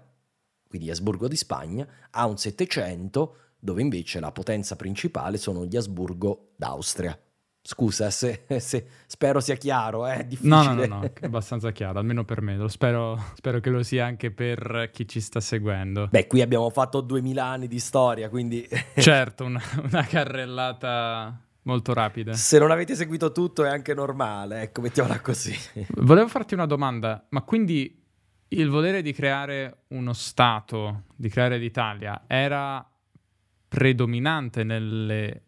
quindi 0.68 0.90
Asburgo 0.90 1.28
di 1.28 1.36
Spagna, 1.36 1.86
a 2.10 2.26
un 2.26 2.38
700 2.38 3.36
dove 3.58 3.80
invece 3.80 4.20
la 4.20 4.30
potenza 4.30 4.76
principale 4.76 5.36
sono 5.36 5.64
gli 5.64 5.76
Asburgo 5.76 6.52
d'Austria. 6.56 7.18
Scusa 7.66 8.10
se, 8.10 8.44
se, 8.58 8.86
spero 9.06 9.40
sia 9.40 9.54
chiaro, 9.54 10.06
eh, 10.06 10.16
è 10.16 10.24
difficile. 10.24 10.54
No, 10.54 10.62
no, 10.64 10.74
no, 10.74 10.86
no 10.86 11.00
è 11.00 11.24
abbastanza 11.24 11.70
chiaro, 11.70 11.98
almeno 11.98 12.22
per 12.22 12.42
me. 12.42 12.58
Lo 12.58 12.68
spero, 12.68 13.18
spero, 13.36 13.60
che 13.60 13.70
lo 13.70 13.82
sia 13.82 14.04
anche 14.04 14.30
per 14.30 14.90
chi 14.92 15.08
ci 15.08 15.18
sta 15.18 15.40
seguendo. 15.40 16.08
Beh, 16.10 16.26
qui 16.26 16.42
abbiamo 16.42 16.68
fatto 16.68 17.00
2000 17.00 17.42
anni 17.42 17.66
di 17.66 17.78
storia, 17.78 18.28
quindi... 18.28 18.68
certo, 19.00 19.46
una, 19.46 19.62
una 19.82 20.04
carrellata 20.04 21.40
molto 21.62 21.94
rapide. 21.94 22.34
Se 22.34 22.58
non 22.58 22.70
avete 22.70 22.94
seguito 22.94 23.32
tutto 23.32 23.64
è 23.64 23.70
anche 23.70 23.94
normale, 23.94 24.60
ecco, 24.60 24.82
mettiamola 24.82 25.20
così. 25.22 25.56
Volevo 26.02 26.28
farti 26.28 26.52
una 26.52 26.66
domanda, 26.66 27.24
ma 27.30 27.40
quindi 27.40 27.98
il 28.48 28.68
volere 28.68 29.00
di 29.00 29.14
creare 29.14 29.84
uno 29.88 30.12
Stato, 30.12 31.04
di 31.16 31.30
creare 31.30 31.56
l'Italia, 31.56 32.24
era 32.26 32.86
predominante 33.68 34.64
nelle 34.64 35.44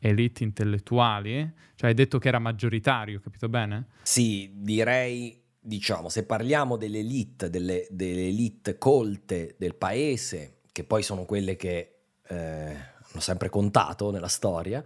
elite 0.00 0.42
intellettuali? 0.42 1.52
Cioè 1.74 1.90
hai 1.90 1.94
detto 1.94 2.18
che 2.18 2.28
era 2.28 2.38
maggioritario, 2.38 3.20
capito 3.20 3.48
bene? 3.48 3.86
Sì, 4.02 4.50
direi, 4.54 5.40
diciamo, 5.60 6.08
se 6.08 6.24
parliamo 6.24 6.76
delle 6.76 6.98
elite, 6.98 7.48
delle, 7.50 7.86
delle 7.90 8.28
elite 8.28 8.78
colte 8.78 9.54
del 9.58 9.74
paese, 9.74 10.56
che 10.72 10.84
poi 10.84 11.02
sono 11.02 11.24
quelle 11.24 11.56
che 11.56 11.94
eh, 12.26 12.36
hanno 12.36 13.20
sempre 13.20 13.48
contato 13.48 14.10
nella 14.10 14.28
storia, 14.28 14.82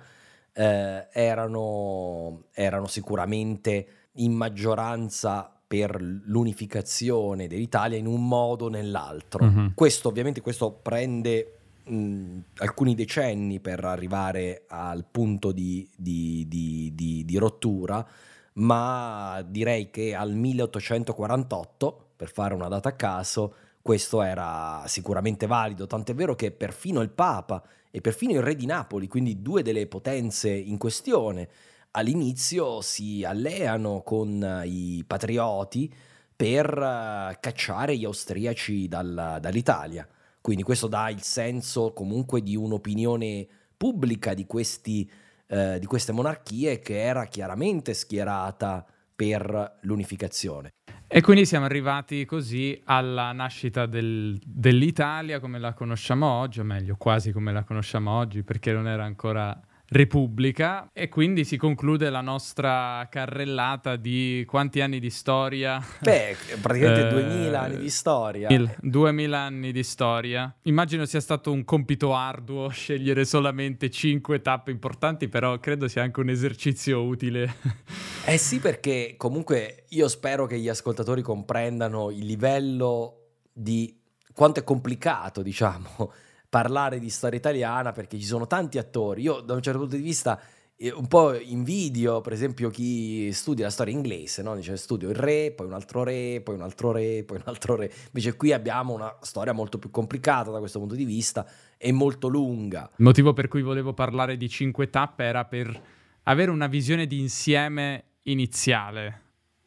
eh, 0.52 1.08
erano, 1.12 2.44
erano 2.52 2.86
sicuramente 2.86 3.86
in 4.12 4.32
maggioranza 4.32 5.50
per 5.66 6.00
l'unificazione 6.00 7.48
dell'Italia 7.48 7.98
in 7.98 8.06
un 8.06 8.26
modo 8.28 8.66
o 8.66 8.68
nell'altro. 8.68 9.44
Uh-huh. 9.44 9.74
Questo 9.74 10.08
ovviamente 10.08 10.40
questo 10.40 10.72
prende 10.72 11.53
mh, 11.84 12.38
alcuni 12.56 12.94
decenni 12.94 13.60
per 13.60 13.84
arrivare 13.84 14.64
al 14.68 15.04
punto 15.10 15.52
di, 15.52 15.88
di, 15.96 16.46
di, 16.48 17.24
di, 17.24 17.36
rottura, 17.36 18.06
ma 18.54 19.44
direi 19.46 19.90
che 19.90 20.14
al 20.14 20.34
1848, 20.34 22.08
per 22.16 22.30
fare 22.30 22.54
una 22.54 22.68
data 22.68 22.90
a 22.90 22.96
caso, 22.96 23.54
questo 23.82 24.22
era 24.22 24.82
sicuramente 24.86 25.46
valido, 25.46 25.86
tant'è 25.86 26.14
vero 26.14 26.34
che 26.34 26.50
perfino 26.50 27.00
il 27.02 27.10
Papa 27.10 27.62
e 27.90 28.00
perfino 28.00 28.32
il 28.32 28.42
Re 28.42 28.56
di 28.56 28.66
Napoli, 28.66 29.08
quindi 29.08 29.42
due 29.42 29.62
delle 29.62 29.86
potenze 29.86 30.50
in 30.50 30.78
questione, 30.78 31.48
all'inizio 31.92 32.80
si 32.80 33.24
alleano 33.24 34.02
con 34.02 34.62
i 34.64 35.04
patrioti 35.06 35.92
per 36.34 36.66
uh, 36.76 37.36
cacciare 37.38 37.96
gli 37.96 38.04
austriaci 38.04 38.88
dal, 38.88 39.38
dall'Italia. 39.40 40.08
Quindi 40.44 40.62
questo 40.62 40.88
dà 40.88 41.08
il 41.08 41.22
senso 41.22 41.94
comunque 41.94 42.42
di 42.42 42.54
un'opinione 42.54 43.46
pubblica 43.78 44.34
di, 44.34 44.44
questi, 44.44 45.10
uh, 45.46 45.78
di 45.78 45.86
queste 45.86 46.12
monarchie 46.12 46.80
che 46.80 47.00
era 47.02 47.24
chiaramente 47.24 47.94
schierata 47.94 48.84
per 49.16 49.78
l'unificazione. 49.80 50.72
E 51.08 51.22
quindi 51.22 51.46
siamo 51.46 51.64
arrivati 51.64 52.26
così 52.26 52.78
alla 52.84 53.32
nascita 53.32 53.86
del, 53.86 54.38
dell'Italia 54.44 55.40
come 55.40 55.58
la 55.58 55.72
conosciamo 55.72 56.28
oggi, 56.28 56.60
o 56.60 56.64
meglio, 56.64 56.96
quasi 56.98 57.32
come 57.32 57.50
la 57.50 57.64
conosciamo 57.64 58.10
oggi, 58.10 58.42
perché 58.42 58.70
non 58.70 58.86
era 58.86 59.04
ancora 59.04 59.58
Repubblica 59.94 60.90
e 60.92 61.08
quindi 61.08 61.44
si 61.44 61.56
conclude 61.56 62.10
la 62.10 62.20
nostra 62.20 63.06
carrellata 63.08 63.94
di 63.94 64.44
quanti 64.44 64.80
anni 64.80 64.98
di 64.98 65.08
storia? 65.08 65.80
Beh, 66.00 66.36
praticamente 66.60 67.06
eh, 67.06 67.10
2000 67.10 67.60
anni 67.60 67.76
di 67.78 67.90
storia. 67.90 68.48
Il 68.50 68.74
2000 68.80 69.38
anni 69.38 69.70
di 69.70 69.84
storia. 69.84 70.52
Immagino 70.62 71.04
sia 71.04 71.20
stato 71.20 71.52
un 71.52 71.64
compito 71.64 72.12
arduo 72.12 72.68
scegliere 72.74 73.24
solamente 73.24 73.88
5 73.88 74.42
tappe 74.42 74.72
importanti, 74.72 75.28
però 75.28 75.60
credo 75.60 75.86
sia 75.86 76.02
anche 76.02 76.18
un 76.18 76.28
esercizio 76.28 77.02
utile. 77.02 77.54
Eh 78.26 78.38
sì, 78.38 78.58
perché 78.58 79.16
comunque 79.18 79.84
io 79.90 80.08
spero 80.08 80.46
che 80.46 80.58
gli 80.58 80.70
ascoltatori 80.70 81.20
comprendano 81.20 82.10
il 82.10 82.24
livello 82.24 83.32
di 83.52 84.00
quanto 84.32 84.60
è 84.60 84.64
complicato, 84.64 85.42
diciamo, 85.42 86.10
parlare 86.54 87.00
di 87.00 87.10
storia 87.10 87.36
italiana 87.36 87.90
perché 87.90 88.16
ci 88.16 88.24
sono 88.24 88.46
tanti 88.46 88.78
attori. 88.78 89.22
Io 89.22 89.40
da 89.40 89.54
un 89.54 89.60
certo 89.60 89.80
punto 89.80 89.96
di 89.96 90.02
vista 90.02 90.40
eh, 90.76 90.92
un 90.92 91.08
po' 91.08 91.34
invidio, 91.34 92.20
per 92.20 92.32
esempio, 92.32 92.70
chi 92.70 93.32
studia 93.32 93.64
la 93.64 93.72
storia 93.72 93.92
inglese, 93.92 94.40
no? 94.40 94.54
Dice 94.54 94.76
studio 94.76 95.08
il 95.08 95.16
re, 95.16 95.50
poi 95.50 95.66
un 95.66 95.72
altro 95.72 96.04
re, 96.04 96.40
poi 96.44 96.54
un 96.54 96.62
altro 96.62 96.92
re, 96.92 97.24
poi 97.24 97.38
un 97.38 97.42
altro 97.46 97.74
re. 97.74 97.92
Invece 98.06 98.36
qui 98.36 98.52
abbiamo 98.52 98.92
una 98.92 99.12
storia 99.22 99.52
molto 99.52 99.80
più 99.80 99.90
complicata 99.90 100.52
da 100.52 100.60
questo 100.60 100.78
punto 100.78 100.94
di 100.94 101.04
vista 101.04 101.44
e 101.76 101.90
molto 101.90 102.28
lunga. 102.28 102.88
Il 102.98 103.04
motivo 103.04 103.32
per 103.32 103.48
cui 103.48 103.62
volevo 103.62 103.92
parlare 103.92 104.36
di 104.36 104.48
cinque 104.48 104.88
tappe 104.90 105.24
era 105.24 105.44
per 105.46 105.82
avere 106.22 106.52
una 106.52 106.68
visione 106.68 107.08
di 107.08 107.18
insieme 107.18 108.04
iniziale 108.22 109.22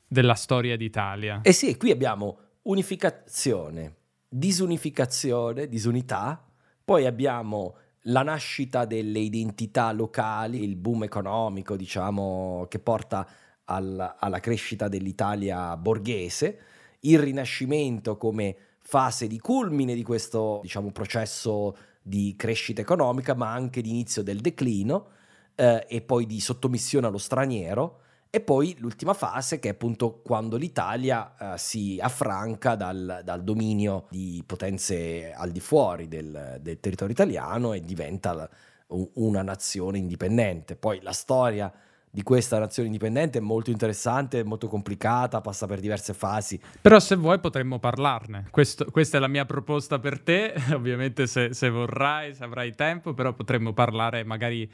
della 0.07 0.35
storia 0.35 0.77
d'Italia. 0.77 1.41
E 1.43 1.49
eh 1.49 1.51
sì, 1.51 1.75
qui 1.75 1.91
abbiamo 1.91 2.37
unificazione, 2.61 3.93
disunificazione, 4.29 5.67
disunità, 5.67 6.46
poi 6.87 7.05
abbiamo 7.05 7.75
la 8.03 8.23
nascita 8.23 8.85
delle 8.85 9.19
identità 9.19 9.91
locali, 9.91 10.63
il 10.63 10.77
boom 10.77 11.03
economico, 11.03 11.75
diciamo, 11.75 12.65
che 12.69 12.79
porta 12.79 13.27
al, 13.65 14.15
alla 14.17 14.39
crescita 14.39 14.87
dell'Italia 14.87 15.75
borghese, 15.75 16.59
il 17.01 17.19
Rinascimento 17.19 18.15
come 18.15 18.55
fase 18.79 19.27
di 19.27 19.37
culmine 19.37 19.95
di 19.95 20.03
questo, 20.03 20.61
diciamo, 20.61 20.91
processo 20.91 21.75
di 22.01 22.35
crescita 22.37 22.79
economica, 22.79 23.35
ma 23.35 23.51
anche 23.51 23.81
di 23.81 23.89
inizio 23.89 24.23
del 24.23 24.39
declino 24.39 25.09
eh, 25.55 25.85
e 25.89 25.99
poi 25.99 26.25
di 26.25 26.39
sottomissione 26.39 27.07
allo 27.07 27.17
straniero 27.17 28.03
e 28.29 28.41
poi 28.41 28.75
l'ultima 28.79 29.13
fase 29.13 29.59
che 29.59 29.69
è 29.69 29.71
appunto 29.71 30.21
quando 30.23 30.57
l'Italia 30.57 31.53
eh, 31.53 31.57
si 31.57 31.97
affranca 32.01 32.75
dal, 32.75 33.21
dal, 33.23 33.43
dominio 33.43 34.07
di 34.09 34.43
potenze 34.45 35.33
al 35.33 35.51
di 35.51 35.59
fuori 35.59 36.07
del, 36.07 36.57
del 36.61 36.79
territorio 36.79 37.13
italiano 37.13 37.73
e 37.73 37.81
diventa 37.81 38.49
una 38.87 39.41
nazione 39.41 39.97
indipendente. 39.97 40.75
Poi 40.75 41.01
la 41.01 41.11
storia 41.13 41.71
di 42.09 42.23
questa 42.23 42.57
nazione 42.57 42.87
indipendente 42.87 43.37
è 43.37 43.41
molto 43.41 43.69
interessante, 43.69 44.43
molto 44.43 44.67
complicata, 44.67 45.41
passa 45.41 45.67
per 45.67 45.79
diverse 45.79 46.13
fasi. 46.13 46.59
Però 46.81 46.99
se 46.99 47.15
vuoi 47.15 47.39
potremmo 47.39 47.79
parlarne. 47.79 48.47
Questo, 48.49 48.85
questa 48.85 49.17
è 49.17 49.19
la 49.19 49.27
mia 49.27 49.45
proposta 49.45 49.99
per 49.99 50.19
te, 50.21 50.53
ovviamente 50.73 51.27
se, 51.27 51.53
se 51.53 51.69
vorrai, 51.69 52.33
se 52.33 52.43
avrai 52.43 52.73
tempo, 52.73 53.13
però 53.13 53.33
potremmo 53.33 53.73
parlare 53.73 54.23
magari 54.23 54.69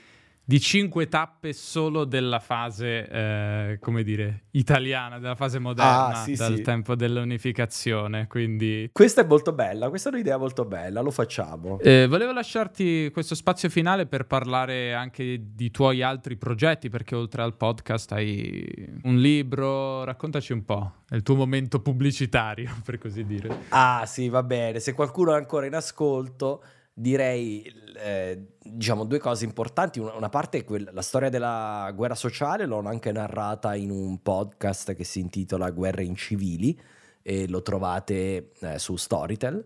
di 0.46 0.60
cinque 0.60 1.08
tappe 1.08 1.54
solo 1.54 2.04
della 2.04 2.40
fase, 2.40 3.08
eh, 3.08 3.78
come 3.80 4.04
dire, 4.04 4.48
italiana, 4.52 5.18
della 5.18 5.36
fase 5.36 5.58
moderna, 5.58 6.08
ah, 6.08 6.24
sì, 6.24 6.36
dal 6.36 6.58
sì. 6.58 6.62
tempo 6.62 6.96
dell'unificazione. 6.96 8.28
Quindi... 8.28 8.90
Questa 8.92 9.22
è 9.22 9.26
molto 9.26 9.54
bella, 9.54 9.88
questa 9.88 10.10
è 10.10 10.14
un'idea 10.14 10.38
molto 10.38 10.66
bella, 10.66 11.00
lo 11.00 11.12
facciamo. 11.12 11.80
Eh, 11.80 12.08
volevo 12.08 12.34
lasciarti 12.34 13.10
questo 13.14 13.36
spazio 13.36 13.70
finale 13.70 14.06
per 14.06 14.26
parlare 14.26 14.94
anche 14.94 15.40
di 15.54 15.72
tuoi 15.72 16.02
altri 16.02 16.36
progetti, 16.36 16.90
perché 16.90 17.16
oltre 17.16 17.42
al 17.42 17.56
podcast 17.56 18.12
hai 18.12 19.00
un 19.04 19.18
libro, 19.18 20.04
raccontaci 20.04 20.52
un 20.52 20.66
po', 20.66 21.04
è 21.08 21.16
il 21.16 21.24
tuo 21.24 21.36
momento 21.36 21.80
pubblicitario, 21.80 22.70
per 22.84 22.98
così 22.98 23.24
dire. 23.26 23.62
Ah 23.70 24.04
sì, 24.06 24.28
va 24.28 24.44
bene, 24.44 24.82
se 24.82 24.94
qualcuno 24.94 25.32
è 25.32 25.38
ancora 25.38 25.66
in 25.66 25.76
ascolto 25.76 26.62
direi 26.94 27.64
eh, 27.98 28.46
diciamo 28.62 29.04
due 29.06 29.20
cose 29.20 29.46
importanti. 29.46 30.00
Una, 30.00 30.14
una 30.14 30.30
parte 30.30 30.60
è 30.60 30.64
quella, 30.64 30.92
la 30.92 31.02
storia 31.02 31.30
della 31.30 31.92
guerra 31.96 32.16
sociale, 32.16 32.66
l'ho 32.66 32.80
anche 32.80 33.12
narrata 33.12 33.76
in 33.76 33.90
un 33.90 34.22
podcast 34.22 34.94
che 34.94 35.04
si 35.04 35.20
intitola 35.20 35.72
Guerre 35.72 36.04
incivili 36.04 36.80
e 37.22 37.48
lo 37.48 37.62
trovate 37.62 38.52
eh, 38.60 38.80
su 38.80 38.96
Storytel. 38.96 39.66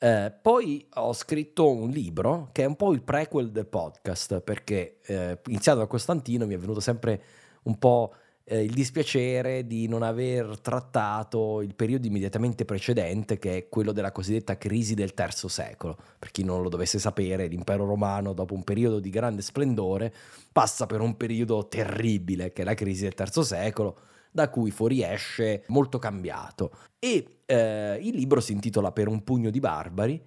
Eh, 0.00 0.32
poi 0.40 0.86
ho 0.94 1.12
scritto 1.12 1.70
un 1.70 1.90
libro 1.90 2.50
che 2.52 2.62
è 2.62 2.66
un 2.66 2.76
po' 2.76 2.92
il 2.92 3.02
prequel 3.02 3.50
del 3.50 3.66
podcast 3.66 4.40
perché 4.40 4.98
eh, 5.02 5.40
iniziato 5.46 5.80
da 5.80 5.86
Costantino 5.86 6.46
mi 6.46 6.54
è 6.54 6.58
venuto 6.58 6.78
sempre 6.78 7.20
un 7.64 7.78
po' 7.78 8.14
eh, 8.48 8.62
il 8.62 8.72
dispiacere 8.72 9.66
di 9.66 9.86
non 9.88 10.02
aver 10.02 10.58
trattato 10.60 11.60
il 11.60 11.74
periodo 11.74 12.06
immediatamente 12.06 12.64
precedente, 12.64 13.38
che 13.38 13.56
è 13.56 13.68
quello 13.68 13.92
della 13.92 14.10
cosiddetta 14.10 14.56
crisi 14.56 14.94
del 14.94 15.12
terzo 15.12 15.48
secolo. 15.48 15.98
Per 16.18 16.30
chi 16.30 16.44
non 16.44 16.62
lo 16.62 16.70
dovesse 16.70 16.98
sapere, 16.98 17.46
l'impero 17.46 17.84
romano, 17.84 18.32
dopo 18.32 18.54
un 18.54 18.64
periodo 18.64 19.00
di 19.00 19.10
grande 19.10 19.42
splendore, 19.42 20.12
passa 20.50 20.86
per 20.86 21.02
un 21.02 21.16
periodo 21.16 21.68
terribile, 21.68 22.52
che 22.52 22.62
è 22.62 22.64
la 22.64 22.74
crisi 22.74 23.02
del 23.02 23.14
terzo 23.14 23.42
secolo, 23.42 23.98
da 24.30 24.48
cui 24.48 24.70
fuoriesce 24.70 25.64
molto 25.68 25.98
cambiato. 25.98 26.72
E 26.98 27.40
eh, 27.44 27.98
il 28.00 28.14
libro 28.14 28.40
si 28.40 28.52
intitola 28.52 28.92
Per 28.92 29.08
un 29.08 29.22
pugno 29.24 29.50
di 29.50 29.60
barbari. 29.60 30.22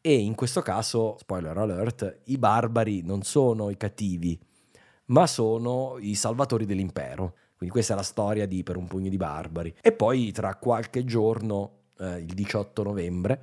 E 0.00 0.14
in 0.14 0.34
questo 0.34 0.62
caso, 0.62 1.16
spoiler 1.18 1.56
alert, 1.58 2.20
i 2.26 2.38
barbari 2.38 3.02
non 3.02 3.22
sono 3.22 3.70
i 3.70 3.76
cattivi, 3.76 4.38
ma 5.06 5.26
sono 5.26 5.96
i 5.98 6.14
salvatori 6.14 6.64
dell'impero. 6.64 7.34
Quindi 7.56 7.74
questa 7.74 7.94
è 7.94 7.96
la 7.96 8.02
storia 8.02 8.46
di 8.46 8.62
Per 8.62 8.76
un 8.76 8.86
pugno 8.86 9.08
di 9.08 9.16
barbari. 9.16 9.74
E 9.80 9.92
poi 9.92 10.30
tra 10.32 10.54
qualche 10.56 11.04
giorno, 11.04 11.72
eh, 11.98 12.18
il 12.18 12.34
18 12.34 12.82
novembre, 12.82 13.40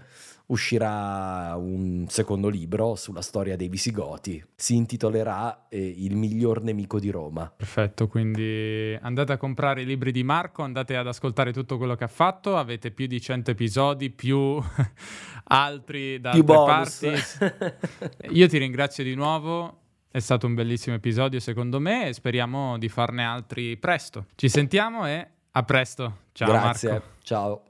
uscirà 0.47 1.55
un 1.55 2.05
secondo 2.09 2.49
libro 2.49 2.95
sulla 2.95 3.21
storia 3.21 3.55
dei 3.55 3.69
Visigoti. 3.69 4.43
Si 4.55 4.75
intitolerà 4.75 5.67
eh, 5.69 5.79
Il 5.79 6.15
miglior 6.15 6.61
nemico 6.61 6.99
di 6.99 7.09
Roma. 7.09 7.51
Perfetto, 7.55 8.07
quindi 8.07 8.97
andate 9.01 9.31
a 9.31 9.37
comprare 9.37 9.81
i 9.81 9.85
libri 9.85 10.11
di 10.11 10.23
Marco, 10.23 10.61
andate 10.61 10.95
ad 10.95 11.07
ascoltare 11.07 11.53
tutto 11.53 11.77
quello 11.77 11.95
che 11.95 12.03
ha 12.03 12.09
fatto, 12.09 12.57
avete 12.57 12.91
più 12.91 13.07
di 13.07 13.19
100 13.19 13.51
episodi, 13.51 14.09
più 14.11 14.61
altri 15.45 16.19
da 16.19 16.31
più 16.31 16.43
altre 16.47 17.15
parti. 17.15 18.29
Io 18.35 18.47
ti 18.47 18.57
ringrazio 18.57 19.03
di 19.03 19.15
nuovo 19.15 19.82
È 20.13 20.19
stato 20.19 20.45
un 20.45 20.53
bellissimo 20.53 20.95
episodio 20.95 21.39
secondo 21.39 21.79
me 21.79 22.09
e 22.09 22.13
speriamo 22.13 22.77
di 22.77 22.87
farne 22.87 23.23
altri 23.23 23.77
presto. 23.77 24.27
Ci 24.35 24.47
sentiamo 24.47 25.07
e 25.07 25.27
a 25.49 25.63
presto. 25.63 26.17
Ciao 26.33 26.51
Grazie. 26.51 26.89
Marco. 26.91 27.07
Ciao. 27.23 27.63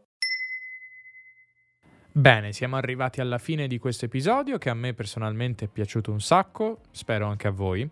Bene, 2.11 2.51
siamo 2.51 2.75
arrivati 2.75 3.21
alla 3.21 3.37
fine 3.37 3.65
di 3.67 3.77
questo 3.77 4.03
episodio 4.03 4.57
che 4.57 4.69
a 4.69 4.73
me 4.73 4.93
personalmente 4.93 5.63
è 5.63 5.67
piaciuto 5.69 6.11
un 6.11 6.19
sacco, 6.19 6.81
spero 6.91 7.27
anche 7.27 7.47
a 7.47 7.51
voi. 7.51 7.89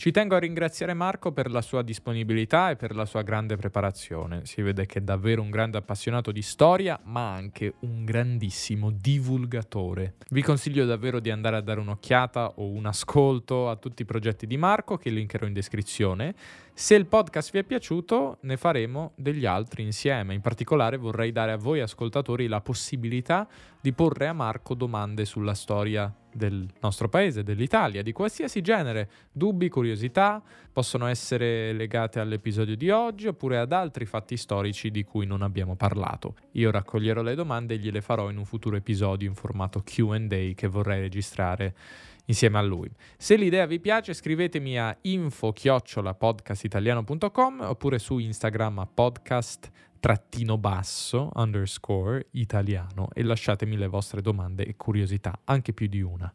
Ci 0.00 0.12
tengo 0.12 0.34
a 0.34 0.38
ringraziare 0.38 0.94
Marco 0.94 1.30
per 1.30 1.50
la 1.50 1.60
sua 1.60 1.82
disponibilità 1.82 2.70
e 2.70 2.76
per 2.76 2.94
la 2.94 3.04
sua 3.04 3.20
grande 3.20 3.56
preparazione. 3.56 4.46
Si 4.46 4.62
vede 4.62 4.86
che 4.86 5.00
è 5.00 5.02
davvero 5.02 5.42
un 5.42 5.50
grande 5.50 5.76
appassionato 5.76 6.32
di 6.32 6.40
storia, 6.40 6.98
ma 7.04 7.34
anche 7.34 7.74
un 7.80 8.06
grandissimo 8.06 8.90
divulgatore. 8.90 10.14
Vi 10.30 10.40
consiglio 10.40 10.86
davvero 10.86 11.20
di 11.20 11.30
andare 11.30 11.56
a 11.56 11.60
dare 11.60 11.80
un'occhiata 11.80 12.52
o 12.56 12.68
un 12.68 12.86
ascolto 12.86 13.68
a 13.68 13.76
tutti 13.76 14.00
i 14.00 14.06
progetti 14.06 14.46
di 14.46 14.56
Marco 14.56 14.96
che 14.96 15.10
linkerò 15.10 15.46
in 15.46 15.52
descrizione. 15.52 16.34
Se 16.72 16.94
il 16.94 17.06
podcast 17.06 17.52
vi 17.52 17.58
è 17.58 17.64
piaciuto, 17.64 18.38
ne 18.42 18.56
faremo 18.56 19.12
degli 19.16 19.44
altri 19.44 19.82
insieme. 19.82 20.34
In 20.34 20.40
particolare 20.40 20.96
vorrei 20.96 21.30
dare 21.30 21.52
a 21.52 21.56
voi 21.56 21.80
ascoltatori 21.80 22.46
la 22.46 22.60
possibilità 22.60 23.46
di 23.80 23.92
porre 23.92 24.28
a 24.28 24.32
Marco 24.32 24.74
domande 24.74 25.24
sulla 25.24 25.54
storia 25.54 26.12
del 26.32 26.66
nostro 26.80 27.08
paese, 27.08 27.42
dell'Italia, 27.42 28.02
di 28.02 28.12
qualsiasi 28.12 28.60
genere, 28.60 29.10
dubbi, 29.32 29.68
curiosità, 29.68 30.42
possono 30.72 31.06
essere 31.06 31.72
legate 31.72 32.20
all'episodio 32.20 32.76
di 32.76 32.88
oggi 32.88 33.26
oppure 33.26 33.58
ad 33.58 33.72
altri 33.72 34.06
fatti 34.06 34.36
storici 34.36 34.90
di 34.90 35.04
cui 35.04 35.26
non 35.26 35.42
abbiamo 35.42 35.76
parlato. 35.76 36.34
Io 36.52 36.70
raccoglierò 36.70 37.22
le 37.22 37.34
domande 37.34 37.74
e 37.74 37.78
gliele 37.78 38.00
farò 38.00 38.30
in 38.30 38.38
un 38.38 38.44
futuro 38.44 38.76
episodio 38.76 39.28
in 39.28 39.34
formato 39.34 39.82
QA 39.84 40.18
che 40.54 40.66
vorrei 40.68 41.00
registrare 41.00 41.74
insieme 42.30 42.58
a 42.58 42.62
lui. 42.62 42.88
Se 43.18 43.36
l'idea 43.36 43.66
vi 43.66 43.80
piace 43.80 44.14
scrivetemi 44.14 44.78
a 44.78 44.96
info-podcastitaliano.com 45.00 47.60
oppure 47.60 47.98
su 47.98 48.18
Instagram 48.18 48.78
a 48.78 48.86
podcast 48.86 49.70
trattino 50.00 50.56
basso 50.56 51.28
underscore 51.34 52.28
italiano 52.30 53.08
e 53.12 53.22
lasciatemi 53.22 53.76
le 53.76 53.88
vostre 53.88 54.22
domande 54.22 54.64
e 54.64 54.76
curiosità, 54.76 55.38
anche 55.44 55.74
più 55.74 55.88
di 55.88 56.00
una. 56.00 56.32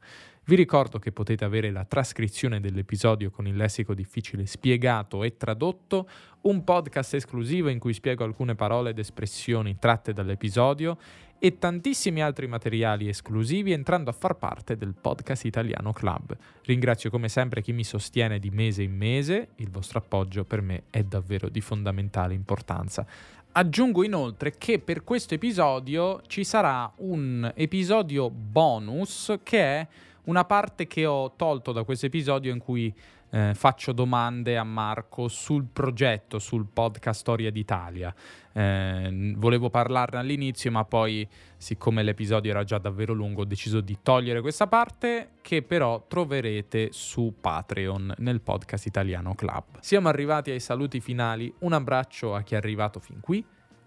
Vi 0.47 0.55
ricordo 0.55 0.99
che 0.99 1.11
potete 1.11 1.43
avere 1.43 1.71
la 1.71 1.85
trascrizione 1.85 2.59
dell'episodio 2.59 3.31
con 3.31 3.47
il 3.47 3.55
lessico 3.55 3.95
difficile 3.95 4.45
spiegato 4.45 5.23
e 5.23 5.37
tradotto, 5.37 6.07
un 6.41 6.63
podcast 6.63 7.15
esclusivo 7.15 7.69
in 7.69 7.79
cui 7.79 7.93
spiego 7.93 8.23
alcune 8.23 8.53
parole 8.53 8.91
ed 8.91 8.99
espressioni 8.99 9.79
tratte 9.79 10.13
dall'episodio 10.13 10.99
e 11.45 11.59
tantissimi 11.59 12.23
altri 12.23 12.47
materiali 12.47 13.07
esclusivi 13.07 13.71
entrando 13.71 14.09
a 14.09 14.13
far 14.13 14.35
parte 14.35 14.75
del 14.75 14.95
Podcast 14.99 15.45
Italiano 15.45 15.93
Club. 15.93 16.35
Ringrazio 16.63 17.11
come 17.11 17.29
sempre 17.29 17.61
chi 17.61 17.71
mi 17.71 17.83
sostiene 17.83 18.39
di 18.39 18.49
mese 18.49 18.81
in 18.81 18.95
mese, 18.97 19.49
il 19.57 19.69
vostro 19.69 19.99
appoggio 19.99 20.43
per 20.43 20.61
me 20.61 20.85
è 20.89 21.03
davvero 21.03 21.47
di 21.47 21.61
fondamentale 21.61 22.33
importanza. 22.33 23.05
Aggiungo 23.51 24.03
inoltre 24.03 24.55
che 24.57 24.79
per 24.79 25.03
questo 25.03 25.35
episodio 25.35 26.19
ci 26.25 26.43
sarà 26.43 26.91
un 26.97 27.51
episodio 27.55 28.31
bonus 28.31 29.37
che 29.43 29.59
è 29.59 29.87
una 30.23 30.45
parte 30.45 30.87
che 30.87 31.05
ho 31.05 31.35
tolto 31.35 31.71
da 31.71 31.83
questo 31.83 32.07
episodio 32.07 32.51
in 32.51 32.57
cui 32.57 32.91
eh, 33.29 33.53
faccio 33.53 33.91
domande 33.91 34.57
a 34.57 34.63
Marco 34.63 35.27
sul 35.27 35.65
progetto, 35.71 36.39
sul 36.39 36.65
podcast 36.65 37.19
Storia 37.19 37.51
d'Italia. 37.51 38.13
Eh, 38.57 39.33
volevo 39.35 39.69
parlarne 39.69 40.17
all'inizio, 40.17 40.71
ma 40.71 40.85
poi, 40.85 41.27
siccome 41.57 42.03
l'episodio 42.03 42.51
era 42.51 42.63
già 42.63 42.77
davvero 42.77 43.11
lungo, 43.11 43.41
ho 43.41 43.45
deciso 43.45 43.81
di 43.81 43.97
togliere 44.01 44.39
questa 44.39 44.67
parte, 44.67 45.31
che 45.41 45.61
però 45.61 46.05
troverete 46.07 46.89
su 46.91 47.35
Patreon 47.41 48.13
nel 48.19 48.39
podcast 48.39 48.85
Italiano 48.85 49.35
Club. 49.35 49.79
Siamo 49.81 50.07
arrivati 50.07 50.51
ai 50.51 50.61
saluti 50.61 51.01
finali. 51.01 51.53
Un 51.59 51.73
abbraccio 51.73 52.33
a 52.33 52.43
chi 52.43 52.53
è 52.53 52.57
arrivato 52.57 52.99
fin 53.01 53.19
qui. 53.19 53.45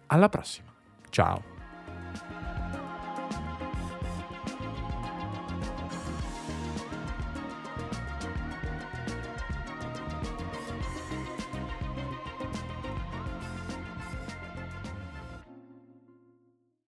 Alla 0.09 0.29
prossima. 0.29 0.71
Ciao. 1.09 1.58